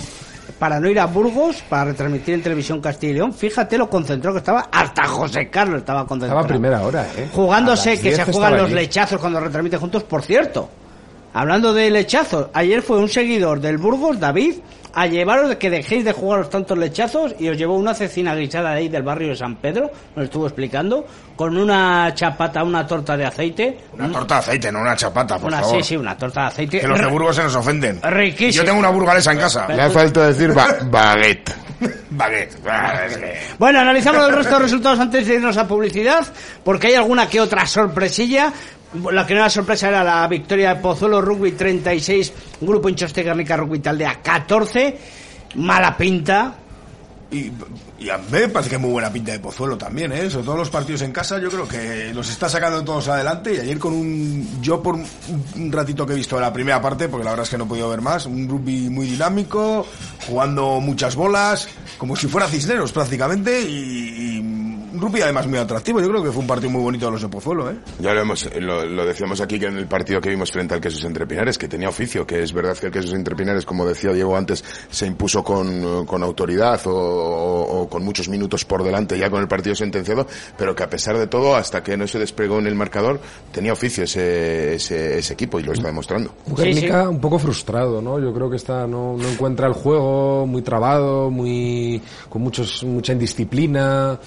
para 0.59 0.81
no 0.81 0.89
ir 0.89 0.99
a 0.99 1.07
Burgos, 1.07 1.63
para 1.69 1.87
retransmitir 1.87 2.35
en 2.35 2.43
televisión 2.43 2.81
Castilla 2.81 3.13
y 3.13 3.15
León. 3.17 3.33
Fíjate 3.33 3.79
lo 3.79 3.89
concentrado 3.89 4.35
que 4.35 4.39
estaba, 4.39 4.69
hasta 4.71 5.07
José 5.07 5.49
Carlos 5.49 5.79
estaba 5.79 6.07
concentrado. 6.07 6.41
Estaba 6.41 6.45
a 6.45 6.49
primera 6.49 6.83
hora, 6.83 7.07
¿eh? 7.17 7.29
Jugándose, 7.33 7.97
que 7.97 8.11
10 8.11 8.17
se 8.17 8.33
juegan 8.33 8.57
los 8.57 8.67
allí. 8.67 8.75
lechazos 8.75 9.21
cuando 9.21 9.41
retransmiten 9.41 9.81
juntos, 9.81 10.05
por 10.05 10.23
cierto. 10.23 10.69
Hablando 11.35 11.73
de 11.73 11.91
lechazos, 11.91 12.49
ayer 12.53 12.83
fue 12.83 12.99
un 12.99 13.09
seguidor 13.09 13.61
del 13.61 13.79
Burgos, 13.79 14.21
David, 14.21 14.57
a 14.95 15.07
llevaros 15.07 15.49
de 15.49 15.59
que 15.59 15.71
dejéis 15.71 16.05
de 16.05 16.13
jugar 16.13 16.41
los 16.41 16.51
tantos 16.51 16.77
lechazos 16.77 17.35
y 17.39 17.49
os 17.49 17.57
llevó 17.57 17.77
una 17.77 17.95
cecina 17.95 18.35
guisada 18.35 18.71
de 18.73 18.77
ahí 18.77 18.89
del 18.89 19.03
barrio 19.03 19.29
de 19.29 19.37
San 19.37 19.57
Pedro, 19.57 19.91
nos 20.15 20.25
estuvo 20.27 20.47
explicando, 20.47 21.07
con 21.37 21.57
una 21.57 22.13
chapata, 22.15 22.63
una 22.63 22.87
torta 22.87 23.17
de 23.17 23.25
aceite. 23.25 23.79
Una 23.95 24.11
torta 24.13 24.35
de 24.35 24.41
aceite, 24.41 24.71
no 24.73 24.81
una 24.81 24.95
chapata, 24.97 25.39
por 25.39 25.49
Una, 25.49 25.61
favor. 25.61 25.77
sí, 25.83 25.89
sí, 25.89 25.97
una 25.97 26.17
torta 26.17 26.43
de 26.43 26.47
aceite. 26.49 26.81
Que 26.81 26.87
los 26.89 26.99
de 27.01 27.07
Burgos 27.07 27.37
se 27.37 27.43
nos 27.43 27.57
ofenden. 27.57 28.01
Riquísimo. 28.03 28.63
Yo 28.63 28.65
tengo 28.65 28.79
una 28.79 28.91
burgalesa 28.91 29.33
en 29.33 29.39
casa. 29.39 29.67
Le 29.69 29.81
ha 29.83 29.91
falta 29.91 30.27
decir 30.29 30.53
ba- 30.53 30.77
baguette. 30.91 31.55
Baguette. 32.11 32.59
Bueno, 33.59 33.81
analizamos 33.81 34.29
el 34.29 34.35
resto 34.35 34.55
de 34.57 34.63
resultados 34.63 34.99
antes 35.01 35.27
de 35.27 35.35
irnos 35.35 35.57
a 35.57 35.67
publicidad, 35.67 36.25
porque 36.65 36.89
hay 36.89 36.95
alguna 36.95 37.29
que 37.29 37.41
otra 37.41 37.67
sorpresilla. 37.67 38.53
La 39.11 39.27
que 39.27 39.35
no 39.35 39.41
era 39.41 39.51
sorpresa 39.51 39.89
era 39.89 40.05
la 40.05 40.27
victoria 40.29 40.75
de 40.75 40.81
Pozuelo 40.81 41.23
Rugby 41.23 41.53
36, 41.53 42.33
Grupo 42.61 42.89
Inchoste 42.89 43.23
Guernica 43.23 43.57
Rugby 43.57 43.79
Taldea 43.79 44.21
14. 44.21 44.99
Mala 45.57 45.97
pinta. 45.97 46.55
Y, 47.31 47.51
a 48.11 48.19
mí 48.19 48.25
me 48.31 48.49
parece 48.49 48.69
que 48.69 48.77
muy 48.77 48.91
buena 48.91 49.11
pinta 49.11 49.33
de 49.33 49.39
Pozuelo 49.39 49.79
también, 49.79 50.13
¿eh? 50.13 50.29
Sobre 50.29 50.45
todo 50.45 50.57
los 50.59 50.69
partidos 50.69 51.01
en 51.01 51.13
casa, 51.13 51.39
yo 51.39 51.49
creo 51.49 51.67
que 51.67 52.13
los 52.13 52.29
está 52.29 52.51
sacando 52.51 52.85
todos 52.85 53.09
adelante. 53.09 53.55
Y 53.55 53.61
ayer 53.61 53.79
con 53.79 53.95
un. 53.95 54.61
Yo, 54.61 54.83
por 54.83 54.97
un, 54.97 55.73
ratito 55.73 56.05
que 56.05 56.13
he 56.13 56.17
visto 56.17 56.39
la 56.39 56.53
primera 56.53 56.83
parte, 56.83 57.09
porque 57.09 57.25
la 57.25 57.31
verdad 57.31 57.45
es 57.45 57.51
que 57.51 57.57
no 57.57 57.65
he 57.65 57.69
podido 57.69 57.89
ver 57.89 58.03
más, 58.03 58.27
un 58.27 58.47
rugby 58.47 58.91
muy 58.91 59.07
dinámico, 59.07 59.87
jugando 60.27 60.81
muchas 60.81 61.17
bolas, 61.17 61.69
como 61.97 62.15
si 62.15 62.27
fuera 62.27 62.47
Cisneros 62.47 62.93
prácticamente, 62.93 63.63
y 63.63 64.62
un 65.03 65.09
rugby 65.09 65.23
además 65.23 65.47
muy 65.47 65.59
atractivo. 65.59 66.01
Yo 66.01 66.09
creo 66.09 66.23
que 66.23 66.31
fue 66.31 66.41
un 66.41 66.47
partido 66.47 66.71
muy 66.71 66.83
bonito 66.83 67.07
de 67.07 67.13
los 67.13 67.23
de 67.23 67.29
Pozuelo, 67.29 67.71
¿eh? 67.71 67.77
Ya 68.01 68.15
lo, 68.15 68.21
hemos, 68.21 68.49
lo, 68.61 68.85
lo 68.87 69.05
decíamos 69.07 69.41
aquí 69.41 69.59
que 69.59 69.67
en 69.67 69.77
el 69.79 69.87
partido 69.87 70.21
que 70.21 70.29
vimos 70.31 70.51
frente 70.53 70.75
al 70.75 70.81
Quesos 70.81 71.05
Entre 71.05 71.27
Pinares, 71.27 71.59
que 71.59 71.69
tenía 71.69 71.89
oficio, 71.89 72.27
que 72.27 72.43
es 72.43 72.53
verdad 72.53 72.77
que 72.77 72.87
el 72.87 72.93
Quesos 72.93 73.13
Entre 73.15 73.35
Pinares, 73.35 73.65
como 73.65 73.85
decía 73.87 74.13
Diego 74.13 74.37
antes, 74.37 74.65
se 74.91 75.07
impuso 75.07 75.43
con, 75.43 76.07
con 76.07 76.23
autoridad 76.23 76.81
o, 76.87 76.91
o- 76.93 77.83
o 77.83 77.89
con 77.89 78.05
muchos 78.05 78.29
minutos 78.29 78.65
por 78.65 78.83
delante 78.85 79.19
ya 79.19 79.29
con 79.31 79.41
el 79.41 79.49
partido 79.49 79.75
sentenciado, 79.75 80.27
pero 80.57 80.75
que 80.75 80.83
a 80.83 80.91
pesar 80.91 81.19
de 81.19 81.27
todo, 81.27 81.57
hasta 81.57 81.83
que 81.83 81.97
no 81.97 82.07
se 82.07 82.19
despegó 82.19 82.59
en 82.59 82.67
el 82.67 82.75
marcador, 82.75 83.21
tenía 83.51 83.73
oficio 83.73 84.05
ese, 84.05 84.75
ese, 84.75 85.19
ese 85.19 85.33
equipo 85.35 85.59
y 85.59 85.63
lo 85.65 85.73
está 85.73 85.89
demostrando. 85.89 86.35
Un 87.09 87.21
poco 87.21 87.39
frustrado, 87.39 88.01
¿no? 88.03 88.19
Yo 88.21 88.33
creo 88.33 88.49
que 88.51 88.57
está 88.57 88.87
no, 88.87 89.17
no 89.17 89.29
encuentra 89.29 89.67
el 89.67 89.73
juego 89.73 90.47
muy 90.47 90.63
trabado, 90.63 91.31
muy 91.31 92.01
con 92.29 92.43
muchos 92.43 92.85
mucha 92.85 93.13
indisciplina. 93.13 94.19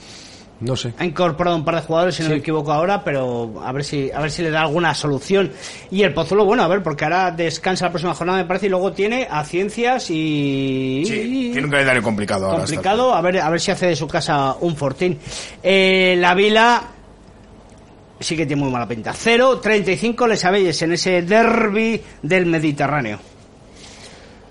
No 0.59 0.75
sé. 0.75 0.93
Ha 0.97 1.05
incorporado 1.05 1.57
un 1.57 1.65
par 1.65 1.75
de 1.75 1.81
jugadores, 1.81 2.15
si 2.15 2.23
no 2.23 2.29
me 2.29 2.37
equivoco 2.37 2.71
ahora, 2.71 3.03
pero 3.03 3.61
a 3.63 3.71
ver 3.73 3.83
si 3.83 4.09
a 4.11 4.21
ver 4.21 4.31
si 4.31 4.41
le 4.41 4.51
da 4.51 4.61
alguna 4.61 4.93
solución. 4.93 5.51
Y 5.91 6.03
el 6.03 6.13
Pozuelo, 6.13 6.45
bueno, 6.45 6.63
a 6.63 6.67
ver, 6.67 6.81
porque 6.81 7.03
ahora 7.03 7.31
descansa 7.31 7.85
la 7.85 7.91
próxima 7.91 8.13
jornada, 8.13 8.39
me 8.39 8.45
parece, 8.45 8.67
y 8.67 8.69
luego 8.69 8.93
tiene 8.93 9.27
a 9.29 9.43
Ciencias 9.43 10.09
y... 10.09 11.03
Sí, 11.05 11.49
tiene 11.51 11.65
un 11.65 11.71
calendario 11.71 12.01
complicado 12.01 12.45
ahora. 12.45 12.59
complicado, 12.59 13.13
a 13.13 13.21
ver, 13.21 13.39
a 13.39 13.49
ver 13.49 13.59
si 13.59 13.71
hace 13.71 13.87
de 13.87 13.95
su 13.95 14.07
casa 14.07 14.55
un 14.61 14.75
fortín. 14.77 15.19
Eh, 15.61 16.15
la 16.17 16.33
Vila 16.33 16.83
sí 18.19 18.37
que 18.37 18.45
tiene 18.45 18.61
muy 18.61 18.71
mala 18.71 18.87
pinta. 18.87 19.11
0-35 19.13 20.27
les 20.27 20.39
sabéis 20.39 20.81
en 20.81 20.93
ese 20.93 21.21
derby 21.21 22.01
del 22.21 22.45
Mediterráneo. 22.45 23.19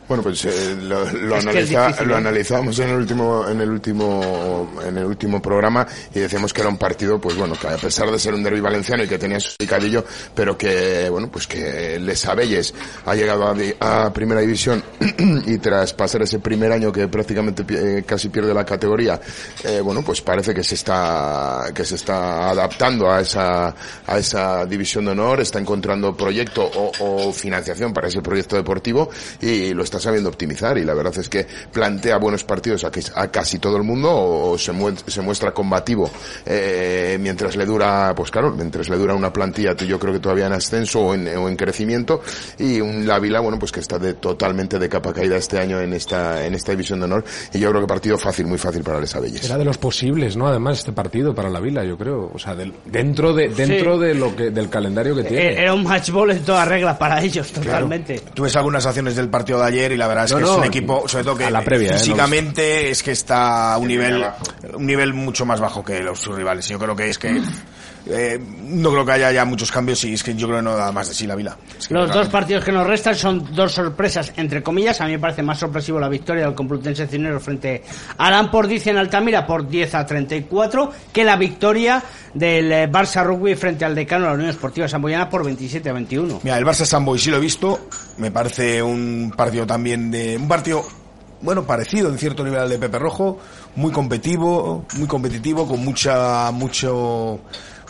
Bueno, 0.07 0.23
pues 0.23 0.45
eh, 0.45 0.77
lo, 0.83 1.07
analiza- 1.37 1.87
difícil, 1.87 2.09
lo 2.09 2.15
¿eh? 2.15 2.19
analizábamos 2.19 2.79
en 2.79 2.91
el 2.91 2.97
último, 2.97 3.49
en 3.49 3.61
el 3.63 3.71
último, 3.71 4.71
en 4.87 4.99
el 4.99 5.05
último 5.07 5.41
programa 5.41 5.87
y 6.15 6.21
decíamos 6.21 6.53
que 6.53 6.61
era 6.61 6.69
un 6.69 6.77
partido, 6.77 7.19
pues 7.19 7.37
bueno, 7.37 7.55
que 7.59 7.69
a 7.69 7.77
pesar 7.79 8.11
de 8.11 8.19
ser 8.19 8.35
un 8.35 8.43
derbi 8.43 8.61
valenciano 8.61 9.03
y 9.03 9.09
que 9.09 9.17
tenía 9.19 9.41
su 9.41 9.57
picadillo, 9.57 10.05
pero 10.35 10.59
que, 10.59 11.09
bueno, 11.09 11.31
pues 11.31 11.47
que 11.47 11.99
Les 11.99 12.23
Abelles 12.27 12.75
ha 13.07 13.15
llegado 13.15 13.47
a, 13.81 14.13
primera 14.13 14.43
división 14.43 14.85
y 15.47 15.57
tras 15.57 15.95
pasar 15.95 16.21
ese 16.21 16.39
primer 16.39 16.71
año 16.71 16.93
que 16.93 17.09
prácticamente 17.09 17.65
eh, 17.71 18.05
casi 18.07 18.29
pierde 18.29 18.53
la 18.53 18.65
categoría, 18.67 19.19
eh, 19.65 19.81
bueno, 19.81 20.03
pues 20.05 20.21
parece 20.21 20.53
que 20.53 20.63
se 20.63 20.75
está, 20.75 21.65
que 21.75 21.85
se 21.87 21.95
está 21.95 22.51
adaptando 22.51 23.11
a 23.11 23.23
esa, 23.23 23.75
a 24.07 24.19
esa 24.19 24.67
división 24.67 25.07
de 25.07 25.13
honor, 25.13 25.41
está 25.41 25.59
encontrando 25.59 26.15
proyecto 26.15 26.63
o, 26.63 26.93
o 27.01 27.33
financiación 27.33 27.95
para 27.95 28.09
ese 28.09 28.21
proyecto 28.21 28.57
deportivo 28.57 29.09
y 29.41 29.73
lo 29.73 29.83
está 29.83 29.94
sabiendo 30.01 30.29
optimizar 30.29 30.77
y 30.79 30.85
la 30.85 30.95
verdad 30.95 31.15
es 31.19 31.29
que 31.29 31.47
plantea 31.73 32.17
buenos 32.19 32.45
partidos 32.45 32.85
a, 32.85 32.91
que- 32.91 33.03
a 33.15 33.29
casi 33.29 33.59
todo 33.59 33.77
el 33.77 33.83
mundo 33.83 34.11
o, 34.11 34.53
o 34.53 34.59
se, 34.59 34.73
mue- 34.73 34.97
se 35.07 35.21
muestra 35.21 35.53
combativo 35.53 36.11
eh, 36.47 37.17
mientras 37.21 37.57
le 37.57 37.65
dura, 37.67 38.13
pues 38.17 38.31
claro, 38.31 38.53
mientras 38.53 38.89
le 38.89 38.97
dura 38.97 39.15
una 39.15 39.33
plantilla 39.33 39.75
yo 39.77 39.99
creo 39.99 40.13
que 40.13 40.21
todavía 40.21 40.47
en 40.47 40.53
ascenso 40.53 41.01
o 41.01 41.15
en, 41.15 41.27
o 41.37 41.49
en 41.49 41.57
crecimiento 41.57 42.23
y 42.59 42.81
un 42.81 43.07
Lávila, 43.07 43.41
bueno, 43.41 43.59
pues 43.59 43.73
que 43.73 43.81
está 43.81 43.99
de, 43.99 44.15
totalmente 44.15 44.79
de 44.79 44.89
capa 44.89 45.13
caída 45.13 45.37
este 45.37 45.59
año 45.59 45.81
en 45.81 45.93
esta, 45.93 46.45
en 46.47 46.55
esta 46.55 46.73
división 46.73 46.99
de 47.01 47.05
honor 47.07 47.25
y 47.53 47.59
yo 47.59 47.71
creo 47.71 47.81
que 47.83 47.87
partido 47.87 48.19
fácil, 48.19 48.47
muy 48.47 48.59
fácil 48.59 48.83
para 48.83 49.01
Les 49.01 49.15
Abelles. 49.15 49.45
Era 49.45 49.59
de 49.59 49.65
los 49.65 49.79
posibles, 49.79 50.37
¿no? 50.37 50.47
Además 50.47 50.79
este 50.79 50.93
partido 50.93 51.35
para 51.35 51.51
la 51.51 51.61
Vila, 51.61 51.85
yo 51.85 51.97
creo, 51.99 52.31
o 52.33 52.39
sea, 52.39 52.55
del- 52.55 52.73
dentro 52.87 53.33
de 53.35 53.49
dentro 53.49 53.95
Sí. 53.99 54.05
de 54.07 54.15
lo 54.15 54.35
que 54.35 54.51
del 54.51 54.69
calendario 54.69 55.15
que 55.15 55.25
tiene. 55.25 55.49
Eh, 55.49 55.63
Era 55.63 55.75
un 55.75 55.83
match 55.85 56.11
ball 56.11 56.31
en 56.31 56.43
toda 56.45 56.65
regla 56.65 56.99
para 56.99 57.23
ellos, 57.23 57.51
totalmente. 57.53 58.21
Tú 58.35 58.43
ves 58.45 58.57
algunas 58.57 58.85
acciones 58.87 59.17
del 59.17 59.29
partido 59.29 59.59
de 59.61 59.67
ayer 59.67 59.84
y 59.93 59.97
la 59.97 60.07
verdad 60.07 60.24
es 60.24 60.32
No, 60.32 60.39
que 60.39 60.45
no, 60.45 60.53
es 60.53 60.59
un 60.59 60.64
equipo, 60.64 61.09
sobre 61.09 61.24
todo 61.24 61.37
que 61.37 61.45
a 61.45 61.51
la 61.51 61.62
previa, 61.62 61.93
¿eh? 61.93 61.99
físicamente 61.99 62.91
es 62.91 63.03
que 63.03 63.12
está 63.12 63.74
a 63.74 63.78
un 63.78 63.89
nivel, 63.89 64.24
un 64.74 64.87
nivel 64.87 65.14
mucho 65.14 65.45
más 65.47 65.61
bajo 65.61 65.85
que 65.85 66.01
los 66.01 66.18
sus 66.18 66.35
rivales. 66.35 66.68
Yo 66.68 66.78
creo 66.78 66.97
que 66.97 67.11
es 67.11 67.18
que 67.18 67.41
eh, 68.07 68.39
no 68.39 68.91
creo 68.91 69.05
que 69.05 69.13
haya 69.13 69.33
ya 69.33 69.45
muchos 69.45 69.73
cambios 69.73 70.05
y 70.05 70.13
es 70.13 70.23
que 70.23 70.35
yo 70.35 70.47
creo 70.47 70.59
que 70.59 70.65
no 70.65 70.77
da 70.77 70.93
más 70.93 71.09
de 71.09 71.15
sí 71.15 71.27
la 71.27 71.35
Vila. 71.35 71.57
Es 71.79 71.89
que 71.89 71.95
Los 71.95 72.13
dos 72.13 72.29
partidos 72.29 72.65
que 72.65 72.73
nos 72.73 72.87
restan 72.87 73.15
son 73.15 73.55
dos 73.55 73.73
sorpresas, 73.73 74.33
entre 74.37 74.63
comillas. 74.63 75.01
A 75.01 75.07
mí 75.07 75.13
me 75.13 75.19
parece 75.19 75.43
más 75.43 75.59
sorpresivo 75.59 75.99
la 75.99 76.09
victoria 76.09 76.45
del 76.45 76.55
Complutense 76.55 77.07
Cineros 77.07 77.43
frente 77.43 77.83
a 78.19 78.31
Lampordice 78.31 78.91
en 78.91 78.99
Altamira 78.99 79.47
por 79.47 79.67
10 79.67 79.95
a 79.95 80.07
34 80.07 80.93
que 81.13 81.25
la 81.25 81.37
victoria 81.37 82.03
del 82.35 82.73
eh, 82.73 82.91
Barça 82.91 83.25
Rugby 83.25 83.55
frente 83.55 83.85
al 83.85 83.95
decano 83.95 84.25
de 84.25 84.31
la 84.31 84.35
Unión 84.35 84.51
Esportiva 84.51 84.87
Samboyana 84.87 85.31
por 85.31 85.45
27 85.45 85.89
a 85.89 85.93
21. 85.93 86.41
Mira, 86.43 86.59
el 86.59 86.65
Barça 86.65 86.85
Samboy 86.85 87.19
sí 87.19 87.31
lo 87.31 87.39
he 87.39 87.41
visto, 87.41 87.89
me 88.19 88.31
parece 88.31 88.83
un 88.83 89.33
partido 89.35 89.67
también 89.67 90.11
de 90.11 90.37
un 90.37 90.49
partido 90.49 90.85
bueno, 91.45 91.65
parecido 91.65 92.09
en 92.09 92.17
cierto 92.17 92.43
nivel 92.43 92.61
al 92.61 92.71
de 92.71 92.79
Pepe 92.79 92.99
Rojo, 92.99 93.39
muy 93.77 93.93
competitivo, 93.93 94.87
muy 94.97 95.07
competitivo 95.07 95.69
con 95.69 95.85
mucha 95.85 96.51
mucho 96.53 97.41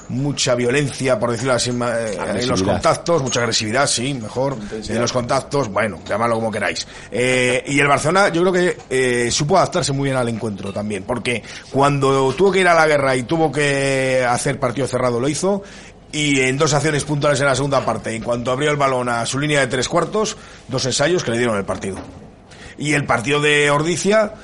mucha 0.08 0.54
violencia, 0.54 1.18
por 1.18 1.30
decirlo 1.30 1.54
así, 1.54 1.72
ma- 1.72 1.98
eh, 1.98 2.16
en 2.40 2.48
los 2.48 2.62
contactos, 2.74 3.22
mucha 3.22 3.40
agresividad, 3.40 3.86
sí, 3.86 4.14
mejor, 4.14 4.56
en 4.94 5.00
los 5.00 5.12
contactos, 5.12 5.68
bueno, 5.68 6.00
llamadlo 6.06 6.36
como 6.36 6.50
queráis. 6.50 6.86
Eh, 7.10 7.62
y 7.66 7.78
el 7.80 7.86
Barcelona, 7.88 8.28
yo 8.28 8.42
creo 8.42 8.52
que 8.52 8.76
eh, 8.90 9.30
supo 9.30 9.56
adaptarse 9.56 9.92
muy 9.92 10.04
bien 10.10 10.16
al 10.16 10.28
encuentro 10.28 10.72
también, 10.72 11.04
porque 11.04 11.42
cuando 11.70 12.32
tuvo 12.34 12.52
que 12.52 12.60
ir 12.60 12.68
a 12.68 12.74
la 12.74 12.86
guerra 12.86 13.16
y 13.16 13.22
tuvo 13.24 13.50
que 13.50 14.24
hacer 14.28 14.58
partido 14.60 14.86
cerrado, 14.86 15.18
lo 15.20 15.28
hizo, 15.28 15.62
y 16.12 16.40
en 16.40 16.56
dos 16.56 16.72
acciones 16.74 17.02
puntuales 17.04 17.40
en 17.40 17.46
la 17.46 17.56
segunda 17.56 17.84
parte, 17.84 18.14
en 18.14 18.22
cuanto 18.22 18.52
abrió 18.52 18.70
el 18.70 18.76
balón 18.76 19.08
a 19.08 19.26
su 19.26 19.38
línea 19.40 19.60
de 19.60 19.66
tres 19.66 19.88
cuartos, 19.88 20.36
dos 20.68 20.84
ensayos 20.86 21.24
que 21.24 21.32
le 21.32 21.38
dieron 21.38 21.56
el 21.56 21.64
partido. 21.64 21.96
Y 22.78 22.92
el 22.92 23.04
partido 23.04 23.40
de 23.40 23.70
Ordicia, 23.70 24.34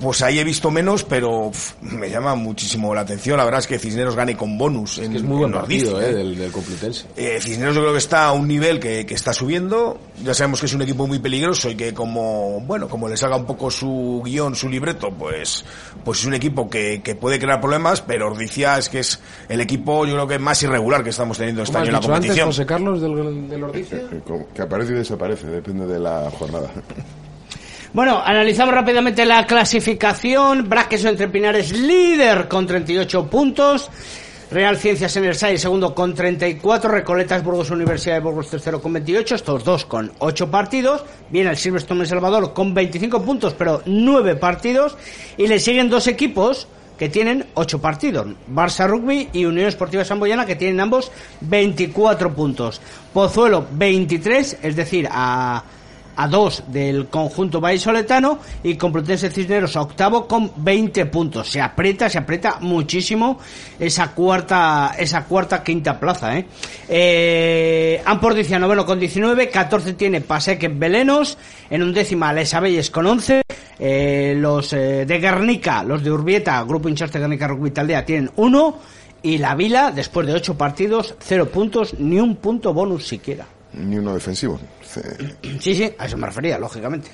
pues 0.00 0.20
ahí 0.22 0.38
he 0.40 0.44
visto 0.44 0.70
menos, 0.70 1.04
pero 1.04 1.52
me 1.80 2.10
llama 2.10 2.34
muchísimo 2.34 2.94
la 2.94 3.02
atención. 3.02 3.36
La 3.36 3.44
verdad 3.44 3.60
es 3.60 3.66
que 3.66 3.78
Cisneros 3.78 4.16
gane 4.16 4.36
con 4.36 4.58
bonus. 4.58 4.98
En, 4.98 5.12
que 5.12 5.18
es 5.18 5.22
muy 5.22 5.38
buen 5.38 5.52
en 5.52 5.58
partido, 5.60 5.94
Ordicia, 5.94 6.10
eh, 6.10 6.14
del, 6.14 6.36
del 6.38 6.50
Complutense. 6.50 7.06
eh, 7.16 7.38
Cisneros 7.40 7.74
yo 7.74 7.82
creo 7.82 7.92
que 7.92 7.98
está 7.98 8.26
a 8.26 8.32
un 8.32 8.48
nivel 8.48 8.80
que, 8.80 9.06
que 9.06 9.14
está 9.14 9.32
subiendo. 9.32 9.98
Ya 10.24 10.34
sabemos 10.34 10.58
que 10.60 10.66
es 10.66 10.74
un 10.74 10.82
equipo 10.82 11.06
muy 11.06 11.18
peligroso 11.20 11.70
y 11.70 11.76
que 11.76 11.94
como, 11.94 12.60
bueno, 12.62 12.88
como 12.88 13.08
le 13.08 13.16
salga 13.16 13.36
un 13.36 13.46
poco 13.46 13.70
su 13.70 14.22
guion, 14.24 14.56
su 14.56 14.68
libreto, 14.68 15.10
pues, 15.12 15.64
pues 16.04 16.20
es 16.20 16.26
un 16.26 16.34
equipo 16.34 16.68
que, 16.68 17.00
que 17.02 17.14
puede 17.14 17.38
crear 17.38 17.60
problemas, 17.60 18.00
pero 18.02 18.26
Ordicia 18.26 18.78
es 18.78 18.88
que 18.88 18.98
es 19.00 19.20
el 19.48 19.60
equipo 19.60 20.04
yo 20.06 20.14
creo 20.14 20.26
que 20.26 20.38
más 20.38 20.62
irregular 20.62 21.04
que 21.04 21.10
estamos 21.10 21.38
teniendo 21.38 21.62
este 21.62 21.74
¿Cómo 21.74 21.82
año 21.82 21.88
en 21.88 21.92
la 21.94 22.00
dicho 22.00 22.12
antes, 22.12 22.28
competición. 22.30 22.48
José 22.48 22.66
Carlos, 22.66 23.00
del, 23.00 23.48
del 23.48 23.62
Ordicia? 23.64 24.00
Que 24.54 24.62
aparece 24.62 24.92
y 24.92 24.96
desaparece, 24.96 25.46
depende 25.46 25.86
de 25.86 25.98
la 26.00 26.30
jornada. 26.36 26.70
Bueno, 27.94 28.22
analizamos 28.24 28.74
rápidamente 28.74 29.26
la 29.26 29.46
clasificación. 29.46 30.66
Braques 30.66 31.04
entre 31.04 31.28
Pinares 31.28 31.76
líder 31.76 32.48
con 32.48 32.66
38 32.66 33.26
puntos. 33.26 33.90
Real 34.50 34.78
Ciencias 34.78 35.14
en 35.16 35.26
el 35.26 35.34
SAI 35.34 35.58
segundo 35.58 35.94
con 35.94 36.14
34. 36.14 36.90
Recoletas 36.90 37.44
Burgos 37.44 37.70
Universidad 37.70 38.14
de 38.14 38.20
Burgos 38.20 38.48
tercero 38.48 38.80
con 38.80 38.94
28. 38.94 39.34
Estos 39.34 39.62
dos 39.62 39.84
con 39.84 40.10
8 40.20 40.50
partidos. 40.50 41.04
Viene 41.28 41.50
el 41.50 41.58
Silverstone 41.58 42.06
Salvador 42.06 42.54
con 42.54 42.72
25 42.72 43.22
puntos, 43.22 43.54
pero 43.58 43.82
9 43.84 44.36
partidos. 44.36 44.96
Y 45.36 45.46
le 45.46 45.58
siguen 45.58 45.90
dos 45.90 46.06
equipos 46.06 46.68
que 46.98 47.10
tienen 47.10 47.44
8 47.52 47.78
partidos. 47.82 48.26
Barça 48.50 48.88
Rugby 48.88 49.28
y 49.34 49.44
Unión 49.44 49.68
Esportiva 49.68 50.02
Samboyana 50.02 50.46
que 50.46 50.56
tienen 50.56 50.80
ambos 50.80 51.12
24 51.42 52.32
puntos. 52.32 52.80
Pozuelo 53.12 53.66
23, 53.70 54.60
es 54.62 54.76
decir, 54.76 55.06
a 55.10 55.62
a 56.16 56.28
dos 56.28 56.64
del 56.68 57.08
conjunto 57.08 57.60
vallisoletano 57.60 58.38
y 58.62 58.76
Complutense 58.76 59.30
Cisneros 59.30 59.76
a 59.76 59.82
octavo 59.82 60.26
con 60.26 60.50
20 60.56 61.06
puntos. 61.06 61.50
Se 61.50 61.60
aprieta, 61.60 62.08
se 62.08 62.18
aprieta 62.18 62.58
muchísimo 62.60 63.38
esa 63.78 64.12
cuarta, 64.12 64.94
esa 64.98 65.24
cuarta 65.24 65.62
quinta 65.62 65.98
plaza, 65.98 66.38
¿eh? 66.38 66.46
eh 66.88 68.02
Ampordicia 68.04 68.58
noveno 68.58 68.84
con 68.84 68.98
19, 68.98 69.48
14 69.48 69.94
tiene 69.94 70.20
Pasek 70.20 70.78
Belenos, 70.78 71.38
en 71.70 71.82
undécima 71.82 72.32
Les 72.32 72.52
Abelles 72.54 72.90
con 72.90 73.06
11, 73.06 73.42
eh, 73.78 74.34
los 74.36 74.72
eh, 74.72 75.04
de 75.06 75.18
Guernica, 75.18 75.82
los 75.82 76.02
de 76.02 76.10
Urbieta, 76.10 76.62
Grupo 76.62 76.88
Hinchas 76.88 77.12
de 77.12 77.20
Guernica 77.20 77.48
Rugby 77.48 77.70
Taldea 77.70 78.04
tienen 78.04 78.30
uno 78.36 78.78
y 79.22 79.38
la 79.38 79.54
Vila, 79.54 79.92
después 79.92 80.26
de 80.26 80.34
ocho 80.34 80.56
partidos, 80.58 81.14
cero 81.20 81.48
puntos, 81.48 81.94
ni 81.98 82.18
un 82.18 82.36
punto 82.36 82.74
bonus 82.74 83.06
siquiera. 83.06 83.46
Ni 83.74 83.96
uno 83.98 84.14
defensivo. 84.14 84.58
Sí, 85.60 85.74
sí, 85.74 85.94
a 85.98 86.06
eso 86.06 86.16
me 86.18 86.26
refería, 86.26 86.58
lógicamente. 86.58 87.10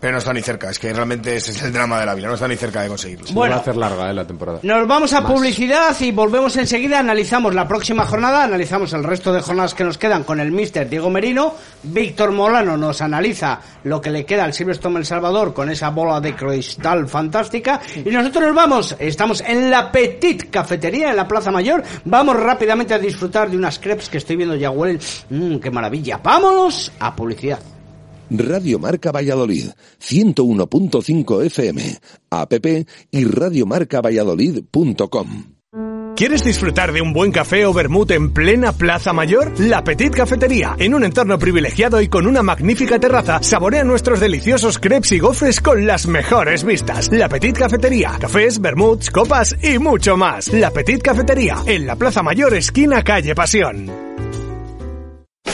Pero 0.00 0.12
no 0.12 0.18
está 0.18 0.32
ni 0.34 0.42
cerca, 0.42 0.68
es 0.68 0.78
que 0.78 0.92
realmente 0.92 1.34
ese 1.36 1.52
es 1.52 1.62
el 1.62 1.72
drama 1.72 1.98
de 1.98 2.04
la 2.06 2.14
vida, 2.14 2.28
no 2.28 2.34
está 2.34 2.46
ni 2.46 2.56
cerca 2.56 2.82
de 2.82 2.88
conseguirlo. 2.88 3.26
Se 3.26 3.32
Bueno. 3.32 3.52
va 3.52 3.58
a 3.58 3.60
hacer 3.62 3.76
larga 3.76 4.10
eh, 4.10 4.12
la 4.12 4.26
temporada. 4.26 4.58
Nos 4.62 4.86
vamos 4.86 5.12
a 5.14 5.22
Más. 5.22 5.32
publicidad 5.32 5.96
y 6.00 6.12
volvemos 6.12 6.56
enseguida. 6.58 6.98
Analizamos 6.98 7.54
la 7.54 7.66
próxima 7.66 8.04
jornada, 8.04 8.44
analizamos 8.44 8.92
el 8.92 9.02
resto 9.02 9.32
de 9.32 9.40
jornadas 9.40 9.72
que 9.74 9.82
nos 9.84 9.96
quedan 9.96 10.24
con 10.24 10.40
el 10.40 10.52
mister 10.52 10.88
Diego 10.90 11.08
Merino. 11.08 11.54
Víctor 11.84 12.32
Molano 12.32 12.76
nos 12.76 13.00
analiza 13.00 13.60
lo 13.84 14.00
que 14.00 14.10
le 14.10 14.26
queda 14.26 14.44
al 14.44 14.52
Silverstone 14.52 14.98
El 14.98 15.06
Salvador 15.06 15.54
con 15.54 15.70
esa 15.70 15.88
bola 15.90 16.20
de 16.20 16.34
cristal 16.36 17.08
fantástica. 17.08 17.80
Y 17.96 18.10
nosotros 18.10 18.44
nos 18.44 18.54
vamos, 18.54 18.96
estamos 18.98 19.40
en 19.46 19.70
la 19.70 19.90
Petit 19.90 20.50
Cafetería, 20.50 21.10
en 21.10 21.16
la 21.16 21.26
Plaza 21.26 21.50
Mayor. 21.50 21.82
Vamos 22.04 22.36
rápidamente 22.38 22.92
a 22.92 22.98
disfrutar 22.98 23.50
de 23.50 23.56
unas 23.56 23.78
crepes 23.78 24.10
que 24.10 24.18
estoy 24.18 24.36
viendo 24.36 24.54
ya 24.54 24.70
huelen. 24.70 25.00
Mmm, 25.30 25.56
qué 25.60 25.70
maravilla. 25.70 26.18
Vámonos 26.22 26.92
a 27.00 27.16
publicidad. 27.16 27.58
Radio 28.30 28.78
Marca 28.78 29.12
Valladolid, 29.12 29.68
101.5 30.00 31.44
FM, 31.44 31.98
app 32.30 32.54
y 33.10 33.24
radiomarcavalladolid.com. 33.24 35.54
¿Quieres 36.16 36.44
disfrutar 36.44 36.92
de 36.92 37.02
un 37.02 37.12
buen 37.12 37.32
café 37.32 37.66
o 37.66 37.72
vermut 37.72 38.12
en 38.12 38.32
plena 38.32 38.72
Plaza 38.72 39.12
Mayor? 39.12 39.58
La 39.58 39.82
Petit 39.82 40.14
Cafetería, 40.14 40.76
en 40.78 40.94
un 40.94 41.02
entorno 41.02 41.40
privilegiado 41.40 42.00
y 42.00 42.06
con 42.06 42.28
una 42.28 42.40
magnífica 42.40 43.00
terraza, 43.00 43.42
saborea 43.42 43.82
nuestros 43.82 44.20
deliciosos 44.20 44.78
crepes 44.78 45.10
y 45.10 45.18
gofres 45.18 45.60
con 45.60 45.88
las 45.88 46.06
mejores 46.06 46.62
vistas. 46.62 47.10
La 47.10 47.28
Petit 47.28 47.58
Cafetería, 47.58 48.12
cafés, 48.20 48.60
vermuts, 48.60 49.10
copas 49.10 49.56
y 49.60 49.80
mucho 49.80 50.16
más. 50.16 50.52
La 50.52 50.70
Petit 50.70 51.02
Cafetería, 51.02 51.56
en 51.66 51.84
la 51.84 51.96
Plaza 51.96 52.22
Mayor, 52.22 52.54
esquina 52.54 53.02
calle 53.02 53.34
Pasión. 53.34 54.13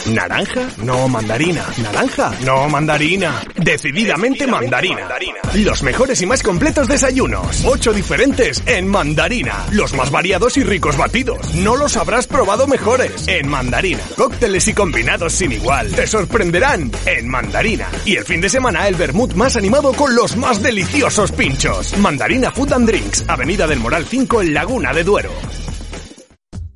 ¿Naranja? 0.06 0.68
No, 0.82 1.08
mandarina. 1.08 1.64
¿Naranja? 1.82 2.32
No, 2.44 2.68
mandarina. 2.68 3.42
Decididamente 3.56 4.46
mandarina. 4.46 5.08
Los 5.54 5.82
mejores 5.82 6.20
y 6.22 6.26
más 6.26 6.42
completos 6.42 6.88
desayunos. 6.88 7.64
Ocho 7.64 7.92
diferentes 7.92 8.62
en 8.66 8.88
mandarina. 8.88 9.66
Los 9.72 9.92
más 9.94 10.10
variados 10.10 10.56
y 10.56 10.64
ricos 10.64 10.96
batidos. 10.96 11.54
No 11.54 11.76
los 11.76 11.96
habrás 11.96 12.26
probado 12.26 12.66
mejores 12.66 13.28
en 13.28 13.48
mandarina. 13.48 14.00
Cócteles 14.16 14.66
y 14.68 14.74
combinados 14.74 15.34
sin 15.34 15.52
igual. 15.52 15.92
Te 15.92 16.06
sorprenderán 16.06 16.90
en 17.06 17.28
mandarina. 17.28 17.88
Y 18.04 18.16
el 18.16 18.24
fin 18.24 18.40
de 18.40 18.48
semana 18.48 18.88
el 18.88 18.94
vermut 18.94 19.34
más 19.34 19.56
animado 19.56 19.92
con 19.92 20.14
los 20.14 20.36
más 20.36 20.62
deliciosos 20.62 21.32
pinchos. 21.32 21.96
Mandarina 21.98 22.50
Food 22.50 22.72
and 22.72 22.88
Drinks. 22.88 23.24
Avenida 23.28 23.66
del 23.66 23.80
Moral 23.80 24.06
5 24.06 24.42
en 24.42 24.54
Laguna 24.54 24.92
de 24.92 25.04
Duero. 25.04 25.30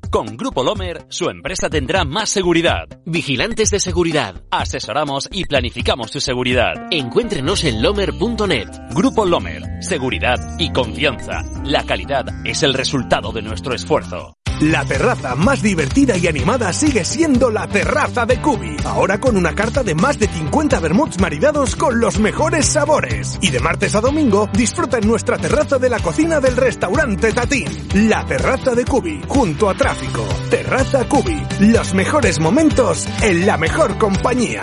Con 0.09 0.37
Grupo 0.37 0.63
Lomer, 0.63 1.05
su 1.09 1.29
empresa 1.29 1.69
tendrá 1.69 2.03
más 2.03 2.29
seguridad. 2.29 2.87
Vigilantes 3.05 3.69
de 3.69 3.79
seguridad. 3.79 4.43
Asesoramos 4.51 5.29
y 5.31 5.45
planificamos 5.45 6.11
su 6.11 6.19
seguridad. 6.19 6.73
Encuéntrenos 6.91 7.63
en 7.63 7.81
lomer.net. 7.81 8.69
Grupo 8.91 9.25
Lomer. 9.25 9.63
Seguridad 9.81 10.37
y 10.57 10.71
confianza. 10.71 11.43
La 11.63 11.85
calidad 11.85 12.25
es 12.45 12.63
el 12.63 12.73
resultado 12.73 13.31
de 13.31 13.41
nuestro 13.41 13.73
esfuerzo. 13.73 14.35
La 14.61 14.85
terraza 14.85 15.35
más 15.35 15.61
divertida 15.61 16.15
y 16.15 16.27
animada 16.27 16.71
sigue 16.71 17.03
siendo 17.03 17.51
la 17.51 17.67
terraza 17.67 18.25
de 18.25 18.41
Cubi. 18.41 18.77
Ahora 18.85 19.19
con 19.19 19.35
una 19.35 19.53
carta 19.53 19.83
de 19.83 19.95
más 19.95 20.17
de 20.17 20.29
50 20.29 20.79
vermuts 20.79 21.19
maridados 21.19 21.75
con 21.75 21.99
los 21.99 22.19
mejores 22.19 22.65
sabores. 22.65 23.37
Y 23.41 23.51
de 23.51 23.59
martes 23.59 23.95
a 23.95 24.01
domingo 24.01 24.47
disfruta 24.53 24.97
en 24.97 25.09
nuestra 25.09 25.37
terraza 25.37 25.77
de 25.77 25.89
la 25.89 25.99
cocina 25.99 26.39
del 26.39 26.55
restaurante 26.55 27.33
Tatín. 27.33 27.67
La 28.07 28.25
terraza 28.25 28.73
de 28.73 28.85
Cubi, 28.85 29.21
junto 29.27 29.69
a 29.69 29.73
tráfico. 29.73 30.04
Terraza 30.49 31.07
Cubi. 31.07 31.41
Los 31.59 31.93
mejores 31.93 32.39
momentos 32.39 33.07
en 33.21 33.45
la 33.45 33.57
mejor 33.57 33.97
compañía. 33.97 34.61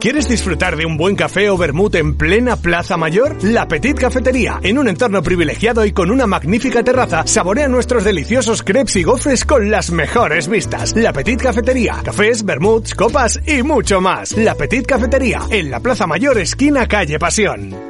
¿Quieres 0.00 0.28
disfrutar 0.28 0.76
de 0.76 0.86
un 0.86 0.96
buen 0.96 1.14
café 1.14 1.50
o 1.50 1.58
vermut 1.58 1.94
en 1.96 2.16
plena 2.16 2.56
Plaza 2.56 2.96
Mayor? 2.96 3.36
La 3.44 3.68
Petit 3.68 3.98
Cafetería, 3.98 4.58
en 4.62 4.78
un 4.78 4.88
entorno 4.88 5.22
privilegiado 5.22 5.84
y 5.84 5.92
con 5.92 6.10
una 6.10 6.26
magnífica 6.26 6.82
terraza, 6.82 7.26
saborea 7.26 7.68
nuestros 7.68 8.04
deliciosos 8.04 8.62
crepes 8.62 8.96
y 8.96 9.02
gofres 9.02 9.44
con 9.44 9.70
las 9.70 9.90
mejores 9.90 10.48
vistas. 10.48 10.96
La 10.96 11.12
Petit 11.12 11.42
Cafetería, 11.42 12.00
cafés, 12.02 12.44
vermuts, 12.44 12.94
copas 12.94 13.38
y 13.46 13.62
mucho 13.62 14.00
más. 14.00 14.34
La 14.38 14.54
Petit 14.54 14.86
Cafetería, 14.86 15.42
en 15.50 15.70
la 15.70 15.80
Plaza 15.80 16.06
Mayor, 16.06 16.38
esquina 16.38 16.88
calle 16.88 17.18
Pasión. 17.18 17.89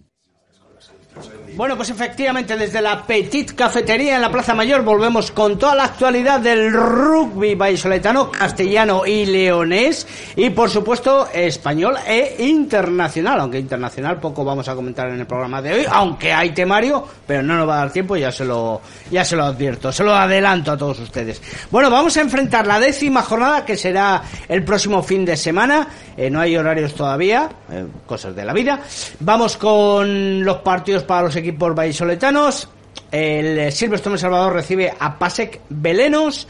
Bueno, 1.53 1.75
pues 1.75 1.89
efectivamente 1.89 2.55
desde 2.55 2.81
la 2.81 3.05
Petit 3.05 3.53
Cafetería 3.53 4.15
en 4.15 4.21
la 4.21 4.31
Plaza 4.31 4.53
Mayor 4.53 4.83
volvemos 4.83 5.31
con 5.31 5.59
toda 5.59 5.75
la 5.75 5.83
actualidad 5.83 6.39
del 6.39 6.71
rugby 6.71 7.55
vallisoletano, 7.55 8.31
castellano 8.31 9.05
y 9.05 9.25
leonés 9.25 10.07
y 10.37 10.49
por 10.51 10.69
supuesto 10.69 11.27
español 11.33 11.95
e 12.07 12.37
internacional, 12.39 13.41
aunque 13.41 13.59
internacional 13.59 14.17
poco 14.21 14.45
vamos 14.45 14.69
a 14.69 14.75
comentar 14.75 15.09
en 15.09 15.19
el 15.19 15.27
programa 15.27 15.61
de 15.61 15.73
hoy, 15.73 15.85
aunque 15.91 16.31
hay 16.31 16.51
temario, 16.51 17.05
pero 17.27 17.43
no 17.43 17.57
nos 17.57 17.67
va 17.67 17.75
a 17.75 17.79
dar 17.79 17.91
tiempo, 17.91 18.15
ya 18.15 18.31
se 18.31 18.45
lo 18.45 18.79
ya 19.11 19.25
se 19.25 19.35
lo 19.35 19.43
advierto, 19.43 19.91
se 19.91 20.05
lo 20.05 20.15
adelanto 20.15 20.71
a 20.71 20.77
todos 20.77 20.99
ustedes. 20.99 21.41
Bueno, 21.69 21.89
vamos 21.89 22.15
a 22.15 22.21
enfrentar 22.21 22.65
la 22.65 22.79
décima 22.79 23.23
jornada 23.23 23.65
que 23.65 23.75
será 23.75 24.21
el 24.47 24.63
próximo 24.63 25.03
fin 25.03 25.25
de 25.25 25.35
semana, 25.35 25.85
eh, 26.15 26.29
no 26.29 26.39
hay 26.39 26.55
horarios 26.55 26.95
todavía, 26.95 27.49
eh, 27.69 27.85
cosas 28.05 28.33
de 28.35 28.45
la 28.45 28.53
vida. 28.53 28.79
Vamos 29.19 29.57
con 29.57 30.45
los 30.45 30.57
partidos 30.59 31.03
para 31.03 31.23
los 31.23 31.40
equipos 31.41 31.75
vallisoletanos. 31.75 32.69
El 33.11 33.71
Silverstone 33.71 34.15
El 34.15 34.19
Salvador 34.19 34.53
recibe 34.53 34.93
a 34.97 35.17
Pasek 35.19 35.61
Belenos. 35.69 36.47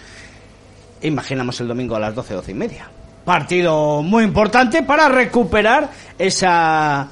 Imaginamos 1.02 1.60
el 1.62 1.68
domingo 1.68 1.96
a 1.96 2.00
las 2.00 2.14
12, 2.16 2.34
12 2.36 2.52
y 2.52 2.56
media. 2.56 2.90
Partido 3.26 4.02
muy 4.02 4.24
importante 4.24 4.84
para 4.84 5.10
recuperar 5.10 5.90
esa 6.18 7.08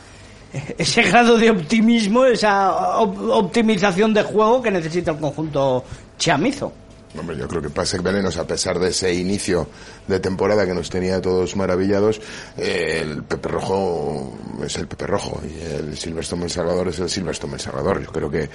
ese 0.78 1.04
grado 1.04 1.38
de 1.38 1.52
optimismo, 1.52 2.26
esa 2.26 2.98
op- 3.00 3.20
optimización 3.32 4.14
de 4.14 4.24
juego 4.24 4.62
que 4.62 4.72
necesita 4.72 5.12
el 5.12 5.18
conjunto 5.18 5.84
chamizo. 6.18 6.72
Hombre, 7.18 7.36
yo 7.38 7.48
creo 7.48 7.60
que 7.62 7.70
Pasek 7.72 8.04
Venenos, 8.04 8.38
a 8.38 8.46
pesar 8.46 8.78
de 8.78 8.90
ese 8.90 9.12
inicio 9.14 9.68
de 10.08 10.20
temporada 10.20 10.64
que 10.66 10.76
nos 10.76 10.92
tenía 10.92 11.20
todos 11.20 11.56
maravillados, 11.56 12.22
eh, 12.56 13.00
el 13.02 13.24
Pepe 13.24 13.48
Rojo 13.50 14.38
es 14.64 14.76
el 14.78 14.88
Pepe 14.88 15.08
Rojo 15.08 15.42
y 15.44 15.60
el 15.60 15.98
Silverstone 15.98 16.44
El 16.44 16.52
Salvador 16.52 16.88
es 16.90 17.00
el 17.00 17.10
Silverstone 17.10 17.54
El 17.56 17.60
Salvador. 17.60 18.04
Yo 18.04 18.12
creo 18.12 18.30
que, 18.30 18.48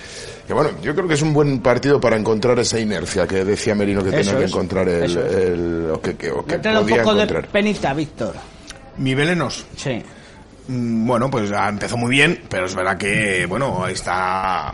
que, 0.47 0.53
bueno, 0.55 0.71
yo 0.83 0.95
creo 0.95 1.09
que 1.09 1.15
es 1.15 1.23
un 1.23 1.35
buen 1.35 1.61
partido 1.63 2.01
para 2.01 2.17
encontrar 2.17 2.57
esa 2.61 2.79
inercia 2.79 3.27
que 3.27 3.45
decía 3.45 3.75
Merino 3.75 4.05
que 4.05 4.11
Eso 4.11 4.31
tenía 4.31 4.39
que 4.39 4.45
encontrar 4.53 4.89
el, 4.89 5.03
es. 5.05 5.17
el- 5.17 5.91
o 5.93 6.01
que, 6.01 6.15
que- 6.17 6.31
o 6.31 6.45
que 6.47 6.57
Métele 6.57 6.79
un 6.79 6.83
podía 6.85 7.03
poco 7.03 7.15
encontrar. 7.17 7.43
de 7.43 7.49
penita, 7.49 7.93
Víctor. 7.93 8.35
¿Mi 8.99 9.15
Velenos? 9.17 9.67
Sí. 9.77 10.01
Mm, 10.69 11.07
Bueno, 11.09 11.29
pues 11.29 11.51
ya 11.51 11.69
empezó 11.69 11.97
muy 11.97 12.11
bien, 12.13 12.45
pero 12.49 12.67
es 12.67 12.75
verdad 12.75 12.97
que, 12.97 13.47
bueno, 13.47 13.87
está, 13.89 14.73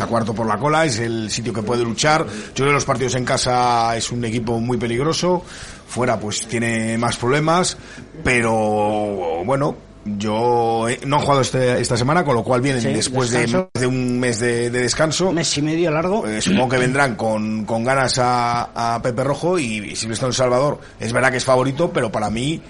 está 0.00 0.06
cuarto 0.10 0.34
por 0.34 0.46
la 0.46 0.56
cola, 0.56 0.86
es 0.86 0.98
el 0.98 1.30
sitio 1.30 1.52
que 1.52 1.62
puede 1.62 1.84
luchar. 1.84 2.24
Yo 2.26 2.54
creo 2.54 2.68
que 2.68 2.72
los 2.72 2.84
partidos 2.86 3.14
en 3.16 3.24
casa 3.26 3.94
es 3.96 4.10
un 4.10 4.24
equipo 4.24 4.58
muy 4.58 4.78
peligroso, 4.78 5.42
fuera 5.86 6.18
pues 6.18 6.46
tiene 6.48 6.96
más 6.96 7.18
problemas, 7.18 7.76
pero 8.24 9.44
bueno, 9.44 9.76
yo 10.06 10.88
eh, 10.88 11.00
no 11.06 11.18
he 11.18 11.20
jugado 11.20 11.42
este- 11.42 11.78
esta 11.82 11.98
semana, 11.98 12.24
con 12.24 12.34
lo 12.34 12.42
cual 12.42 12.62
vienen 12.62 12.80
Sí, 12.80 12.88
después 12.88 13.30
de, 13.30 13.66
de 13.74 13.86
un 13.86 14.18
mes 14.18 14.40
de, 14.40 14.70
de 14.70 14.80
descanso. 14.80 15.32
Mes 15.32 15.58
y 15.58 15.60
medio 15.62 15.90
largo. 15.90 16.26
Eh, 16.26 16.40
supongo 16.40 16.70
que 16.70 16.78
vendrán 16.78 17.14
con, 17.16 17.66
con 17.66 17.84
ganas 17.84 18.18
a, 18.18 18.94
a 18.94 19.02
Pepe 19.02 19.22
Rojo 19.22 19.58
y, 19.58 19.90
y 19.90 19.96
Silvestre 19.96 20.28
El 20.28 20.34
Salvador. 20.34 20.80
Es 20.98 21.12
verdad 21.12 21.30
que 21.30 21.36
es 21.36 21.44
favorito, 21.44 21.90
pero 21.92 22.10
para 22.10 22.30
mí, 22.30 22.62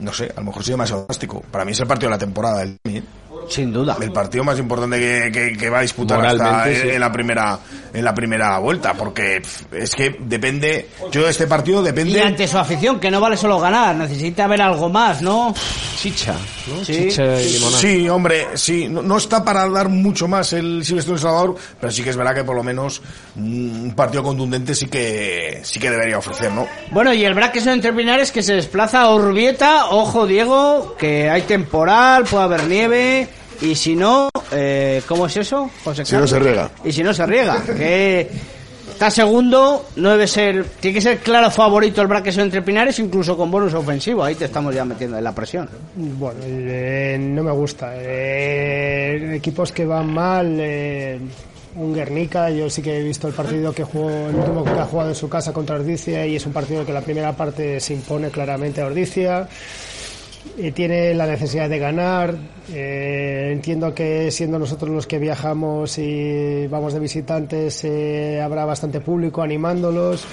no 0.00 0.12
sé, 0.12 0.32
a 0.36 0.40
lo 0.40 0.46
mejor 0.46 0.64
soy 0.64 0.72
demasiado 0.72 1.04
drástico. 1.04 1.40
Para 1.52 1.64
mí 1.64 1.70
es 1.70 1.78
el 1.80 1.86
partido 1.86 2.08
de 2.08 2.14
la 2.16 2.18
temporada. 2.18 2.64
El, 2.64 2.78
Sin 3.48 3.72
duda. 3.72 3.96
El 4.00 4.12
partido 4.12 4.44
más 4.44 4.58
importante 4.58 4.98
que, 4.98 5.30
que- 5.32 5.56
que 5.56 5.70
va 5.70 5.78
a 5.78 5.82
disputar 5.82 6.24
hasta 6.24 6.70
en, 6.70 6.82
sí. 6.82 6.88
en 6.90 7.00
la 7.00 7.10
primera 7.12 7.58
en 7.94 8.04
la 8.04 8.14
primera 8.14 8.58
vuelta, 8.58 8.92
porque 8.94 9.40
es 9.72 9.94
que 9.94 10.16
depende. 10.20 10.88
Yo 11.10 11.24
de 11.24 11.30
este 11.30 11.46
partido 11.46 11.80
Y 11.80 11.86
depende. 11.86 12.20
ante 12.20 12.46
su 12.46 12.58
afición, 12.58 13.00
que 13.00 13.10
no 13.10 13.18
vale 13.20 13.36
solo 13.36 13.58
ganar, 13.58 13.96
necesita 13.96 14.46
ver 14.46 14.60
algo 14.60 14.90
más, 14.90 15.22
¿no? 15.22 15.54
Chicha, 15.96 16.34
¿no? 16.68 16.84
Sí. 16.84 17.08
Chicha 17.08 17.40
y 17.40 17.52
limonada. 17.54 17.78
Sí, 17.80 18.08
hombre, 18.08 18.46
sí, 18.54 18.88
no, 18.88 19.02
no 19.02 19.16
está 19.16 19.42
para 19.42 19.66
dar 19.70 19.88
mucho 19.88 20.28
más 20.28 20.52
el 20.52 20.84
Silvestre 20.84 21.16
Salvador, 21.18 21.56
pero 21.80 21.90
sí 21.90 22.02
que 22.02 22.10
es 22.10 22.16
verdad 22.16 22.34
que 22.34 22.44
por 22.44 22.54
lo 22.56 22.62
menos 22.62 23.00
mm, 23.36 23.84
un 23.84 23.94
partido 23.96 24.22
contundente 24.22 24.74
sí 24.74 24.86
que 24.86 25.60
sí 25.64 25.80
que 25.80 25.90
debería 25.90 26.18
ofrecer, 26.18 26.52
¿no? 26.52 26.66
Bueno, 26.90 27.12
y 27.14 27.24
el 27.24 27.32
Braqueso 27.34 27.70
entre 27.72 27.92
Pinares 27.94 28.30
que 28.30 28.42
se 28.42 28.52
desplaza 28.54 29.00
a 29.02 29.14
Urbieta. 29.14 29.86
Ojo, 29.86 30.26
Diego, 30.26 30.94
que 30.98 31.30
hay 31.30 31.42
temporal, 31.42 32.24
puede 32.24 32.44
haber 32.44 32.64
nieve. 32.64 33.28
Y 33.60 33.74
si 33.74 33.96
no, 33.96 34.30
eh, 34.52 35.02
¿cómo 35.06 35.26
es 35.26 35.36
eso, 35.36 35.70
José 35.84 36.04
Si 36.04 36.16
no 36.16 36.26
se 36.26 36.38
riega. 36.38 36.70
Y 36.84 36.92
si 36.92 37.02
no 37.02 37.12
se 37.12 37.26
riega, 37.26 37.62
que 37.64 38.30
está 38.98 39.10
segundo, 39.10 39.86
no 39.94 40.10
debe 40.10 40.26
ser, 40.26 40.64
tiene 40.80 40.96
que 40.96 41.00
ser 41.00 41.18
claro 41.18 41.52
favorito 41.52 42.02
el 42.02 42.08
Braqueso 42.08 42.40
entre 42.40 42.62
Pinares, 42.62 42.98
incluso 42.98 43.36
con 43.36 43.48
bonus 43.48 43.72
ofensivo. 43.74 44.24
Ahí 44.24 44.34
te 44.34 44.46
estamos 44.46 44.74
ya 44.74 44.84
metiendo 44.84 45.16
en 45.16 45.22
la 45.22 45.32
presión. 45.32 45.68
Bueno, 45.94 46.40
eh, 46.42 47.16
no 47.20 47.44
me 47.44 47.52
gusta. 47.52 47.92
Eh, 47.94 49.36
equipos 49.36 49.70
que 49.70 49.84
van 49.84 50.12
mal, 50.12 50.56
eh, 50.58 51.20
un 51.76 51.94
Guernica, 51.94 52.50
yo 52.50 52.68
sí 52.68 52.82
que 52.82 52.98
he 52.98 53.02
visto 53.04 53.28
el 53.28 53.34
partido 53.34 53.72
que 53.72 53.84
jugó, 53.84 54.10
el 54.10 54.34
último 54.34 54.64
que 54.64 54.70
ha 54.70 54.84
jugado 54.84 55.10
en 55.10 55.14
su 55.14 55.28
casa 55.28 55.52
contra 55.52 55.76
Ordicia 55.76 56.26
y 56.26 56.34
es 56.34 56.44
un 56.44 56.52
partido 56.52 56.84
que 56.84 56.92
la 56.92 57.02
primera 57.02 57.36
parte 57.36 57.78
se 57.78 57.94
impone 57.94 58.30
claramente 58.30 58.80
a 58.80 58.86
Ordicia. 58.86 59.48
Eh, 60.56 60.72
tiene 60.72 61.14
la 61.14 61.26
necesidad 61.26 61.68
de 61.68 61.78
ganar. 61.78 62.34
Eh, 62.72 63.50
entiendo 63.52 63.94
que 63.94 64.30
siendo 64.30 64.58
nosotros 64.58 64.90
los 64.90 65.06
que 65.06 65.18
viajamos 65.18 65.98
y 65.98 66.66
vamos 66.66 66.94
de 66.94 67.00
visitantes, 67.00 67.84
eh, 67.84 68.40
habrá 68.40 68.64
bastante 68.64 69.00
público 69.00 69.42
animándolos. 69.42 70.26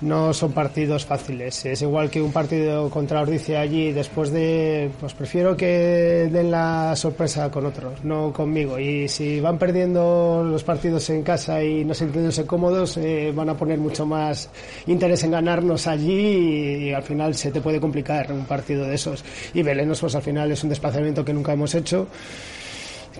No 0.00 0.32
son 0.32 0.52
partidos 0.52 1.04
fáciles. 1.04 1.64
Es 1.64 1.82
igual 1.82 2.10
que 2.10 2.22
un 2.22 2.32
partido 2.32 2.88
contra 2.90 3.20
Ordicia 3.20 3.60
allí, 3.60 3.92
después 3.92 4.30
de, 4.30 4.90
pues 5.00 5.14
prefiero 5.14 5.56
que 5.56 6.28
den 6.30 6.50
la 6.50 6.94
sorpresa 6.96 7.50
con 7.50 7.66
otros, 7.66 8.04
no 8.04 8.32
conmigo. 8.32 8.78
Y 8.78 9.08
si 9.08 9.40
van 9.40 9.58
perdiendo 9.58 10.44
los 10.44 10.62
partidos 10.64 11.08
en 11.10 11.22
casa 11.22 11.62
y 11.62 11.84
no 11.84 11.94
sintiéndose 11.94 12.46
cómodos, 12.46 12.96
eh, 12.96 13.32
van 13.34 13.48
a 13.48 13.56
poner 13.56 13.78
mucho 13.78 14.06
más 14.06 14.50
interés 14.86 15.24
en 15.24 15.32
ganarnos 15.32 15.86
allí 15.86 16.88
y, 16.88 16.92
al 16.92 17.02
final 17.02 17.34
se 17.34 17.50
te 17.50 17.60
puede 17.60 17.80
complicar 17.80 18.32
un 18.32 18.44
partido 18.44 18.84
de 18.84 18.94
esos. 18.94 19.24
Y 19.54 19.62
Belenos, 19.62 20.00
pues 20.00 20.14
al 20.14 20.22
final 20.22 20.50
es 20.52 20.62
un 20.62 20.70
desplazamiento 20.70 21.24
que 21.24 21.32
nunca 21.32 21.52
hemos 21.52 21.74
hecho 21.74 22.08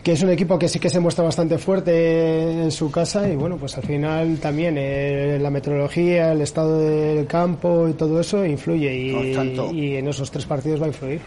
que 0.03 0.12
es 0.12 0.22
un 0.22 0.30
equipo 0.30 0.59
que 0.59 0.68
sí 0.68 0.78
que 0.78 0.90
se 0.90 1.01
muestra 1.01 1.24
bastante 1.24 1.59
fuerte 1.59 2.62
en 2.62 2.70
su 2.70 2.90
casa 2.90 3.28
y 3.28 3.36
bueno, 3.36 3.57
pues 3.57 3.76
al 3.76 3.84
final 3.84 4.38
también 4.38 4.76
eh, 4.78 5.38
la 5.40 5.51
meteorología, 5.51 6.32
el 6.32 6.40
estado 6.40 6.78
del 6.78 7.26
campo 7.26 7.88
y 7.88 7.94
todo 7.94 8.20
eso 8.20 8.44
influye 8.44 8.94
y, 8.94 9.74
y 9.74 9.96
en 9.96 10.09
esos 10.09 10.30
tres 10.30 10.46
partidos 10.46 10.80
va 10.80 10.84
a 10.84 10.88
influir. 10.88 11.20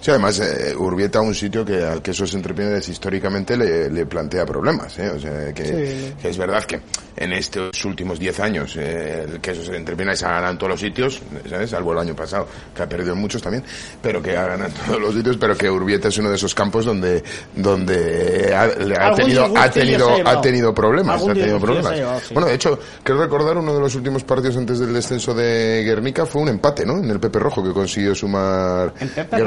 Sí, 0.00 0.10
además, 0.10 0.38
eh, 0.40 0.74
Urbieta 0.76 1.20
un 1.20 1.34
sitio 1.34 1.64
que 1.64 1.82
al 1.82 2.02
que 2.02 2.10
esos 2.10 2.32
entrepreneurs 2.34 2.88
históricamente 2.88 3.56
le, 3.56 4.06
plantea 4.06 4.44
problemas. 4.44 4.98
¿eh? 4.98 5.10
O 5.10 5.18
sea, 5.18 5.52
que, 5.52 6.12
es 6.22 6.38
verdad 6.38 6.64
que 6.64 6.80
en 7.16 7.32
estos 7.32 7.84
últimos 7.84 8.18
10 8.18 8.40
años 8.40 8.76
eh, 8.78 9.38
que 9.40 9.52
esos 9.52 9.68
entrepreneurs 9.70 10.22
ha 10.22 10.32
ganado 10.32 10.52
en 10.52 10.58
todos 10.58 10.70
los 10.70 10.80
sitios, 10.80 11.22
¿sabes? 11.48 11.70
salvo 11.70 11.92
el 11.92 11.98
año 11.98 12.14
pasado, 12.14 12.46
que 12.74 12.82
ha 12.82 12.88
perdido 12.88 13.16
muchos 13.16 13.40
también, 13.40 13.64
pero 14.02 14.22
que 14.22 14.36
ha 14.36 14.46
ganado 14.46 14.70
en 14.70 14.86
todos 14.86 15.00
los 15.00 15.14
sitios, 15.14 15.36
pero 15.38 15.56
que 15.56 15.70
Urbieta 15.70 16.08
es 16.08 16.18
uno 16.18 16.28
de 16.28 16.36
esos 16.36 16.54
campos 16.54 16.84
donde 16.84 17.22
donde 17.54 18.54
ha, 18.54 19.14
tenido 19.14 19.56
ha 19.56 19.70
tenido 19.70 20.10
ha 20.24 20.40
tenido 20.40 20.74
problemas, 20.74 21.22
ha 21.22 21.32
tenido 21.32 21.58
problemas. 21.58 21.98
Bueno, 22.32 22.48
de 22.48 22.54
hecho, 22.54 22.78
quiero 23.02 23.22
recordar 23.22 23.56
uno 23.56 23.74
de 23.74 23.80
los 23.80 23.94
últimos 23.94 24.22
partidos 24.24 24.56
antes 24.58 24.78
del 24.78 24.92
descenso 24.92 25.34
de 25.34 25.82
Guernica 25.84 26.26
fue 26.26 26.42
un 26.42 26.48
empate, 26.48 26.84
¿no? 26.84 26.98
En 26.98 27.10
el 27.10 27.18
Pepe 27.18 27.38
Rojo 27.38 27.64
que 27.64 27.72
consiguió 27.72 28.14
sumar 28.14 28.92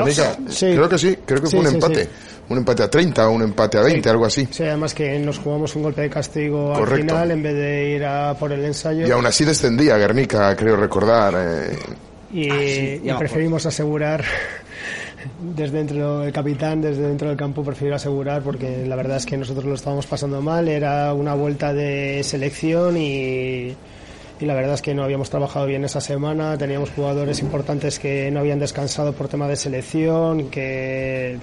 Creo 0.06 0.90
que 0.90 0.98
sí, 0.98 1.18
creo 1.26 1.42
que 1.42 1.48
fue 1.48 1.60
un 1.60 1.68
empate. 1.68 2.10
Un 2.50 2.58
empate 2.58 2.82
a 2.82 2.90
30 2.90 3.30
o 3.30 3.32
un 3.32 3.44
empate 3.44 3.78
a 3.78 3.84
20, 3.84 4.10
algo 4.10 4.26
así. 4.26 4.48
Sí, 4.50 4.64
además 4.64 4.96
que 4.96 5.20
nos 5.20 5.38
jugamos 5.38 5.76
un 5.76 5.84
golpe 5.84 6.02
de 6.02 6.10
castigo 6.10 6.76
al 6.76 6.88
final 6.88 7.30
en 7.30 7.44
vez 7.44 7.54
de 7.54 7.90
ir 7.96 8.04
a 8.04 8.34
por 8.34 8.52
el 8.52 8.66
ensayo. 8.66 9.08
Y 9.08 9.12
aún 9.12 9.26
así 9.26 9.46
descendía 9.46 9.98
Guernica, 9.98 10.56
creo 10.56 10.76
recordar. 10.76 11.36
Eh. 11.38 11.78
Y, 12.32 13.08
ah, 13.10 13.18
preferimos 13.20 13.68
asegurar 13.68 14.24
desde 15.56 15.78
dentro 15.78 16.20
del 16.22 16.32
capitán, 16.32 16.82
desde 16.82 17.04
dentro 17.04 17.28
del 17.28 17.38
campo, 17.38 17.64
prefiero 17.64 17.96
asegurar 17.96 18.42
porque 18.42 18.84
la 18.88 18.96
verdad 18.96 19.18
es 19.18 19.28
que 19.28 19.38
nosotros 19.38 19.66
lo 19.66 19.76
estábamos 19.76 20.08
pasando 20.08 20.42
mal. 20.42 20.68
Era 20.68 21.14
una 21.14 21.36
vuelta 21.36 21.72
de 21.72 22.24
selección 22.24 22.98
y 22.98 23.76
y 24.40 24.46
la 24.46 24.54
verdad 24.54 24.76
es 24.76 24.82
que 24.82 24.94
no 24.94 25.04
habíamos 25.04 25.30
trabajado 25.30 25.66
bien 25.66 25.84
esa 25.84 26.02
semana, 26.02 26.58
teníamos 26.58 26.92
jugadores 26.92 27.42
importantes 27.42 28.00
que 28.00 28.32
no 28.32 28.40
habían 28.40 28.60
descansado 28.60 29.14
por 29.14 29.28
tema 29.28 29.48
de 29.48 29.56
selección, 29.56 30.50
que... 30.50 31.38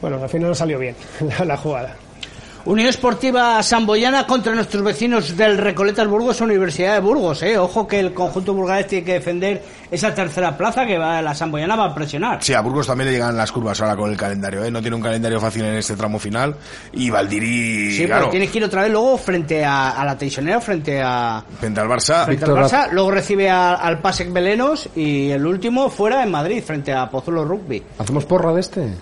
bueno, 0.00 0.20
al 0.22 0.28
final 0.28 0.48
no 0.48 0.54
salió 0.54 0.78
bien 0.78 0.96
la 1.46 1.56
jugada. 1.56 1.96
Unión 2.66 2.88
Esportiva 2.88 3.62
Samboyana 3.62 4.26
contra 4.26 4.54
nuestros 4.54 4.82
vecinos 4.82 5.34
del 5.34 5.56
Recoletas 5.56 6.06
Burgos, 6.06 6.42
Universidad 6.42 6.94
de 6.94 7.00
Burgos. 7.00 7.42
¿eh? 7.42 7.56
Ojo 7.56 7.86
que 7.86 7.98
el 7.98 8.12
conjunto 8.12 8.52
burgalés 8.52 8.86
tiene 8.86 9.04
que 9.04 9.14
defender 9.14 9.62
esa 9.90 10.14
tercera 10.14 10.56
plaza 10.56 10.84
que 10.84 10.98
va, 10.98 11.22
la 11.22 11.34
Samboyana 11.34 11.74
va 11.74 11.86
a 11.86 11.94
presionar. 11.94 12.42
Sí, 12.42 12.52
a 12.52 12.60
Burgos 12.60 12.86
también 12.86 13.08
le 13.08 13.14
llegan 13.14 13.34
las 13.34 13.50
curvas 13.50 13.80
ahora 13.80 13.96
con 13.96 14.10
el 14.10 14.16
calendario. 14.16 14.62
¿eh? 14.62 14.70
No 14.70 14.82
tiene 14.82 14.96
un 14.96 15.02
calendario 15.02 15.40
fácil 15.40 15.64
en 15.64 15.76
este 15.76 15.96
tramo 15.96 16.18
final. 16.18 16.54
Y 16.92 17.08
Valdirí. 17.08 17.96
Sí, 17.96 18.06
pero 18.06 18.28
tienes 18.28 18.50
que 18.50 18.58
ir 18.58 18.64
otra 18.64 18.82
vez 18.82 18.92
luego 18.92 19.16
frente 19.16 19.64
a, 19.64 20.02
la 20.04 20.18
Teixonera, 20.18 20.60
frente 20.60 21.00
a. 21.02 21.42
Frente 21.58 21.80
al 21.80 21.88
Barça. 21.88 22.26
Frente 22.26 22.44
al 22.44 22.50
Barça. 22.52 22.88
Luego 22.90 23.10
recibe 23.10 23.48
al 23.48 24.00
Pasec 24.00 24.30
Belenos 24.30 24.90
y 24.94 25.30
el 25.30 25.46
último 25.46 25.88
fuera 25.88 26.22
en 26.22 26.30
Madrid, 26.30 26.62
frente 26.62 26.92
a 26.92 27.08
Pozuelo 27.08 27.44
Rugby. 27.44 27.82
¿Hacemos 27.98 28.26
porra 28.26 28.52
de 28.52 28.60
este? 28.60 28.94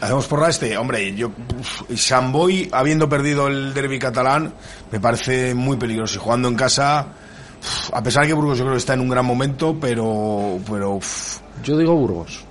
Hacemos 0.00 0.26
porra 0.26 0.48
este, 0.48 0.76
hombre, 0.76 1.14
yo 1.14 1.30
Samboy 1.94 2.68
habiendo 2.72 3.08
perdido 3.08 3.48
el 3.48 3.72
derby 3.72 3.98
catalán 3.98 4.52
me 4.92 5.00
parece 5.00 5.54
muy 5.54 5.76
peligroso 5.78 6.16
y 6.16 6.20
jugando 6.20 6.48
en 6.48 6.54
casa 6.54 7.14
a 7.92 8.02
pesar 8.02 8.22
de 8.22 8.28
que 8.28 8.34
Burgos 8.34 8.58
yo 8.58 8.64
creo 8.64 8.74
que 8.74 8.78
está 8.78 8.94
en 8.94 9.00
un 9.00 9.08
gran 9.08 9.24
momento, 9.24 9.76
pero 9.80 10.58
pero 10.70 10.98
yo 11.62 11.76
digo 11.76 11.96
Burgos. 11.96 12.44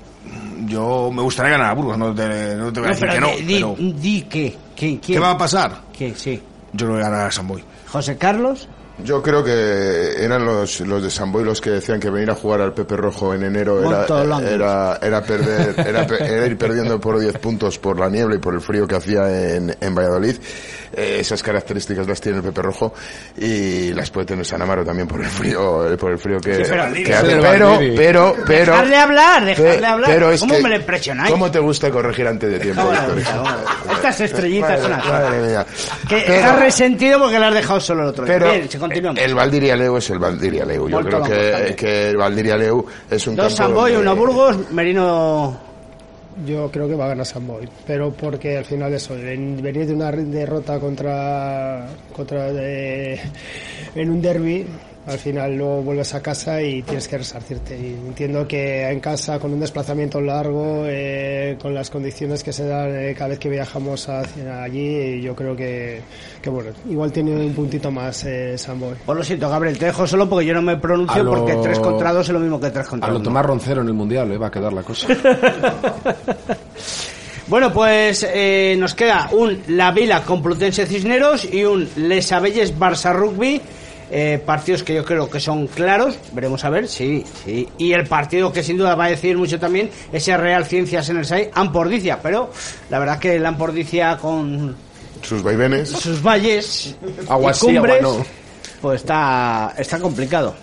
Yo 0.66 1.12
me 1.12 1.22
gustaría 1.22 1.52
ganar 1.52 1.72
a 1.72 1.74
Burgos, 1.76 1.98
no 1.98 2.14
te, 2.14 2.56
no 2.56 2.74
te 2.74 2.80
voy 2.80 2.90
a 2.90 2.94
decir 2.94 3.10
que 3.10 3.22
no. 3.22 3.28
Di, 3.36 3.54
pero... 3.54 3.76
di 3.78 4.22
que, 4.24 4.58
¿Qué 5.00 5.20
va 5.20 5.32
a 5.32 5.38
pasar? 5.38 5.84
Que 5.96 6.16
sí. 6.16 6.42
Yo 6.74 6.88
no 6.88 6.94
voy 6.94 7.02
a 7.02 7.06
ganar 7.06 7.28
a 7.28 7.32
Samboy. 7.32 7.64
José 7.88 8.18
Carlos. 8.18 8.68
Yo 9.04 9.22
creo 9.22 9.44
que 9.44 10.24
eran 10.24 10.46
los, 10.46 10.80
los 10.82 11.04
de 11.04 11.12
San 11.12 11.32
Boy 11.32 11.44
los 11.44 11.60
que 11.60 11.70
decían 11.70 12.00
que 12.00 12.10
venir 12.10 12.30
a 12.30 12.36
jugar 12.36 12.62
al 12.62 12.74
Pepe 12.74 12.96
Rojo 12.96 13.34
en 13.34 13.44
enero 13.44 13.80
era, 13.80 14.06
era, 14.40 15.00
era, 15.02 15.22
perder, 15.22 15.76
era, 15.86 16.48
ir 16.48 16.58
perdiendo 16.58 17.00
por 17.00 17.20
10 17.20 17.38
puntos 17.40 17.78
por 17.78 18.00
la 18.00 18.10
niebla 18.10 18.36
y 18.36 18.40
por 18.40 18.54
el 18.54 18.62
frío 18.62 18.88
que 18.88 18.96
hacía 18.96 19.56
en, 19.56 19.76
en 19.80 19.96
Valladolid. 19.96 20.38
Eh, 20.98 21.18
esas 21.20 21.44
características 21.44 22.08
las 22.08 22.22
tiene 22.22 22.38
el 22.38 22.44
Pepe 22.44 22.62
Rojo 22.62 22.94
y 23.38 23.92
las 23.94 24.10
puede 24.12 24.28
tener 24.28 24.46
San 24.46 24.62
Amaro 24.62 24.86
también 24.86 25.08
por 25.08 25.20
el 25.20 25.28
frío, 25.28 25.92
eh, 25.92 25.98
por 25.98 26.12
el 26.14 26.18
frío 26.18 26.40
que, 26.40 26.64
que 27.04 27.14
hace. 27.14 27.38
Pero, 27.38 27.80
pero, 27.96 28.36
pero. 28.48 28.72
Dejarle 28.72 28.96
hablar, 28.96 29.46
dejarle 29.46 29.88
hablar. 29.88 30.10
Pero 30.10 30.32
es 30.32 30.40
¿Cómo 30.40 30.58
me 30.60 30.70
le 30.70 30.80
presionáis? 30.80 31.32
¿Cómo 31.32 31.52
te 31.52 31.60
gusta 31.60 31.92
corregir 31.92 32.28
antes 32.28 32.50
de 32.50 32.60
tiempo? 32.60 32.82
Estas 33.92 34.22
estrellitas 34.22 34.82
son 34.82 34.94
así. 34.94 35.08
Que 36.08 36.20
está 36.20 36.56
resentido 36.58 37.20
porque 37.20 37.40
le 37.40 37.46
has 37.46 37.54
dejado 37.54 37.80
solo 37.82 38.04
el 38.04 38.10
otro 38.10 38.26
día. 38.26 38.38
Bien, 38.38 38.70
continuamos. 38.80 39.22
El 39.22 39.36
Valdiria 39.36 39.76
Leu 39.76 39.98
es 39.98 40.10
el 40.10 40.20
Valdiria 40.20 40.66
Leu. 40.66 40.88
Yo 40.88 41.00
creo 41.02 41.24
que, 41.24 41.76
que 41.76 42.10
el 42.10 42.18
Valdiria 42.18 42.56
Leu 42.56 42.86
es 43.10 43.28
un 43.28 43.36
Dos 43.36 43.54
Samboy, 43.54 43.96
uno 43.96 44.16
Burgos, 44.16 44.72
Merino 44.72 45.75
yo 46.46 46.70
creo 46.72 46.88
que 46.88 46.96
va 46.96 47.06
a 47.06 47.10
ganar 47.10 47.26
San 47.26 47.48
Boy, 47.48 47.68
pero 47.86 48.12
porque 48.12 48.58
al 48.58 48.66
final 48.66 48.94
eso, 48.94 49.16
venir 49.16 49.88
de 49.88 49.94
una 49.94 50.12
derrota 50.12 50.80
contra, 50.80 51.88
contra 52.14 52.52
de, 52.52 53.20
en 53.96 54.10
un 54.10 54.22
derby 54.22 54.66
al 55.08 55.20
final 55.20 55.56
luego 55.56 55.84
vuelves 55.84 56.16
a 56.16 56.22
casa 56.22 56.62
y 56.62 56.82
tienes 56.82 57.08
que 57.08 57.20
resarcirte. 57.20 57.78
Y 57.78 57.94
entiendo 58.08 58.48
que 58.48 58.90
en 58.90 59.00
casa, 59.00 59.40
con 59.40 59.54
un 59.54 59.60
desplazamiento 59.60 60.20
largo, 60.20 60.84
eh, 60.86 61.58
con 61.62 61.76
las 61.76 61.92
condiciones 61.92 62.44
que 62.44 62.52
se 62.52 62.66
dan 62.66 62.96
eh, 62.96 63.14
cada 63.14 63.30
vez 63.30 63.40
que 63.40 63.50
viajamos 63.50 64.10
hacia 64.10 64.64
allí, 64.64 65.22
yo 65.22 65.36
creo 65.36 65.56
que, 65.56 66.02
que, 66.42 66.50
bueno, 66.50 66.72
igual 66.90 67.12
tiene 67.12 67.36
un 67.36 67.54
puntito 67.54 67.92
más 67.92 68.24
eh, 68.26 68.58
Samboy. 68.58 68.96
Pues 69.06 69.18
lo 69.18 69.24
siento, 69.24 69.48
Gabriel, 69.48 69.78
te 69.78 69.86
dejo 69.86 70.08
solo 70.08 70.28
porque 70.28 70.46
yo 70.48 70.56
no 70.56 70.64
me 70.64 70.78
pronuncio 70.78 71.24
porque 71.24 71.56
3 71.56 71.80
contra 71.80 72.12
2 72.12 72.28
es 72.28 72.34
lo 72.34 72.40
mismo 72.40 72.60
que 72.60 72.72
3 72.72 72.88
contra 72.88 73.08
1. 73.08 73.16
A 73.16 73.20
lo 73.20 73.24
Tomás 73.24 73.46
Roncero 73.46 73.82
en 73.82 73.88
el 73.88 73.94
Mundial 73.94 74.30
le 74.30 74.38
va 74.38 74.48
a 74.48 74.52
quedar 74.52 74.74
la 74.74 74.84
cosa. 74.84 75.08
Bueno, 77.48 77.72
pues 77.72 78.28
nos 78.76 78.96
queda 78.96 79.30
un 79.32 79.62
La 79.68 79.92
Vila 79.92 80.24
Complutense 80.24 80.88
Cisneros 80.88 81.46
y 81.46 81.64
un 81.64 81.88
Les 81.96 82.32
Abelles 82.32 82.76
Barça 82.76 83.14
Rugby 83.14 83.62
eh, 84.12 84.42
partidos 84.46 84.84
que 84.84 84.94
yo 84.94 85.04
creo 85.04 85.30
que 85.30 85.40
son 85.40 85.68
claros, 85.68 86.18
veremos 86.34 86.64
a 86.64 86.70
ver, 86.70 86.88
sí, 86.88 87.26
sí. 87.44 87.68
Y 87.78 87.94
el 87.94 88.08
partido 88.08 88.52
que 88.52 88.64
sin 88.64 88.78
duda 88.78 88.96
va 88.96 89.06
a 89.06 89.10
decidir 89.10 89.38
mucho 89.38 89.60
también, 89.60 89.90
ese 90.12 90.38
Real 90.38 90.66
Ciencias 90.66 91.10
en 91.10 91.18
el 91.18 91.26
SAI, 91.26 91.50
Ampordicia, 91.54 92.20
pero 92.22 92.52
la 92.90 93.00
verdad 93.00 93.20
que 93.20 93.36
el 93.36 93.46
Ampordicia 93.46 94.18
con 94.18 94.76
sus 95.22 95.42
vaivenes, 95.42 95.90
sus 95.90 96.22
valles, 96.22 96.96
aguas 97.28 97.62
y 97.64 97.66
cumbres, 97.66 98.06
pues 98.82 99.02
está, 99.02 99.74
está 99.78 100.00
complicado. 100.00 100.56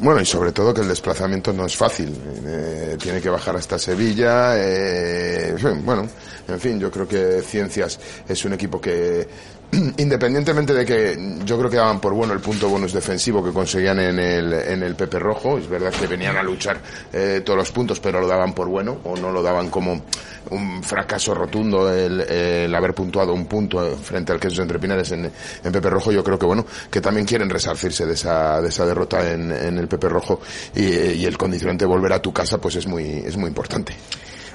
Bueno, 0.00 0.20
y 0.20 0.26
sobre 0.26 0.50
todo 0.50 0.74
que 0.74 0.80
el 0.80 0.88
desplazamiento 0.88 1.52
no 1.52 1.64
es 1.64 1.76
fácil. 1.76 2.12
Eh, 2.44 2.96
tiene 3.00 3.20
que 3.20 3.28
bajar 3.28 3.56
hasta 3.56 3.78
Sevilla. 3.78 4.54
Eh, 4.56 5.54
bueno, 5.84 6.08
en 6.48 6.60
fin, 6.60 6.80
yo 6.80 6.90
creo 6.90 7.06
que 7.06 7.42
Ciencias 7.42 8.00
es 8.28 8.44
un 8.44 8.54
equipo 8.54 8.80
que 8.80 9.28
independientemente 9.98 10.72
de 10.72 10.84
que 10.84 11.38
yo 11.44 11.58
creo 11.58 11.70
que 11.70 11.76
daban 11.76 12.00
por 12.00 12.14
bueno 12.14 12.32
el 12.32 12.40
punto 12.40 12.68
bonus 12.68 12.92
defensivo 12.92 13.44
que 13.44 13.52
conseguían 13.52 13.98
en 14.00 14.18
el, 14.18 14.52
en 14.52 14.82
el 14.82 14.94
Pepe 14.94 15.18
Rojo, 15.18 15.58
es 15.58 15.68
verdad 15.68 15.92
que 15.92 16.06
venían 16.06 16.36
a 16.36 16.42
luchar 16.42 16.80
eh, 17.12 17.42
todos 17.44 17.58
los 17.58 17.70
puntos, 17.70 18.00
pero 18.00 18.20
lo 18.20 18.26
daban 18.26 18.54
por 18.54 18.68
bueno 18.68 18.98
o 19.04 19.16
no 19.16 19.30
lo 19.30 19.42
daban 19.42 19.68
como 19.68 20.02
un 20.50 20.82
fracaso 20.82 21.34
rotundo 21.34 21.92
el, 21.92 22.74
haber 22.74 22.94
puntuado 22.94 23.34
un 23.34 23.46
punto 23.46 23.96
frente 23.96 24.32
al 24.32 24.40
Quesos 24.40 24.60
Entre 24.60 24.78
Pinares 24.78 25.10
en, 25.12 25.26
en, 25.26 25.72
Pepe 25.72 25.90
Rojo. 25.90 26.12
Yo 26.12 26.24
creo 26.24 26.38
que 26.38 26.46
bueno, 26.46 26.64
que 26.90 27.00
también 27.00 27.26
quieren 27.26 27.50
resarcirse 27.50 28.06
de 28.06 28.14
esa, 28.14 28.62
de 28.62 28.68
esa 28.68 28.86
derrota 28.86 29.30
en, 29.30 29.52
en 29.52 29.76
el 29.76 29.88
Pepe 29.88 30.08
Rojo 30.08 30.40
y, 30.74 30.84
y 30.84 31.26
el 31.26 31.36
condicionante 31.36 31.84
volver 31.84 32.12
a 32.14 32.22
tu 32.22 32.32
casa 32.32 32.58
pues 32.58 32.76
es 32.76 32.86
muy, 32.86 33.04
es 33.04 33.36
muy 33.36 33.48
importante. 33.48 33.94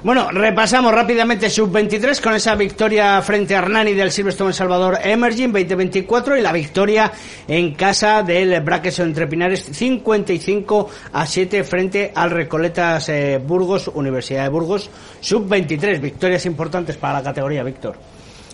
Bueno, 0.04 0.30
repasamos 0.32 0.94
rápidamente 0.94 1.50
sub-23 1.50 2.20
con 2.20 2.34
esa 2.34 2.56
victoria 2.56 3.22
frente 3.22 3.56
a 3.56 3.60
Hernani 3.60 3.94
del 3.94 4.12
Silverstone 4.12 4.52
Salvador 4.52 4.98
Emerging 5.02 5.54
2024 5.54 6.36
y 6.38 6.42
la 6.42 6.52
victoria 6.52 7.10
en 7.48 7.74
casa 7.74 8.22
del 8.22 8.60
Braques 8.60 9.00
Entre 9.00 9.28
Pinares 9.28 9.64
55 9.64 10.90
a 11.14 11.26
7 11.26 11.64
frente 11.64 12.12
al 12.14 12.32
Recoletas 12.32 13.08
eh, 13.08 13.40
Burgos, 13.42 13.88
Universidad 13.94 14.44
de 14.44 14.50
Burgos, 14.50 14.90
sub-23. 15.22 16.02
Victorias 16.02 16.46
importantes 16.48 16.98
para 16.98 17.20
la 17.20 17.24
categoría, 17.24 17.64
Víctor. 17.64 17.96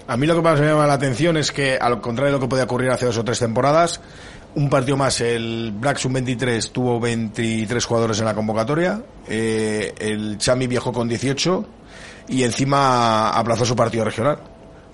A 0.06 0.18
mí 0.18 0.28
lo 0.28 0.36
que 0.36 0.42
más 0.42 0.60
me 0.60 0.68
llama 0.68 0.86
la 0.86 0.94
atención 0.94 1.38
es 1.38 1.52
que, 1.52 1.78
al 1.80 2.00
contrario 2.00 2.34
de 2.34 2.38
lo 2.38 2.42
que 2.42 2.50
podía 2.50 2.64
ocurrir 2.66 2.92
hace 2.92 3.06
dos 3.08 3.18
o 3.18 3.24
tres 3.24 3.40
temporadas, 3.40 4.02
un 4.56 4.70
partido 4.70 4.98
más. 4.98 5.22
El 5.22 5.72
Black 5.76 5.98
Sub 5.98 6.12
23 6.12 6.72
tuvo 6.72 7.00
23 7.00 7.86
jugadores 7.86 8.20
en 8.20 8.26
la 8.26 8.34
convocatoria. 8.34 9.02
Eh, 9.28 9.94
el 10.00 10.38
Chami 10.38 10.68
viajó 10.68 10.92
con 10.92 11.08
18 11.08 11.66
y 12.30 12.44
encima 12.44 13.30
aplazó 13.30 13.66
su 13.66 13.76
partido 13.76 14.06
regional 14.06 14.38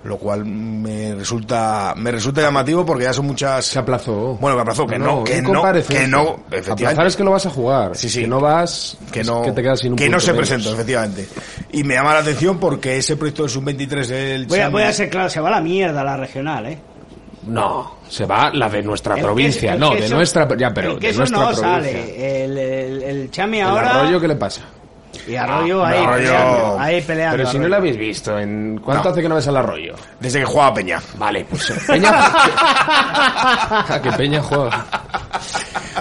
lo 0.04 0.18
cual 0.18 0.44
me 0.44 1.16
resulta 1.16 1.92
me 1.96 2.12
resulta 2.12 2.40
llamativo 2.40 2.86
porque 2.86 3.04
ya 3.04 3.12
son 3.12 3.26
muchas 3.26 3.64
se 3.64 3.78
aplazó 3.80 4.34
bueno 4.40 4.54
que 4.54 4.62
aplazó 4.62 4.86
que 4.86 4.98
no, 5.00 5.24
que 5.24 5.42
no 5.42 5.62
que 5.88 6.06
no 6.06 6.44
efectivamente 6.52 7.06
es 7.08 7.16
que 7.16 7.24
lo 7.24 7.32
vas 7.32 7.46
a 7.46 7.50
jugar 7.50 7.96
sí 7.96 8.08
sí 8.08 8.20
que 8.20 8.28
no 8.28 8.38
vas 8.40 8.96
que 9.10 9.24
no 9.24 9.42
que 9.42 9.50
te 9.50 9.62
quedas 9.62 9.80
sin 9.80 9.92
un 9.92 9.98
que 9.98 10.08
no 10.08 10.20
se 10.20 10.32
menos. 10.32 10.46
presentó 10.48 10.72
efectivamente 10.74 11.26
y 11.72 11.82
me 11.82 11.94
llama 11.94 12.14
la 12.14 12.20
atención 12.20 12.60
porque 12.60 12.98
ese 12.98 13.16
proyecto 13.16 13.42
del 13.42 13.50
sub 13.50 13.64
23 13.64 14.08
del 14.08 14.46
Voy 14.46 14.60
a, 14.60 14.68
Chami- 14.68 14.72
voy 14.72 14.82
a 14.84 14.92
ser 14.92 15.10
claro, 15.10 15.28
se 15.28 15.40
va 15.40 15.48
a 15.48 15.52
la 15.52 15.60
mierda 15.60 16.04
la 16.04 16.16
regional, 16.16 16.66
¿eh? 16.66 16.78
No 17.46 17.96
se 18.08 18.24
va 18.26 18.50
la 18.52 18.68
de 18.68 18.82
nuestra 18.82 19.14
El 19.16 19.22
provincia 19.22 19.72
queso- 19.74 19.78
no 19.80 19.94
de 19.94 20.08
nuestra 20.08 20.48
ya 20.56 20.72
pero 20.74 20.92
el 20.92 20.98
de 21.00 21.12
nuestra 21.12 21.38
no 21.38 21.44
provincia 21.46 21.68
sale. 21.74 22.44
El, 22.44 22.58
el, 22.58 23.02
el 23.02 23.30
Chami 23.30 23.58
el 23.60 23.66
ahora. 23.66 23.90
arroyo 24.00 24.20
qué 24.20 24.28
le 24.28 24.36
pasa 24.36 24.62
Y 25.28 25.34
Arroyo 25.34 25.82
Ah, 25.84 25.88
ahí, 25.90 25.98
Arroyo- 26.04 26.16
peleando, 26.16 26.78
ahí 26.78 27.00
peleando. 27.02 27.36
pero 27.38 27.50
si 27.50 27.58
no 27.58 27.68
lo 27.68 27.76
habéis 27.76 27.96
visto 27.96 28.38
en 28.38 28.78
cuánto 28.84 29.04
No. 29.04 29.10
hace 29.10 29.22
que 29.22 29.28
no 29.28 29.34
ves 29.36 29.48
al 29.48 29.56
arroyo 29.56 29.94
desde 30.20 30.40
que 30.40 30.44
jugaba 30.44 30.74
Peña 30.74 31.00
vale 31.18 31.44
pues 31.48 31.72
Peña 31.86 32.10
Ah, 32.88 34.00
que 34.02 34.12
Peña 34.12 34.42
juega 34.42 34.86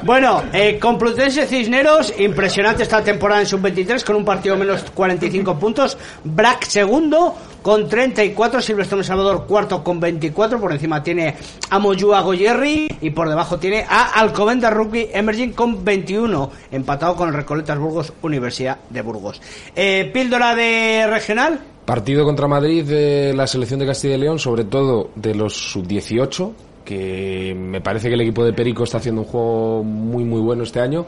Bueno, 0.03 0.43
eh, 0.53 0.77
Complutense 0.79 1.47
Cisneros, 1.47 2.13
impresionante 2.19 2.83
esta 2.83 3.01
temporada 3.01 3.41
en 3.41 3.47
sub-23 3.47 4.03
con 4.03 4.15
un 4.17 4.25
partido 4.25 4.55
menos 4.57 4.83
45 4.93 5.57
puntos. 5.57 5.97
Brac 6.23 6.63
segundo 6.65 7.35
con 7.66 7.89
34, 7.89 8.61
Silvestre 8.61 9.03
Salvador 9.03 9.47
cuarto 9.47 9.84
con 9.84 9.99
24, 9.99 10.59
por 10.59 10.72
encima 10.72 11.01
tiene 11.01 11.34
a 11.72 11.80
Moyúa 11.80 12.22
Goyerri 12.22 12.88
y 13.01 13.09
por 13.09 13.28
debajo 13.28 13.57
tiene 13.57 13.84
a 13.89 14.20
Alcomenda 14.20 14.70
Rugby 14.70 15.09
Emerging 15.11 15.53
con 15.53 15.84
21, 15.84 16.51
empatado 16.72 17.16
con 17.16 17.34
Recoletas 17.34 17.80
Burgos 17.80 18.13
Universidad 18.22 18.78
de 18.91 19.01
Burgos. 19.01 19.41
Eh, 19.76 20.11
Píldora 20.13 20.53
de 20.53 21.07
regional. 21.07 21.59
Partido 21.86 22.24
contra 22.24 22.47
Madrid 22.47 22.86
de 22.86 23.34
la 23.34 23.47
selección 23.47 23.80
de 23.80 23.88
Castilla 23.88 24.13
y 24.13 24.20
León, 24.20 24.38
sobre 24.38 24.66
todo 24.66 25.09
de 25.16 25.34
los 25.34 25.55
sub-18, 25.72 26.51
que 26.86 27.55
me 27.57 27.82
parece 27.82 28.09
que 28.09 28.13
el 28.13 28.22
equipo 28.22 28.45
de 28.45 28.53
Perico 28.53 28.84
está 28.84 28.99
haciendo 28.99 29.22
un 29.22 29.28
juego 29.28 29.84
muy 29.84 30.24
muy 30.24 30.39
bueno 30.39 30.61
este 30.61 30.82
año. 30.82 31.07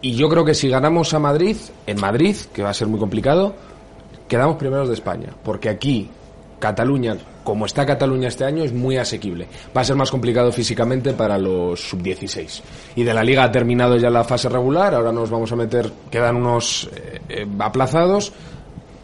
Y 0.00 0.16
yo 0.16 0.28
creo 0.28 0.44
que 0.44 0.54
si 0.54 0.68
ganamos 0.68 1.14
a 1.14 1.20
Madrid, 1.20 1.56
en 1.86 2.00
Madrid, 2.00 2.34
que 2.52 2.64
va 2.64 2.70
a 2.70 2.74
ser 2.74 2.88
muy 2.88 2.98
complicado, 2.98 3.54
quedamos 4.28 4.56
primeros 4.56 4.88
de 4.88 4.94
España. 4.94 5.28
Porque 5.42 5.68
aquí, 5.68 6.08
Cataluña, 6.58 7.16
como 7.44 7.66
está 7.66 7.84
Cataluña 7.84 8.28
este 8.28 8.44
año, 8.44 8.62
es 8.64 8.72
muy 8.72 8.96
asequible. 8.96 9.48
Va 9.76 9.80
a 9.80 9.84
ser 9.84 9.96
más 9.96 10.10
complicado 10.10 10.52
físicamente 10.52 11.12
para 11.12 11.38
los 11.38 11.80
sub-16. 11.80 12.62
Y 12.96 13.04
de 13.04 13.14
la 13.14 13.22
liga 13.22 13.44
ha 13.44 13.52
terminado 13.52 13.96
ya 13.96 14.10
la 14.10 14.24
fase 14.24 14.48
regular, 14.48 14.94
ahora 14.94 15.12
nos 15.12 15.30
vamos 15.30 15.50
a 15.52 15.56
meter, 15.56 15.90
quedan 16.10 16.36
unos 16.36 16.88
eh, 16.94 17.20
eh, 17.28 17.46
aplazados, 17.58 18.32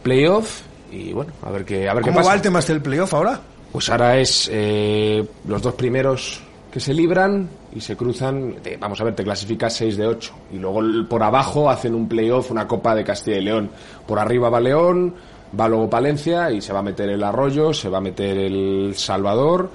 playoff, 0.03 0.61
y 0.91 1.13
bueno, 1.13 1.31
a 1.43 1.51
ver 1.51 1.65
qué, 1.65 1.87
a 1.87 1.93
ver 1.93 2.03
qué 2.03 2.09
¿cómo 2.09 2.19
pasa. 2.19 2.29
va 2.29 2.35
el 2.35 2.41
tema 2.41 2.59
este 2.59 2.73
del 2.73 2.81
playoff 2.81 3.13
ahora? 3.13 3.39
Pues 3.71 3.89
ahora 3.89 4.17
es 4.17 4.49
eh, 4.51 5.23
los 5.47 5.61
dos 5.61 5.75
primeros 5.75 6.41
que 6.71 6.79
se 6.79 6.93
libran 6.93 7.49
y 7.75 7.81
se 7.81 7.95
cruzan, 7.95 8.55
te- 8.63 8.77
vamos 8.77 8.99
a 9.01 9.03
ver, 9.03 9.15
te 9.15 9.23
clasificas 9.23 9.73
6 9.73 9.97
de 9.97 10.07
8 10.07 10.33
y 10.53 10.57
luego 10.57 10.81
por 11.07 11.21
abajo 11.23 11.69
hacen 11.69 11.93
un 11.95 12.07
playoff, 12.07 12.49
una 12.51 12.67
Copa 12.67 12.95
de 12.95 13.03
Castilla 13.03 13.37
y 13.37 13.43
León. 13.43 13.69
Por 14.07 14.17
arriba 14.19 14.49
va 14.49 14.59
León, 14.59 15.13
va 15.59 15.67
luego 15.67 15.89
Palencia 15.89 16.51
y 16.51 16.61
se 16.61 16.73
va 16.73 16.79
a 16.79 16.83
meter 16.83 17.09
el 17.09 17.23
Arroyo, 17.23 17.73
se 17.73 17.89
va 17.89 17.99
a 17.99 18.01
meter 18.01 18.37
el 18.37 18.93
Salvador, 18.95 19.69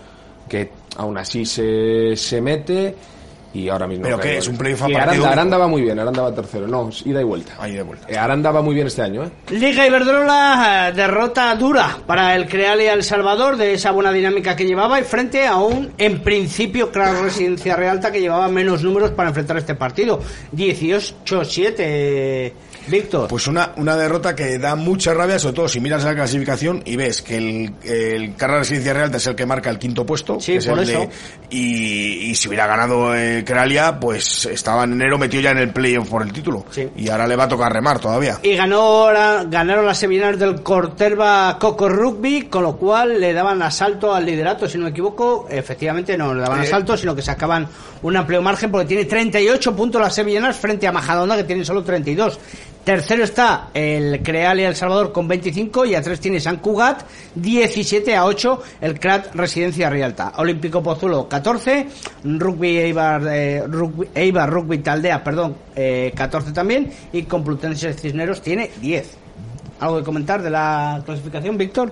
que 0.49 0.71
aún 0.97 1.17
así 1.19 1.45
se, 1.47 2.17
se 2.17 2.41
mete 2.41 2.95
y 3.55 3.69
ahora 3.69 3.87
mismo... 3.87 4.05
¿Pero 4.05 4.19
qué? 4.19 4.39
¿Es 4.39 4.49
un 4.49 4.59
playoff 4.59 4.83
a 4.83 4.89
partido 4.89 5.03
Aranda? 5.03 5.31
Aranda 5.31 5.59
va 5.59 5.69
muy 5.69 5.83
bien, 5.83 5.99
Aranda 5.99 6.23
va 6.23 6.35
tercero, 6.35 6.67
no, 6.67 6.91
ida 7.05 7.21
y 7.21 7.25
vuelta. 7.25 7.53
Ahí 7.59 7.75
de 7.75 7.83
vuelta. 7.83 8.07
Eh, 8.09 8.19
Aranda 8.19 8.51
va 8.51 8.61
muy 8.61 8.75
bien 8.75 8.89
este 8.89 9.03
año, 9.03 9.25
¿eh? 9.25 9.31
Liga 9.51 9.87
Iberdrola, 9.87 10.89
eh, 10.89 10.93
derrota 10.93 11.55
dura 11.55 11.97
para 12.05 12.35
el 12.35 12.49
Creal 12.49 12.83
y 12.83 12.87
El 12.87 13.05
Salvador 13.05 13.57
de 13.57 13.75
esa 13.75 13.93
buena 13.93 14.13
dinámica 14.13 14.57
que 14.57 14.67
llevaba 14.67 15.01
y 15.01 15.05
frente 15.05 15.47
a 15.47 15.57
un, 15.57 15.93
en 15.97 16.21
principio, 16.23 16.91
claro, 16.91 17.23
Residencia 17.23 17.77
Realta 17.77 18.11
que 18.11 18.21
llevaba 18.21 18.49
menos 18.49 18.83
números 18.83 19.13
para 19.13 19.29
enfrentar 19.29 19.57
este 19.57 19.77
partido. 19.77 20.21
18-7, 20.55 22.53
Víctor. 22.87 23.29
Pues 23.29 23.47
una, 23.47 23.73
una 23.77 23.97
derrota 23.97 24.35
que 24.35 24.59
da 24.59 24.75
mucha 24.77 25.15
rabia, 25.15 25.39
sobre 25.39 25.55
todo 25.57 25.69
si 25.69 25.81
miras 25.81 26.05
la 26.05 26.15
clasificación 26.15 26.83
y 26.85 26.97
ves 26.97 27.23
que 27.23 27.37
el, 27.37 27.75
el 27.85 28.35
Carrera 28.37 28.61
Residencia 28.61 28.93
Real 28.93 29.15
es 29.15 29.27
el 29.27 29.35
que 29.35 29.47
marca 29.47 29.71
el 29.71 29.79
quinto 29.79 30.05
puesto. 30.05 30.39
Sí, 30.41 30.53
que 30.53 30.59
es 30.59 30.67
por 30.67 30.79
el 30.79 30.87
de- 30.87 30.93
eso. 30.93 31.09
y, 31.51 32.31
y 32.31 32.35
si 32.35 32.49
hubiera 32.49 32.67
ganado 32.67 33.15
eh, 33.15 33.43
Crealia, 33.47 33.99
pues 33.99 34.47
estaba 34.47 34.85
en 34.85 34.93
enero 34.93 35.19
metido 35.19 35.43
ya 35.43 35.51
en 35.51 35.59
el 35.59 35.71
playoff 35.71 36.09
por 36.09 36.23
el 36.23 36.33
título. 36.33 36.65
Y 36.97 37.09
ahora 37.09 37.27
le 37.27 37.37
va 37.37 37.45
a 37.45 37.49
tocar 37.49 37.73
remar 37.73 37.99
todavía. 37.99 38.39
Y 38.43 38.55
ganó 38.57 39.11
la- 39.13 39.45
ganaron 39.49 39.87
las 39.87 39.99
sevillanas 39.99 40.39
del 40.39 40.63
Corterba 40.63 41.57
Coco 41.61 41.89
Rugby, 41.89 42.43
con 42.43 42.63
lo 42.63 42.77
cual 42.77 43.21
le 43.21 43.33
daban 43.33 43.63
asalto 43.63 44.15
al 44.15 44.25
liderato, 44.27 44.69
si 44.69 44.79
no 44.79 44.85
me 44.85 44.91
equivoco. 44.91 45.47
Efectivamente, 45.51 46.17
no 46.17 46.35
le 46.35 46.43
daban 46.43 46.61
Eh. 46.63 46.67
asalto, 46.67 46.97
sino 46.97 47.15
que 47.15 47.23
sacaban 47.23 47.67
un 48.03 48.17
amplio 48.17 48.43
margen 48.43 48.71
porque 48.71 48.87
tiene 48.87 49.05
38 49.07 49.75
puntos 49.75 50.01
las 50.01 50.15
sevillanas 50.15 50.57
frente 50.57 50.87
a 50.87 50.93
Majadahonda, 50.93 51.37
que 51.37 51.45
tiene 51.45 51.65
solo 51.65 51.83
32. 51.83 52.39
Tercero 52.85 53.25
está 53.25 53.71
el 53.73 54.23
Creal 54.23 54.61
y 54.61 54.65
El 54.65 54.77
Salvador 54.77 55.11
con 55.11 55.27
25 55.27 55.87
y 55.87 55.95
a 55.95 56.03
tres 56.03 56.21
tiene 56.21 56.39
San 56.39 56.59
Cugat, 56.59 57.03
17 57.35 58.15
a 58.15 58.27
8 58.27 58.63
el 58.83 59.01
CRAT 59.01 59.35
Residencia 59.35 59.89
Rialta. 59.89 60.35
Olímpico 60.37 60.83
Pozulo 60.83 61.27
14, 61.27 61.89
Rugby 62.25 62.77
Eibar, 62.77 63.23
eh, 63.27 63.63
Rugby, 63.67 64.09
Eibar 64.15 64.51
Rugby 64.51 64.79
Taldea, 64.79 65.25
perdón, 65.25 65.57
eh, 65.75 66.13
14 66.15 66.53
también 66.53 66.93
y 67.11 67.23
Complutense 67.23 67.95
Cisneros 67.95 68.43
tiene 68.43 68.71
10. 68.83 69.17
¿Algo 69.81 69.99
que 69.99 70.05
comentar 70.05 70.43
de 70.43 70.51
la 70.51 71.03
clasificación, 71.07 71.57
Víctor? 71.57 71.91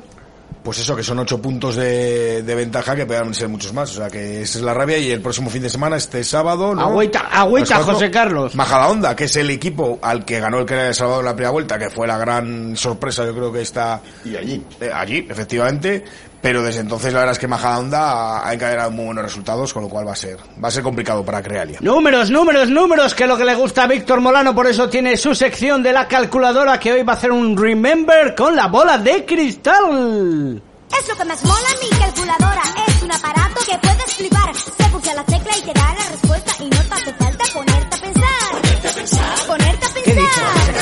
Pues 0.62 0.78
eso, 0.78 0.94
que 0.94 1.02
son 1.02 1.18
ocho 1.18 1.40
puntos 1.40 1.76
de, 1.76 2.42
de 2.42 2.54
ventaja 2.54 2.94
que 2.94 3.06
puedan 3.06 3.34
ser 3.34 3.48
muchos 3.48 3.72
más. 3.72 3.90
O 3.92 3.94
sea 3.94 4.08
que 4.10 4.42
esa 4.42 4.58
es 4.58 4.64
la 4.64 4.74
rabia 4.74 4.98
y 4.98 5.10
el 5.10 5.20
próximo 5.20 5.50
fin 5.50 5.62
de 5.62 5.70
semana, 5.70 5.96
este 5.96 6.22
sábado... 6.24 6.74
¿no? 6.74 6.82
Agüita, 6.82 7.20
agüita, 7.20 7.76
cuatro, 7.76 7.94
José 7.94 8.10
Carlos. 8.10 8.54
Majadahonda, 8.54 9.16
que 9.16 9.24
es 9.24 9.36
el 9.36 9.50
equipo 9.50 9.98
al 10.02 10.24
que 10.24 10.40
ganó 10.40 10.58
el 10.60 10.66
que 10.66 10.74
de 10.74 10.94
Salvador 10.94 11.20
en 11.20 11.26
la 11.26 11.34
primera 11.34 11.50
vuelta, 11.50 11.78
que 11.78 11.90
fue 11.90 12.06
la 12.06 12.18
gran 12.18 12.76
sorpresa, 12.76 13.24
yo 13.24 13.34
creo 13.34 13.52
que 13.52 13.62
está... 13.62 14.00
Y 14.24 14.36
allí. 14.36 14.64
allí, 14.94 15.26
efectivamente. 15.28 16.04
Pero 16.42 16.62
desde 16.62 16.80
entonces 16.80 17.12
la 17.12 17.20
verdad 17.20 17.32
es 17.32 17.38
que 17.38 17.46
Majadahonda 17.46 18.00
ha, 18.00 18.48
ha 18.48 18.52
encadenado 18.52 18.90
muy 18.90 19.06
buenos 19.06 19.24
resultados, 19.24 19.72
con 19.72 19.84
lo 19.84 19.88
cual 19.88 20.06
va 20.06 20.12
a 20.12 20.16
ser, 20.16 20.38
va 20.62 20.68
a 20.68 20.70
ser 20.72 20.82
complicado 20.82 21.24
para 21.24 21.40
Crealia. 21.40 21.78
Números, 21.80 22.30
números, 22.30 22.68
números, 22.68 23.14
que 23.14 23.22
es 23.22 23.28
lo 23.28 23.38
que 23.38 23.44
le 23.44 23.54
gusta 23.54 23.84
a 23.84 23.86
Víctor 23.86 24.20
Molano, 24.20 24.52
por 24.54 24.66
eso 24.66 24.88
tiene 24.88 25.16
su 25.16 25.36
sección 25.36 25.82
de 25.84 25.92
la 25.92 26.08
calculadora 26.08 26.80
que 26.80 26.92
hoy 26.92 27.04
va 27.04 27.12
a 27.12 27.16
hacer 27.16 27.30
un 27.30 27.56
remember 27.56 28.34
con 28.34 28.56
la 28.56 28.66
bola 28.66 28.98
de 28.98 29.24
cristal. 29.24 30.60
Es 30.98 31.08
lo 31.08 31.16
que 31.16 31.24
más 31.24 31.42
mola 31.44 31.68
mi 31.80 31.88
calculadora. 31.98 32.62
Es 32.88 33.02
un 33.02 33.12
aparato 33.12 33.60
que 33.64 33.78
puedes 33.78 34.14
flipar. 34.14 34.54
Se 34.54 34.84
pulsa 34.90 35.14
la 35.14 35.24
tecla 35.24 35.56
y 35.56 35.62
te 35.62 35.72
da 35.72 35.94
la 35.94 36.08
respuesta 36.10 36.52
y 36.58 36.64
no 36.64 36.76
te 36.76 36.94
hace 36.94 37.14
falta 37.14 37.44
ponerte 37.54 37.71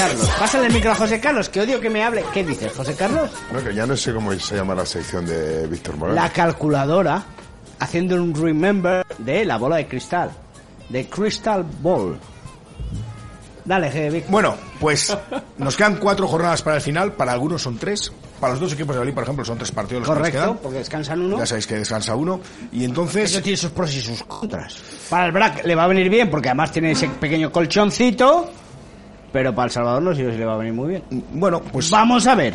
Carlos? 0.00 0.28
Pásale 0.38 0.66
el 0.68 0.72
micro 0.72 0.92
a 0.92 0.94
José 0.94 1.20
Carlos, 1.20 1.48
que 1.50 1.60
odio 1.60 1.78
que 1.78 1.90
me 1.90 2.02
hable. 2.02 2.24
¿Qué 2.32 2.42
dices, 2.42 2.72
José 2.74 2.94
Carlos? 2.94 3.30
No, 3.52 3.62
que 3.62 3.74
ya 3.74 3.84
no 3.86 3.94
sé 3.96 4.14
cómo 4.14 4.32
se 4.32 4.56
llama 4.56 4.74
la 4.74 4.86
sección 4.86 5.26
de 5.26 5.66
Víctor 5.66 5.96
Morales. 5.98 6.22
La 6.22 6.30
calculadora 6.32 7.22
haciendo 7.78 8.16
un 8.16 8.34
remember 8.34 9.04
de 9.18 9.44
la 9.44 9.58
bola 9.58 9.76
de 9.76 9.86
cristal. 9.86 10.30
De 10.88 11.06
Crystal 11.06 11.64
Ball. 11.82 12.18
Dale, 13.64 13.92
G, 13.92 14.10
Víctor. 14.10 14.30
Bueno, 14.32 14.56
pues 14.80 15.14
nos 15.58 15.76
quedan 15.76 15.96
cuatro 15.96 16.26
jornadas 16.26 16.62
para 16.62 16.76
el 16.76 16.82
final. 16.82 17.12
Para 17.12 17.32
algunos 17.32 17.60
son 17.60 17.76
tres. 17.76 18.10
Para 18.40 18.54
los 18.54 18.60
dos 18.60 18.72
equipos 18.72 18.94
de 18.94 19.00
Berlín, 19.00 19.14
por 19.14 19.24
ejemplo, 19.24 19.44
son 19.44 19.58
tres 19.58 19.70
partidos 19.70 20.00
los 20.00 20.08
que 20.08 20.14
nos 20.14 20.18
Correcto, 20.18 20.40
quedan. 20.40 20.58
porque 20.62 20.78
descansan 20.78 21.20
uno. 21.20 21.38
Ya 21.38 21.44
sabéis 21.46 21.66
que 21.66 21.74
descansa 21.76 22.14
uno. 22.16 22.40
Y 22.72 22.84
entonces... 22.84 23.30
Eso 23.32 23.42
tiene 23.42 23.58
sus 23.58 23.70
pros 23.70 23.94
y 23.94 24.00
sus 24.00 24.22
contras. 24.22 24.78
Para 25.10 25.26
el 25.26 25.32
Brac 25.32 25.62
le 25.66 25.74
va 25.74 25.84
a 25.84 25.88
venir 25.88 26.08
bien 26.08 26.30
porque 26.30 26.48
además 26.48 26.72
tiene 26.72 26.92
ese 26.92 27.06
pequeño 27.10 27.52
colchoncito. 27.52 28.50
Pero 29.32 29.54
para 29.54 29.66
El 29.66 29.72
Salvador 29.72 30.02
no 30.02 30.14
sé 30.14 30.30
si 30.30 30.38
le 30.38 30.44
va 30.44 30.54
a 30.54 30.58
venir 30.58 30.72
muy 30.72 30.88
bien. 30.88 31.02
Bueno, 31.32 31.60
pues... 31.60 31.90
Vamos 31.90 32.26
a 32.26 32.34
ver. 32.34 32.54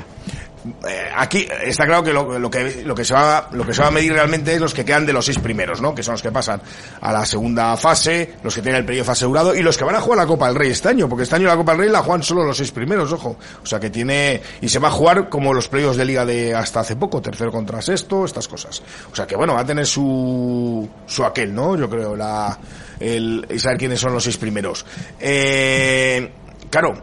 Eh, 0.88 1.10
aquí 1.16 1.48
está 1.64 1.86
claro 1.86 2.04
que 2.04 2.12
lo, 2.12 2.40
lo 2.40 2.50
que 2.50 2.84
lo 2.84 2.96
que 2.96 3.06
se 3.06 3.14
va 3.14 3.50
lo 3.52 3.66
que 3.66 3.74
se 3.74 3.82
va 3.82 3.90
a 3.90 3.92
medir 3.92 4.14
realmente 4.14 4.56
es 4.56 4.60
los 4.60 4.74
que 4.74 4.84
quedan 4.84 5.06
de 5.06 5.14
los 5.14 5.26
seis 5.26 5.38
primeros, 5.38 5.80
¿no? 5.80 5.94
Que 5.94 6.02
son 6.02 6.14
los 6.14 6.24
que 6.24 6.32
pasan 6.32 6.60
a 7.02 7.14
la 7.14 7.26
segunda 7.26 7.78
fase, 7.78 8.36
los 8.42 8.56
que 8.56 8.62
tienen 8.62 8.80
el 8.80 8.86
playoff 8.86 9.10
asegurado 9.10 9.54
y 9.54 9.62
los 9.62 9.78
que 9.78 9.84
van 9.84 9.96
a 9.96 10.02
jugar 10.02 10.18
la 10.18 10.26
Copa 10.26 10.48
del 10.48 10.56
Rey 10.56 10.72
este 10.72 10.90
año, 10.90 11.08
porque 11.08 11.24
este 11.24 11.36
año 11.36 11.48
la 11.48 11.56
Copa 11.56 11.74
del 11.74 11.82
Rey 11.82 11.90
la 11.90 12.02
juegan 12.02 12.24
solo 12.24 12.44
los 12.44 12.58
seis 12.58 12.72
primeros, 12.72 13.12
ojo. 13.12 13.38
O 13.62 13.66
sea 13.66 13.80
que 13.80 13.90
tiene 13.92 14.42
y 14.62 14.70
se 14.70 14.80
va 14.80 14.88
a 14.88 14.92
jugar 14.92 15.30
como 15.30 15.54
los 15.54 15.68
playoffs 15.68 15.98
de 15.98 16.06
liga 16.06 16.26
de 16.26 16.56
hasta 16.56 16.80
hace 16.80 16.96
poco, 16.96 17.22
tercero 17.22 17.52
contra 17.52 17.82
sexto, 17.82 18.26
estas 18.26 18.48
cosas. 18.48 18.82
O 19.12 19.16
sea 19.16 19.28
que 19.28 19.36
bueno, 19.36 19.54
va 19.54 19.62
a 19.62 19.66
tener 19.66 19.86
su 19.86 20.90
su 21.06 21.24
aquel, 21.24 21.54
¿no? 21.54 21.78
Yo 21.78 21.88
creo 21.90 22.16
la 22.16 22.58
el 23.00 23.46
y 23.52 23.60
saber 23.60 23.78
quiénes 23.78 24.00
son 24.00 24.14
los 24.14 24.24
seis 24.24 24.38
primeros. 24.38 24.84
Eh, 25.20 26.32
claro, 26.70 26.96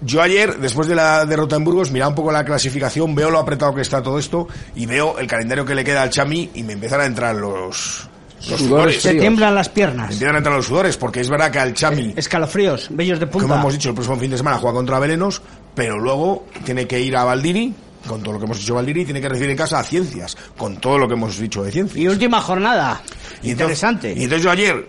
yo 0.00 0.22
ayer, 0.22 0.58
después 0.58 0.86
de 0.88 0.94
la 0.94 1.24
derrota 1.26 1.56
en 1.56 1.64
Burgos, 1.64 1.90
miraba 1.90 2.10
un 2.10 2.14
poco 2.14 2.30
la 2.30 2.44
clasificación, 2.44 3.14
veo 3.14 3.30
lo 3.30 3.38
apretado 3.38 3.74
que 3.74 3.80
está 3.82 4.02
todo 4.02 4.18
esto 4.18 4.46
y 4.76 4.86
veo 4.86 5.18
el 5.18 5.26
calendario 5.26 5.64
que 5.64 5.74
le 5.74 5.82
queda 5.84 6.02
al 6.02 6.10
Chami 6.10 6.50
y 6.54 6.62
me 6.62 6.74
empiezan 6.74 7.00
a 7.00 7.04
entrar 7.06 7.34
los 7.34 8.08
Los 8.48 8.60
sudores. 8.60 9.02
Se 9.02 9.14
tiemblan 9.14 9.54
las 9.56 9.68
piernas. 9.68 10.12
Empiezan 10.12 10.36
a 10.36 10.38
entrar 10.38 10.54
los 10.54 10.66
sudores, 10.66 10.96
porque 10.96 11.20
es 11.20 11.28
verdad 11.28 11.50
que 11.50 11.58
al 11.58 11.74
Chami, 11.74 12.14
Escalofríos, 12.16 12.86
vellos 12.90 13.18
de 13.18 13.26
punta. 13.26 13.48
como 13.48 13.60
hemos 13.60 13.72
dicho, 13.72 13.88
el 13.88 13.94
próximo 13.96 14.16
fin 14.16 14.30
de 14.30 14.36
semana 14.36 14.58
juega 14.58 14.76
contra 14.76 14.98
Belenos, 15.00 15.42
pero 15.74 15.98
luego 15.98 16.46
tiene 16.64 16.86
que 16.86 17.00
ir 17.00 17.16
a 17.16 17.24
Valdiri, 17.24 17.74
con 18.06 18.22
todo 18.22 18.34
lo 18.34 18.38
que 18.38 18.44
hemos 18.44 18.58
dicho 18.60 18.76
Valdiri, 18.76 19.00
y 19.00 19.04
tiene 19.04 19.20
que 19.20 19.28
recibir 19.28 19.50
en 19.50 19.56
casa 19.56 19.80
a 19.80 19.82
Ciencias, 19.82 20.36
con 20.56 20.76
todo 20.76 20.96
lo 20.98 21.08
que 21.08 21.14
hemos 21.14 21.36
dicho 21.36 21.64
de 21.64 21.72
Ciencias. 21.72 21.98
Y 21.98 22.06
última 22.06 22.40
jornada. 22.40 23.00
Y 23.42 23.50
entonces- 23.50 23.50
Interesante. 23.82 24.12
y 24.16 24.22
entonces 24.22 24.44
yo 24.44 24.50
ayer, 24.52 24.88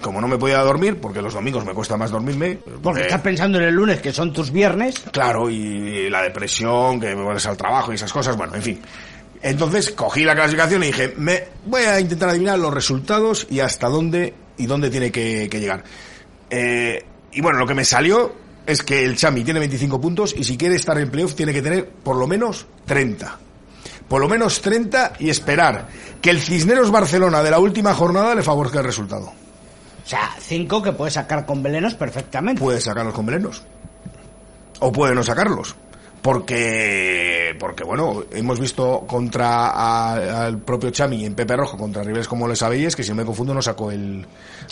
como 0.00 0.20
no 0.20 0.28
me 0.28 0.38
podía 0.38 0.58
dormir, 0.58 0.98
porque 1.00 1.22
los 1.22 1.34
domingos 1.34 1.64
me 1.64 1.74
cuesta 1.74 1.96
más 1.96 2.10
dormirme, 2.10 2.58
Porque 2.82 3.00
eh, 3.00 3.04
estás 3.04 3.20
pensando 3.20 3.58
en 3.58 3.64
el 3.64 3.74
lunes, 3.74 4.00
que 4.00 4.12
son 4.12 4.32
tus 4.32 4.50
viernes. 4.50 4.96
Claro, 5.12 5.50
y 5.50 6.08
la 6.10 6.22
depresión, 6.22 7.00
que 7.00 7.14
me 7.14 7.22
vuelves 7.22 7.46
al 7.46 7.56
trabajo 7.56 7.92
y 7.92 7.96
esas 7.96 8.12
cosas, 8.12 8.36
bueno, 8.36 8.54
en 8.54 8.62
fin. 8.62 8.80
Entonces 9.42 9.90
cogí 9.92 10.24
la 10.24 10.34
clasificación 10.34 10.82
y 10.82 10.86
dije, 10.86 11.14
me 11.16 11.44
voy 11.64 11.82
a 11.82 11.98
intentar 11.98 12.28
adivinar 12.28 12.58
los 12.58 12.74
resultados 12.74 13.46
y 13.50 13.60
hasta 13.60 13.88
dónde 13.88 14.34
y 14.58 14.66
dónde 14.66 14.90
tiene 14.90 15.10
que, 15.10 15.48
que 15.50 15.60
llegar. 15.60 15.82
Eh, 16.50 17.04
y 17.32 17.40
bueno, 17.40 17.58
lo 17.58 17.66
que 17.66 17.74
me 17.74 17.84
salió 17.84 18.34
es 18.66 18.82
que 18.82 19.04
el 19.04 19.16
Chami 19.16 19.42
tiene 19.42 19.60
25 19.60 20.00
puntos 20.00 20.34
y 20.36 20.44
si 20.44 20.56
quiere 20.56 20.74
estar 20.74 20.98
en 20.98 21.10
playoff 21.10 21.34
tiene 21.34 21.52
que 21.52 21.62
tener 21.62 21.88
por 21.88 22.16
lo 22.16 22.26
menos 22.26 22.66
30. 22.86 23.38
Por 24.08 24.20
lo 24.20 24.28
menos 24.28 24.60
30 24.60 25.14
y 25.20 25.30
esperar 25.30 25.88
que 26.20 26.30
el 26.30 26.40
Cisneros 26.40 26.90
Barcelona 26.90 27.42
de 27.42 27.50
la 27.50 27.60
última 27.60 27.94
jornada 27.94 28.34
le 28.34 28.42
favorezca 28.42 28.80
el 28.80 28.84
resultado. 28.84 29.32
O 30.04 30.08
sea, 30.08 30.30
cinco 30.38 30.82
que 30.82 30.92
puedes 30.92 31.14
sacar 31.14 31.46
con 31.46 31.62
velenos 31.62 31.94
perfectamente. 31.94 32.60
Puede 32.60 32.80
sacarlos 32.80 33.14
con 33.14 33.26
velenos. 33.26 33.62
O 34.80 34.90
puede 34.90 35.14
no 35.14 35.22
sacarlos. 35.22 35.74
Porque, 36.22 37.56
porque 37.58 37.82
bueno, 37.82 38.24
hemos 38.32 38.60
visto 38.60 39.04
contra 39.06 39.68
a- 39.68 40.44
al 40.46 40.58
propio 40.58 40.90
Chami 40.90 41.24
en 41.24 41.34
Pepe 41.34 41.56
Rojo, 41.56 41.78
contra 41.78 42.02
rivales 42.02 42.28
como 42.28 42.46
les 42.46 42.58
sabéis, 42.58 42.94
que 42.94 43.02
si 43.02 43.08
no 43.10 43.16
me 43.16 43.24
confundo 43.24 43.54
no 43.54 43.62
sacó 43.62 43.90
el, 43.90 44.20
no 44.20 44.26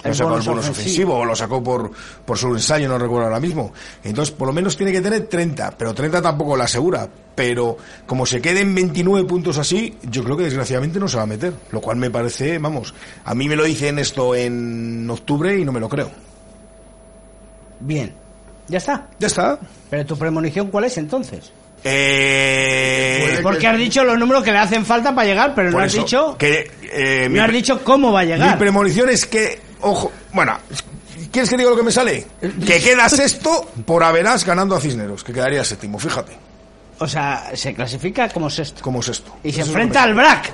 El 0.04 0.14
sacó 0.14 0.30
bonus 0.30 0.44
el 0.46 0.50
bonus 0.50 0.64
ofensivo. 0.68 0.82
ofensivo, 1.14 1.14
o 1.18 1.24
lo 1.24 1.34
sacó 1.34 1.62
por, 1.62 1.90
por 2.26 2.36
su 2.36 2.48
ensayo, 2.48 2.88
no 2.88 2.98
recuerdo 2.98 3.24
ahora 3.26 3.40
mismo. 3.40 3.72
Entonces, 4.04 4.34
por 4.34 4.48
lo 4.48 4.52
menos 4.52 4.76
tiene 4.76 4.92
que 4.92 5.00
tener 5.00 5.26
30, 5.26 5.70
pero 5.78 5.94
30 5.94 6.20
tampoco 6.20 6.56
la 6.56 6.64
asegura. 6.64 7.08
Pero 7.34 7.76
como 8.04 8.26
se 8.26 8.42
queden 8.42 8.74
29 8.74 9.26
puntos 9.26 9.58
así, 9.58 9.96
yo 10.10 10.24
creo 10.24 10.36
que 10.36 10.42
desgraciadamente 10.44 10.98
no 11.00 11.08
se 11.08 11.16
va 11.16 11.22
a 11.22 11.26
meter. 11.26 11.54
Lo 11.70 11.80
cual 11.80 11.96
me 11.96 12.10
parece, 12.10 12.58
vamos, 12.58 12.92
a 13.24 13.34
mí 13.34 13.48
me 13.48 13.56
lo 13.56 13.64
dicen 13.64 13.98
esto 13.98 14.34
en 14.34 15.08
octubre 15.08 15.56
y 15.58 15.64
no 15.64 15.72
me 15.72 15.80
lo 15.80 15.88
creo. 15.88 16.10
Bien. 17.80 18.12
Ya 18.68 18.78
está. 18.78 19.06
Ya 19.18 19.26
está. 19.26 19.58
Pero 19.90 20.04
tu 20.06 20.18
premonición, 20.18 20.70
¿cuál 20.70 20.84
es 20.84 20.96
entonces? 20.98 21.50
Eh, 21.84 23.38
Porque 23.42 23.66
has 23.66 23.78
dicho 23.78 24.04
los 24.04 24.18
números 24.18 24.42
que 24.42 24.52
le 24.52 24.58
hacen 24.58 24.84
falta 24.84 25.14
para 25.14 25.26
llegar, 25.26 25.54
pero 25.54 25.70
no 25.70 25.78
has 25.78 25.92
eso, 25.92 26.02
dicho, 26.02 26.36
que 26.38 26.70
eh, 26.92 27.28
mi 27.28 27.38
no 27.38 27.44
has 27.44 27.52
dicho 27.52 27.82
cómo 27.84 28.12
va 28.12 28.20
a 28.20 28.24
Mi 28.24 28.28
llegar. 28.32 28.58
premonición 28.58 29.08
es 29.08 29.26
que, 29.26 29.60
ojo, 29.80 30.12
bueno, 30.32 30.58
¿quieres 31.30 31.48
que 31.48 31.56
diga 31.56 31.70
lo 31.70 31.76
que 31.76 31.82
me 31.82 31.92
sale? 31.92 32.26
Que 32.66 32.80
queda 32.80 33.08
sexto 33.08 33.70
por 33.86 34.02
Averas 34.02 34.44
ganando 34.44 34.74
a 34.76 34.80
Cisneros, 34.80 35.22
que 35.24 35.32
quedaría 35.32 35.64
séptimo, 35.64 35.98
fíjate. 35.98 36.32
O 36.98 37.06
sea, 37.06 37.50
se 37.54 37.72
clasifica 37.74 38.28
como 38.28 38.50
sexto. 38.50 38.82
Como 38.82 39.00
sexto. 39.00 39.36
Y 39.44 39.52
se 39.52 39.60
Eso 39.60 39.70
enfrenta 39.70 40.02
al 40.02 40.14
BRAC. 40.14 40.52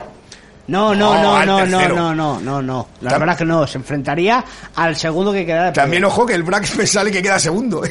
No, 0.67 0.95
no, 0.95 1.15
No, 1.15 1.45
no, 1.45 1.67
no, 1.67 1.67
no, 1.67 1.89
no, 1.89 2.15
no, 2.15 2.41
no, 2.41 2.63
no. 2.63 2.89
Al 3.03 3.09
Tam- 3.09 3.21
BRAC 3.21 3.41
no, 3.43 3.67
se 3.67 3.79
enfrentaría 3.79 4.45
al 4.77 4.97
segundo 4.97 5.33
que 5.33 5.45
queda 5.45 5.67
de 5.67 5.73
También, 5.73 6.05
ojo, 6.05 6.25
que 6.25 6.35
el 6.35 6.43
Brax 6.43 6.77
me 6.77 6.87
sale 6.87 7.11
que 7.11 7.23
queda 7.23 7.39
segundo. 7.39 7.83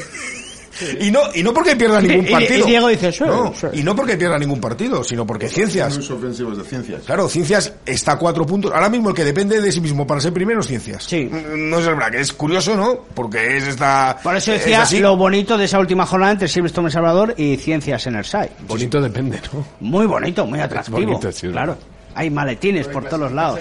Y 1.00 1.12
no, 1.12 1.20
y 1.36 1.44
no 1.44 1.54
porque 1.54 1.76
pierda 1.76 2.02
ningún 2.02 2.26
Y- 2.26 2.30
y- 2.30 2.32
partido. 2.32 2.66
y 2.68 2.72
Diego 2.72 2.88
dice, 2.88 3.12
"Sí, 3.12 3.24
no, 3.24 3.54
sí". 3.54 3.68
y 3.74 3.84
no 3.84 3.96
porque 3.96 4.18
pierda 4.18 4.40
ningún 4.40 4.60
partido, 4.60 5.04
sino 5.04 5.24
porque 5.26 5.48
Ciencias. 5.48 5.96
Los 5.96 6.10
ofensivos 6.10 6.58
de 6.58 6.64
ciencias. 6.64 7.04
Claro, 7.04 7.30
Ciencias 7.30 7.72
está 7.86 8.14
a 8.14 8.18
cuatro 8.18 8.44
puntos. 8.44 8.72
Ahora 8.74 8.90
mismo 8.90 9.10
el 9.10 9.16
que 9.16 9.24
depende 9.24 9.62
de 9.62 9.72
sí 9.72 9.80
mismo 9.80 10.08
para 10.08 10.20
ser 10.20 10.34
primero 10.34 10.62
es 10.62 10.68
Ciencias. 10.68 11.04
Sí. 11.04 11.30
No 11.32 11.78
es 11.78 11.86
el 11.86 11.94
Brack, 11.94 12.16
es 12.16 12.34
curioso, 12.34 12.76
¿no? 12.76 13.02
Porque 13.14 13.56
es 13.58 13.68
esta. 13.68 14.18
Por 14.24 14.36
eso 14.36 14.52
es 14.52 14.66
decía 14.66 14.84
lo 15.00 15.16
bonito 15.16 15.60
de 15.60 15.66
esa 15.66 15.78
última 15.78 16.08
jornada 16.08 16.32
entre 16.32 16.48
Silverstone 16.48 16.88
El 16.88 16.92
Salvador 16.92 17.36
y 17.38 17.56
Ciencias 17.58 18.08
en 18.08 18.16
el 18.16 18.26
SAI. 18.26 18.50
Bonito 18.68 19.00
depende, 19.00 19.40
¿no? 19.54 19.64
Muy 19.80 20.08
bonito, 20.08 20.44
muy 20.48 20.60
atractivo. 20.60 20.98
bonito, 20.98 21.32
sí, 21.32 21.50
claro. 21.50 21.78
Hay 22.16 22.30
maletines 22.30 22.88
por 22.88 23.06
todos 23.06 23.20
los 23.20 23.32
lados. 23.32 23.60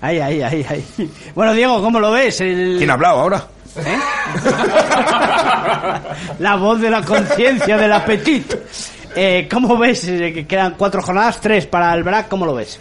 Ahí, 0.00 0.18
ahí, 0.18 0.42
ahí, 0.42 0.66
ahí. 0.68 0.84
Bueno, 1.34 1.52
Diego, 1.54 1.80
¿cómo 1.80 2.00
lo 2.00 2.10
ves? 2.10 2.40
El- 2.40 2.74
¿Quién 2.78 2.90
ha 2.90 2.94
hablado 2.94 3.20
ahora? 3.20 3.46
¿Eh? 3.76 3.98
la 6.40 6.56
voz 6.56 6.80
de 6.80 6.90
la 6.90 7.02
conciencia, 7.02 7.76
del 7.76 7.92
apetito. 7.92 8.56
Eh, 9.14 9.46
¿Cómo 9.50 9.76
ves? 9.78 10.04
Eh, 10.08 10.32
que 10.32 10.46
quedan 10.46 10.74
cuatro 10.76 11.02
jornadas, 11.02 11.40
tres 11.40 11.66
para 11.66 11.94
el 11.94 12.02
BRAC, 12.02 12.28
¿cómo 12.28 12.46
lo 12.46 12.54
ves? 12.54 12.80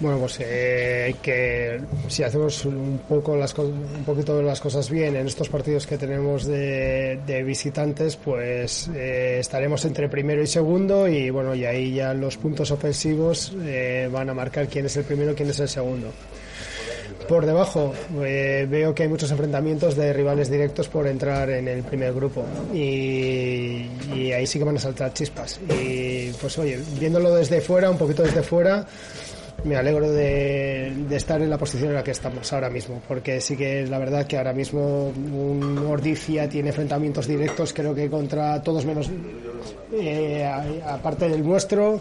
Bueno, 0.00 0.18
pues 0.20 0.38
eh, 0.40 1.16
que 1.20 1.80
si 2.06 2.22
hacemos 2.22 2.64
un 2.64 3.00
poco 3.08 3.36
las 3.36 3.52
un 3.58 4.04
poquito 4.06 4.40
las 4.40 4.60
cosas 4.60 4.88
bien 4.88 5.16
en 5.16 5.26
estos 5.26 5.48
partidos 5.48 5.88
que 5.88 5.98
tenemos 5.98 6.44
de, 6.44 7.18
de 7.26 7.42
visitantes, 7.42 8.14
pues 8.14 8.88
eh, 8.94 9.38
estaremos 9.40 9.84
entre 9.86 10.08
primero 10.08 10.40
y 10.40 10.46
segundo 10.46 11.08
y 11.08 11.30
bueno 11.30 11.52
y 11.52 11.64
ahí 11.64 11.94
ya 11.94 12.14
los 12.14 12.36
puntos 12.36 12.70
ofensivos 12.70 13.52
eh, 13.64 14.08
van 14.12 14.30
a 14.30 14.34
marcar 14.34 14.68
quién 14.68 14.86
es 14.86 14.96
el 14.96 15.04
primero 15.04 15.34
quién 15.34 15.50
es 15.50 15.58
el 15.58 15.68
segundo. 15.68 16.12
Por 17.28 17.44
debajo 17.44 17.92
eh, 18.22 18.66
veo 18.70 18.94
que 18.94 19.02
hay 19.02 19.08
muchos 19.08 19.30
enfrentamientos 19.30 19.96
de 19.96 20.12
rivales 20.14 20.50
directos 20.50 20.88
por 20.88 21.06
entrar 21.06 21.50
en 21.50 21.68
el 21.68 21.82
primer 21.82 22.14
grupo 22.14 22.44
y, 22.72 23.86
y 24.14 24.32
ahí 24.32 24.46
sí 24.46 24.58
que 24.58 24.64
van 24.64 24.76
a 24.76 24.80
saltar 24.80 25.12
chispas. 25.12 25.60
Y 25.68 26.30
pues 26.40 26.56
oye, 26.58 26.78
viéndolo 26.98 27.34
desde 27.34 27.60
fuera, 27.60 27.90
un 27.90 27.98
poquito 27.98 28.22
desde 28.22 28.42
fuera, 28.42 28.86
me 29.64 29.76
alegro 29.76 30.10
de, 30.10 30.92
estar 31.10 31.40
en 31.42 31.50
la 31.50 31.58
posición 31.58 31.90
en 31.90 31.96
la 31.96 32.04
que 32.04 32.12
estamos 32.12 32.52
ahora 32.52 32.70
mismo, 32.70 33.02
porque 33.06 33.40
sí 33.40 33.56
que 33.56 33.82
es 33.82 33.90
la 33.90 33.98
verdad 33.98 34.26
que 34.26 34.36
ahora 34.36 34.52
mismo 34.52 35.08
un 35.08 35.78
Ordizia 35.78 36.48
tiene 36.48 36.68
enfrentamientos 36.70 37.26
directos, 37.26 37.72
creo 37.72 37.94
que 37.94 38.08
contra 38.08 38.62
todos 38.62 38.84
menos, 38.84 39.10
eh, 39.92 40.48
aparte 40.86 41.28
del 41.28 41.44
nuestro. 41.44 42.00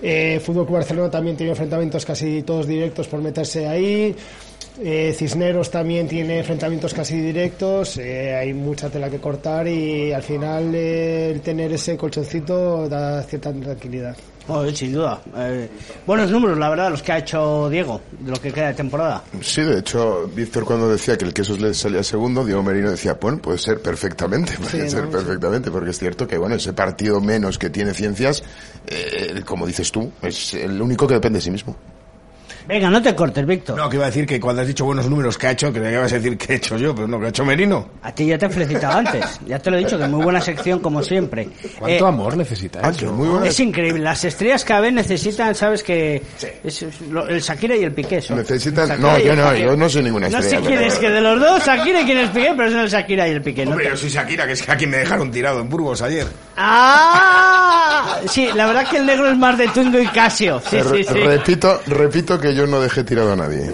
Eh, 0.00 0.40
Fútbol 0.40 0.64
Club 0.64 0.76
Barcelona 0.76 1.10
también 1.10 1.36
tiene 1.36 1.50
enfrentamientos 1.50 2.06
casi 2.06 2.42
todos 2.42 2.66
directos 2.66 3.08
por 3.08 3.20
meterse 3.20 3.66
ahí. 3.66 4.14
Eh, 4.80 5.12
Cisneros 5.12 5.70
también 5.72 6.06
tiene 6.06 6.38
enfrentamientos 6.38 6.94
casi 6.94 7.20
directos. 7.20 7.96
eh, 7.98 8.34
hay 8.34 8.54
mucha 8.54 8.88
tela 8.88 9.10
que 9.10 9.18
cortar 9.18 9.66
y 9.66 10.12
al 10.12 10.22
final 10.22 10.72
eh, 10.74 11.30
el 11.32 11.40
tener 11.40 11.72
ese 11.72 11.96
colchoncito 11.96 12.88
da 12.88 13.22
cierta 13.24 13.52
tranquilidad. 13.52 14.16
Sin 14.74 14.92
duda. 14.92 15.20
Eh, 15.36 15.68
buenos 16.06 16.30
números, 16.30 16.58
la 16.58 16.70
verdad, 16.70 16.90
los 16.90 17.02
que 17.02 17.12
ha 17.12 17.18
hecho 17.18 17.68
Diego, 17.68 18.00
de 18.18 18.30
lo 18.30 18.40
que 18.40 18.50
queda 18.52 18.68
de 18.68 18.74
temporada. 18.74 19.22
Sí, 19.42 19.60
de 19.62 19.80
hecho, 19.80 20.26
Víctor 20.34 20.64
cuando 20.64 20.88
decía 20.90 21.16
que 21.18 21.26
el 21.26 21.34
queso 21.34 21.56
le 21.56 21.74
salía 21.74 22.02
segundo, 22.02 22.44
Diego 22.44 22.62
Merino 22.62 22.90
decía, 22.90 23.18
bueno, 23.20 23.38
puede 23.38 23.58
ser 23.58 23.80
perfectamente, 23.82 24.52
puede 24.58 24.84
Sí, 24.84 24.90
ser 24.90 25.04
¿no? 25.04 25.10
perfectamente, 25.10 25.70
porque 25.70 25.90
es 25.90 25.98
cierto 25.98 26.26
que, 26.26 26.38
bueno, 26.38 26.54
ese 26.54 26.72
partido 26.72 27.20
menos 27.20 27.58
que 27.58 27.68
tiene 27.70 27.92
ciencias, 27.92 28.42
eh, 28.86 29.42
como 29.44 29.66
dices 29.66 29.92
tú, 29.92 30.10
es 30.22 30.54
el 30.54 30.80
único 30.80 31.06
que 31.06 31.14
depende 31.14 31.38
de 31.38 31.42
sí 31.42 31.50
mismo. 31.50 31.76
Venga, 32.68 32.90
no 32.90 33.00
te 33.00 33.14
cortes, 33.14 33.46
Víctor. 33.46 33.78
No, 33.78 33.88
que 33.88 33.96
iba 33.96 34.04
a 34.04 34.08
decir 34.08 34.26
que 34.26 34.38
cuando 34.38 34.60
has 34.60 34.68
dicho 34.68 34.84
buenos 34.84 35.08
números 35.08 35.38
que 35.38 35.46
ha 35.46 35.50
hecho, 35.52 35.72
que 35.72 35.80
me 35.80 35.90
ibas 35.90 36.12
a 36.12 36.16
decir 36.16 36.36
que 36.36 36.52
he 36.52 36.56
hecho 36.56 36.76
yo, 36.76 36.94
pero 36.94 37.08
no, 37.08 37.18
que 37.18 37.24
ha 37.26 37.28
hecho 37.30 37.42
Merino. 37.44 37.88
A 38.02 38.12
ti 38.14 38.26
ya 38.26 38.36
te 38.36 38.44
he 38.44 38.50
felicitado 38.50 38.98
antes. 38.98 39.40
Ya 39.46 39.58
te 39.58 39.70
lo 39.70 39.78
he 39.78 39.80
dicho, 39.80 39.98
que 39.98 40.06
muy 40.06 40.22
buena 40.22 40.38
sección 40.40 40.78
como 40.80 41.02
siempre. 41.02 41.48
¿Cuánto 41.78 42.04
Eh, 42.04 42.08
amor 42.08 42.36
necesita 42.36 42.80
Ah, 42.82 42.90
eso? 42.90 42.98
que 43.00 43.06
muy 43.06 43.26
buena. 43.28 43.46
Es 43.46 43.58
increíble. 43.58 44.02
Las 44.02 44.22
estrellas 44.24 44.64
cada 44.66 44.82
vez 44.82 44.92
necesitan, 44.92 45.54
sabes 45.54 45.82
que 45.82 46.22
es, 46.62 46.82
es 46.82 47.00
lo- 47.10 47.26
el 47.26 47.40
Shakira 47.40 47.74
y 47.74 47.84
el 47.84 47.92
Piqué. 47.92 48.20
son. 48.20 48.36
Necesitan, 48.36 48.86
Shakira 48.86 49.12
no, 49.12 49.18
yo 49.18 49.34
no, 49.34 49.54
yo 49.56 49.74
no 49.76 49.88
soy 49.88 50.02
ninguna 50.02 50.28
No 50.28 50.42
sé 50.42 50.48
estrella. 50.56 50.66
quién 50.68 50.82
es 50.82 50.94
que 50.98 51.08
de 51.08 51.20
los 51.22 51.40
dos, 51.40 51.64
Shakira 51.66 52.02
y 52.02 52.04
quién 52.04 52.18
es 52.18 52.28
Piqué, 52.30 52.52
pero 52.54 52.68
es 52.68 52.74
el 52.74 52.88
Shakira 52.88 53.26
y 53.28 53.30
el 53.30 53.40
Piqué. 53.42 53.64
¿no? 53.64 53.70
Hombre, 53.70 53.86
te- 53.86 53.90
yo 53.92 53.96
soy 53.96 54.10
Shakira, 54.10 54.46
que 54.46 54.52
es 54.52 54.62
que 54.62 54.70
aquí 54.72 54.86
me 54.86 54.98
dejaron 54.98 55.30
tirado 55.30 55.60
en 55.60 55.70
Burgos 55.70 56.02
ayer. 56.02 56.26
¡Ah! 56.60 58.18
Sí, 58.26 58.48
la 58.54 58.66
verdad 58.66 58.88
que 58.88 58.96
el 58.98 59.06
negro 59.06 59.28
es 59.30 59.36
más 59.38 59.56
de 59.56 59.68
Twingo 59.68 59.98
y 59.98 60.06
Casio. 60.08 60.60
Sí, 60.60 60.78
sí, 60.82 61.04
sí. 61.04 61.14
Repito, 61.14 61.80
repito 61.86 62.38
que 62.40 62.54
yo 62.54 62.66
no 62.66 62.80
dejé 62.80 63.04
tirado 63.04 63.32
a 63.32 63.36
nadie. 63.36 63.70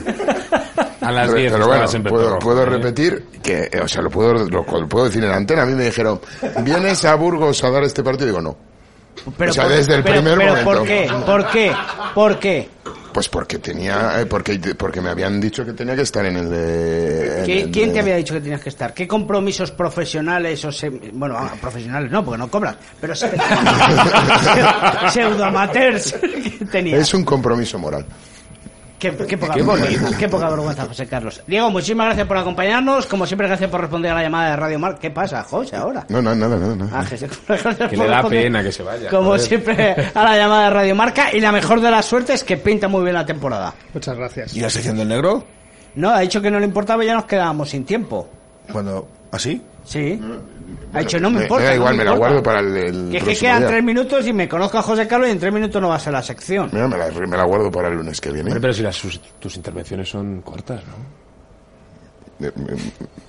A 1.01 1.11
las 1.12 1.28
Re- 1.30 1.41
10 1.43 1.53
pero 1.53 1.66
bueno, 1.66 1.87
puedo, 2.09 2.39
puedo 2.39 2.64
repetir 2.64 3.24
que, 3.43 3.68
eh, 3.72 3.80
o 3.82 3.89
sea, 3.89 4.01
lo 4.03 4.11
puedo, 4.11 4.32
lo, 4.32 4.47
lo 4.64 4.89
puedo 4.89 5.05
decir 5.07 5.22
en 5.22 5.30
la 5.30 5.37
antena. 5.37 5.62
A 5.62 5.66
mí 5.66 5.74
me 5.74 5.85
dijeron, 5.85 6.20
¿vienes 6.62 7.05
a 7.05 7.14
Burgos 7.14 7.62
a 7.64 7.70
dar 7.70 7.85
este 7.85 8.03
partido? 8.03 8.26
Y 8.26 8.30
digo, 8.30 8.41
no. 8.43 8.57
Pero 9.37 9.51
o 9.51 9.55
sea, 9.55 9.64
por- 9.64 9.72
desde 9.74 9.95
el 9.97 10.03
pero- 10.03 10.14
primer 10.16 10.39
pero 10.39 10.51
momento. 10.51 10.70
¿por 10.70 10.87
qué? 10.87 11.11
¿Por 11.26 11.47
qué? 11.51 11.72
¿Por 12.14 12.39
qué? 12.39 12.68
Pues 13.15 13.29
porque 13.29 13.61
tenía, 13.61 14.21
eh, 14.21 14.27
porque, 14.27 14.59
porque 14.77 15.01
me 15.01 15.09
habían 15.09 15.41
dicho 15.41 15.65
que 15.65 15.73
tenía 15.73 15.95
que 15.95 16.03
estar 16.03 16.27
en 16.27 16.37
el 16.37 16.51
de... 16.51 17.39
en 17.39 17.45
¿Qui- 17.47 17.62
el 17.62 17.71
¿Quién 17.71 17.89
de- 17.91 17.95
te 17.95 18.01
había 18.01 18.17
dicho 18.17 18.35
que 18.35 18.41
tenías 18.41 18.61
que 18.61 18.71
estar? 18.71 18.93
¿Qué 18.93 19.07
compromisos 19.07 19.71
profesionales 19.71 20.65
o 20.65 20.71
bueno, 21.12 21.37
ah, 21.39 21.53
profesionales 21.61 22.11
no, 22.11 22.25
porque 22.25 22.39
no 22.39 22.51
cobras, 22.51 22.75
pero 23.01 23.15
se- 23.15 23.31
pseudo 25.11 25.45
amateurs 25.45 26.12
que 26.59 26.65
tenías? 26.67 27.03
Es 27.03 27.15
un 27.15 27.25
compromiso 27.25 27.79
moral. 27.79 28.05
Qué, 29.11 29.27
qué 29.27 29.39
poca 29.39 29.55
Qué 29.55 29.63
vergüenza, 29.63 30.01
bonito. 30.01 30.19
qué 30.19 30.29
poca 30.29 30.49
vergüenza, 30.49 30.85
José 30.87 31.07
Carlos. 31.07 31.43
Diego, 31.47 31.71
muchísimas 31.71 32.07
gracias 32.07 32.27
por 32.27 32.37
acompañarnos. 32.39 33.07
Como 33.07 33.27
siempre, 33.27 33.47
gracias 33.49 33.71
por 33.71 33.81
responder 33.81 34.13
a 34.13 34.15
la 34.15 34.23
llamada 34.23 34.51
de 34.51 34.57
Radio 34.57 34.79
Mar. 34.79 34.99
¿Qué 34.99 35.11
pasa, 35.11 35.43
José, 35.43 35.77
ahora? 35.77 36.07
No, 36.09 36.23
no, 36.23 36.35
nada, 36.35 36.57
nada, 36.57 36.75
nada. 36.77 36.91
Ah, 37.01 37.89
Que 37.89 37.97
le 37.97 38.07
da 38.07 38.23
pena 38.29 38.63
que 38.63 38.73
se 38.73 38.83
vaya. 38.83 39.11
Como 39.11 39.27
joder. 39.27 39.41
siempre, 39.41 39.97
a 40.15 40.25
la 40.25 40.37
llamada 40.37 40.65
de 40.65 40.71
Radio 40.71 40.95
Marca. 40.95 41.35
Y 41.35 41.41
la 41.41 41.53
mejor 41.53 41.81
de 41.81 41.91
las 41.91 42.05
suertes 42.07 42.37
es 42.37 42.45
que 42.45 42.57
pinta 42.57 42.89
muy 42.89 43.03
bien 43.03 43.15
la 43.15 43.27
temporada. 43.27 43.75
Muchas 43.93 44.17
gracias. 44.17 44.55
¿Y 44.57 44.61
la 44.61 44.71
sección 44.71 44.97
del 44.97 45.09
negro? 45.09 45.45
No, 45.97 46.11
ha 46.11 46.21
dicho 46.21 46.41
que 46.43 46.51
no 46.51 46.59
le 46.59 46.67
importaba 46.67 47.05
y 47.05 47.07
ya 47.07 47.15
nos 47.15 47.25
quedábamos 47.27 47.71
sin 47.71 47.85
tiempo. 47.85 48.29
Cuando... 48.73 49.07
¿Así? 49.31 49.61
Sí. 49.85 50.21
Ha 50.93 51.01
dicho, 51.01 51.19
no 51.21 51.31
me, 51.31 51.39
Me- 51.39 51.43
importa. 51.45 51.62
me 51.65 51.69
da 51.69 51.71
no 51.75 51.77
igual, 51.81 51.97
me 51.97 52.05
la 52.05 52.12
guardo 52.12 52.43
para 52.43 52.61
el- 52.61 52.77
el 52.77 52.93
Que 53.11 53.17
es 53.19 53.23
que 53.23 53.25
próximo 53.25 53.41
quedan 53.41 53.59
día. 53.61 53.69
tres 53.69 53.85
minutos 53.85 54.27
y 54.27 54.33
me 54.33 54.49
conozco 54.49 54.79
a 54.79 54.83
José 54.83 55.07
Carlos 55.09 55.29
y 55.29 55.33
en 55.33 55.39
tres 55.41 55.53
minutos 55.53 55.83
no 55.83 55.89
va 55.89 55.97
a 55.97 56.01
ser 56.01 56.12
la 56.12 56.23
sección. 56.23 56.71
Mira, 56.73 56.89
me 56.89 56.97
la, 56.99 57.09
me 57.11 57.37
la 57.37 57.45
guardo 57.45 57.71
para 57.71 57.89
el 57.89 57.95
lunes 57.97 58.21
que 58.21 58.31
viene. 58.31 58.55
Pero 58.61 58.73
si 58.73 58.83
las, 58.83 58.97
sus- 58.97 59.21
tus 59.39 59.57
intervenciones 59.57 60.09
son 60.09 60.41
cortas, 60.43 60.81
¿no? 60.87 61.25
Eh, 62.41 62.51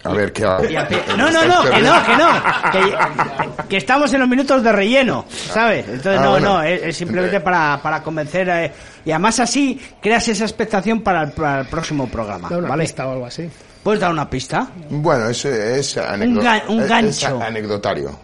A 0.03 0.13
ver, 0.13 0.33
¿qué 0.33 0.45
a 0.45 0.57
pi- 0.57 0.73
No, 1.15 1.29
no, 1.31 1.45
no, 1.45 1.61
que 1.63 1.81
no, 1.81 2.05
que 2.05 2.15
no. 2.17 2.29
Que, 2.71 3.63
que 3.69 3.77
estamos 3.77 4.11
en 4.13 4.19
los 4.19 4.27
minutos 4.29 4.63
de 4.63 4.71
relleno, 4.71 5.25
¿sabes? 5.29 5.85
Entonces, 5.87 6.19
Ah, 6.19 6.23
no, 6.23 6.31
bueno. 6.31 6.53
no, 6.55 6.63
es, 6.63 6.81
es 6.83 6.97
simplemente 6.97 7.39
para, 7.39 7.79
para 7.81 8.01
convencer. 8.01 8.49
eh, 8.49 8.71
y 9.05 9.11
además 9.11 9.39
así 9.39 9.79
creas 10.01 10.27
esa 10.27 10.43
expectación 10.45 11.01
para 11.01 11.21
el, 11.23 11.31
para 11.31 11.61
el 11.61 11.67
próximo 11.67 12.07
programa, 12.07 12.49
¿vale? 12.49 12.83
pista 12.83 13.07
o 13.07 13.11
algo 13.11 13.25
así. 13.27 13.47
¿Puedes 13.85 14.01
dar 14.01 14.09
una 14.11 14.27
pista? 14.27 14.67
Bueno, 14.89 15.29
es, 15.29 15.45
es, 15.45 15.95
anecdo- 15.97 16.63
un 16.69 16.81
es- 16.81 16.89
gancho. 16.89 17.37
es 17.37 17.41
anecdotario. 17.43 18.17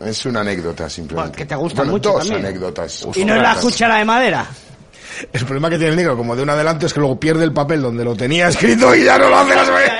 Es 0.00 0.24
una 0.24 0.40
anécdota 0.40 0.88
simplemente. 0.88 1.36
que 1.36 1.44
te 1.44 1.54
gusta 1.54 1.82
Bueno, 1.82 1.92
mucho 1.92 2.12
dos 2.12 2.26
también. 2.26 2.46
anécdotas. 2.46 3.06
Y 3.14 3.22
no 3.26 3.34
es 3.36 3.42
la 3.42 3.54
cuchara 3.56 3.96
de 3.98 4.06
madera. 4.06 4.46
El 5.30 5.44
problema 5.44 5.68
que 5.68 5.76
tiene 5.76 5.90
el 5.90 5.96
negro, 5.96 6.16
como 6.16 6.34
de 6.34 6.42
un 6.42 6.48
adelanto, 6.48 6.86
es 6.86 6.94
que 6.94 7.00
luego 7.00 7.20
pierde 7.20 7.44
el 7.44 7.52
papel 7.52 7.82
donde 7.82 8.02
lo 8.02 8.16
tenía 8.16 8.48
escrito 8.48 8.94
y 8.94 9.04
ya 9.04 9.18
no 9.18 9.28
lo 9.28 9.36
hace 9.36 9.54
la 9.54 9.64
semana. 9.66 9.92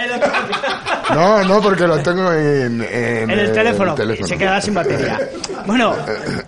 No, 1.15 1.45
no, 1.45 1.61
porque 1.61 1.87
lo 1.87 1.99
tengo 2.03 2.33
en, 2.33 2.81
en, 2.81 3.31
En 3.31 3.39
el 3.39 3.53
teléfono, 3.53 3.95
teléfono. 3.95 4.27
se 4.27 4.39
quedará 4.39 4.63
sin 4.63 4.73
batería. 4.73 5.21
Bueno, 5.67 5.95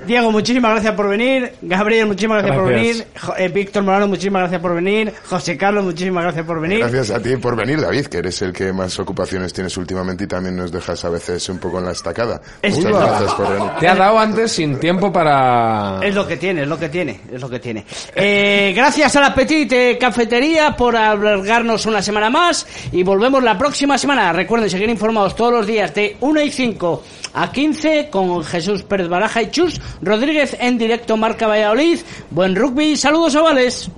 Diego, 0.07 0.31
muchísimas 0.33 0.73
gracias 0.73 0.95
por 0.95 1.09
venir. 1.09 1.53
Gabriel, 1.63 2.07
muchísimas 2.07 2.39
gracias, 2.43 2.59
por 2.61 2.69
Gracias. 2.71 2.99
venir. 2.99 3.07
Jo- 3.21 3.35
eh, 3.37 3.49
Víctor 3.49 3.83
Morano, 3.83 4.09
muchísimas 4.09 4.41
gracias 4.43 4.61
por 4.61 4.75
venir. 4.75 5.13
José 5.29 5.57
Carlos, 5.57 5.85
muchísimas 5.85 6.25
gracias 6.25 6.45
por 6.47 6.61
venir. 6.61 6.79
Gracias 6.81 7.11
a 7.11 7.21
ti 7.21 7.37
por 7.37 7.57
venir, 7.57 7.81
David, 7.81 8.07
que 8.07 8.19
eres 8.19 8.41
el 8.43 8.53
que 8.53 8.73
más 8.73 8.99
ocupaciones 8.99 9.53
tienes 9.53 9.77
últimamente 9.77 10.25
y 10.25 10.27
también 10.27 10.57
nos 10.57 10.71
dejas 10.73 11.05
a 11.05 11.11
veces 11.11 11.49
un 11.49 11.59
poco 11.59 11.79
en 11.79 11.87
la 11.87 11.93
estacada. 11.93 12.41
Es 12.63 12.75
Muchas 12.77 12.93
verdad. 12.93 13.09
gracias 13.09 13.35
por 13.35 13.53
venir. 13.53 13.71
Te 13.81 13.89
ha 13.89 13.95
dado 13.95 14.19
antes 14.19 14.53
sin 14.53 14.79
tiempo 14.81 15.13
para... 15.13 16.01
Es 16.03 16.15
lo 16.15 16.27
que 16.27 16.37
tiene, 16.37 16.63
es 16.63 16.69
lo 16.69 16.79
que 16.79 16.89
tiene, 16.89 17.21
es 17.33 17.41
lo 17.41 17.49
que 17.49 17.61
tiene. 17.61 17.85
Eh, 18.15 18.73
gracias 18.77 19.15
a 19.17 19.21
la 19.21 19.35
Petit 19.35 19.73
eh, 19.73 19.99
Cafetería 19.99 20.77
por 20.77 20.97
albergarnos 20.97 21.87
una 21.87 22.03
semana 22.03 22.31
más 22.31 22.67
y 22.93 23.03
volvemos 23.03 23.43
la 23.43 23.57
próxima 23.59 23.99
semana. 23.99 24.33
Recuerden 24.33 24.69
seguir 24.71 24.89
informados 24.89 25.35
todos 25.37 25.53
los 25.53 25.67
días 25.67 25.95
de 25.95 26.17
1 26.21 26.41
y 26.43 26.51
5 26.51 27.03
a 27.35 27.53
15 27.53 28.09
con 28.11 28.43
Jesús 28.45 28.83
Pérez 28.83 29.09
Baraja 29.09 29.43
y 29.43 29.51
Chus 29.51 29.81
Rodríguez 30.01 30.57
en 30.59 30.79
directo 30.79 31.17
Marca 31.17 31.47
Valladolid. 31.47 31.99
Buen 32.31 32.57
rugby, 32.57 32.97
saludos 32.97 33.35
ovales. 33.35 33.91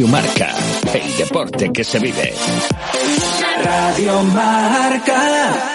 Radio 0.00 0.12
Marca, 0.12 0.54
el 0.94 1.16
deporte 1.18 1.70
que 1.74 1.84
se 1.84 1.98
vive. 1.98 2.32
Radio 3.62 4.22
Marca. 4.22 5.70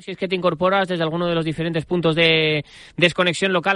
si 0.00 0.12
es 0.12 0.16
que 0.16 0.28
te 0.28 0.36
incorporas 0.36 0.88
desde 0.88 1.02
alguno 1.02 1.26
de 1.26 1.34
los 1.34 1.44
diferentes 1.44 1.84
puntos 1.84 2.14
de 2.14 2.64
desconexión 2.96 3.52
local. 3.52 3.66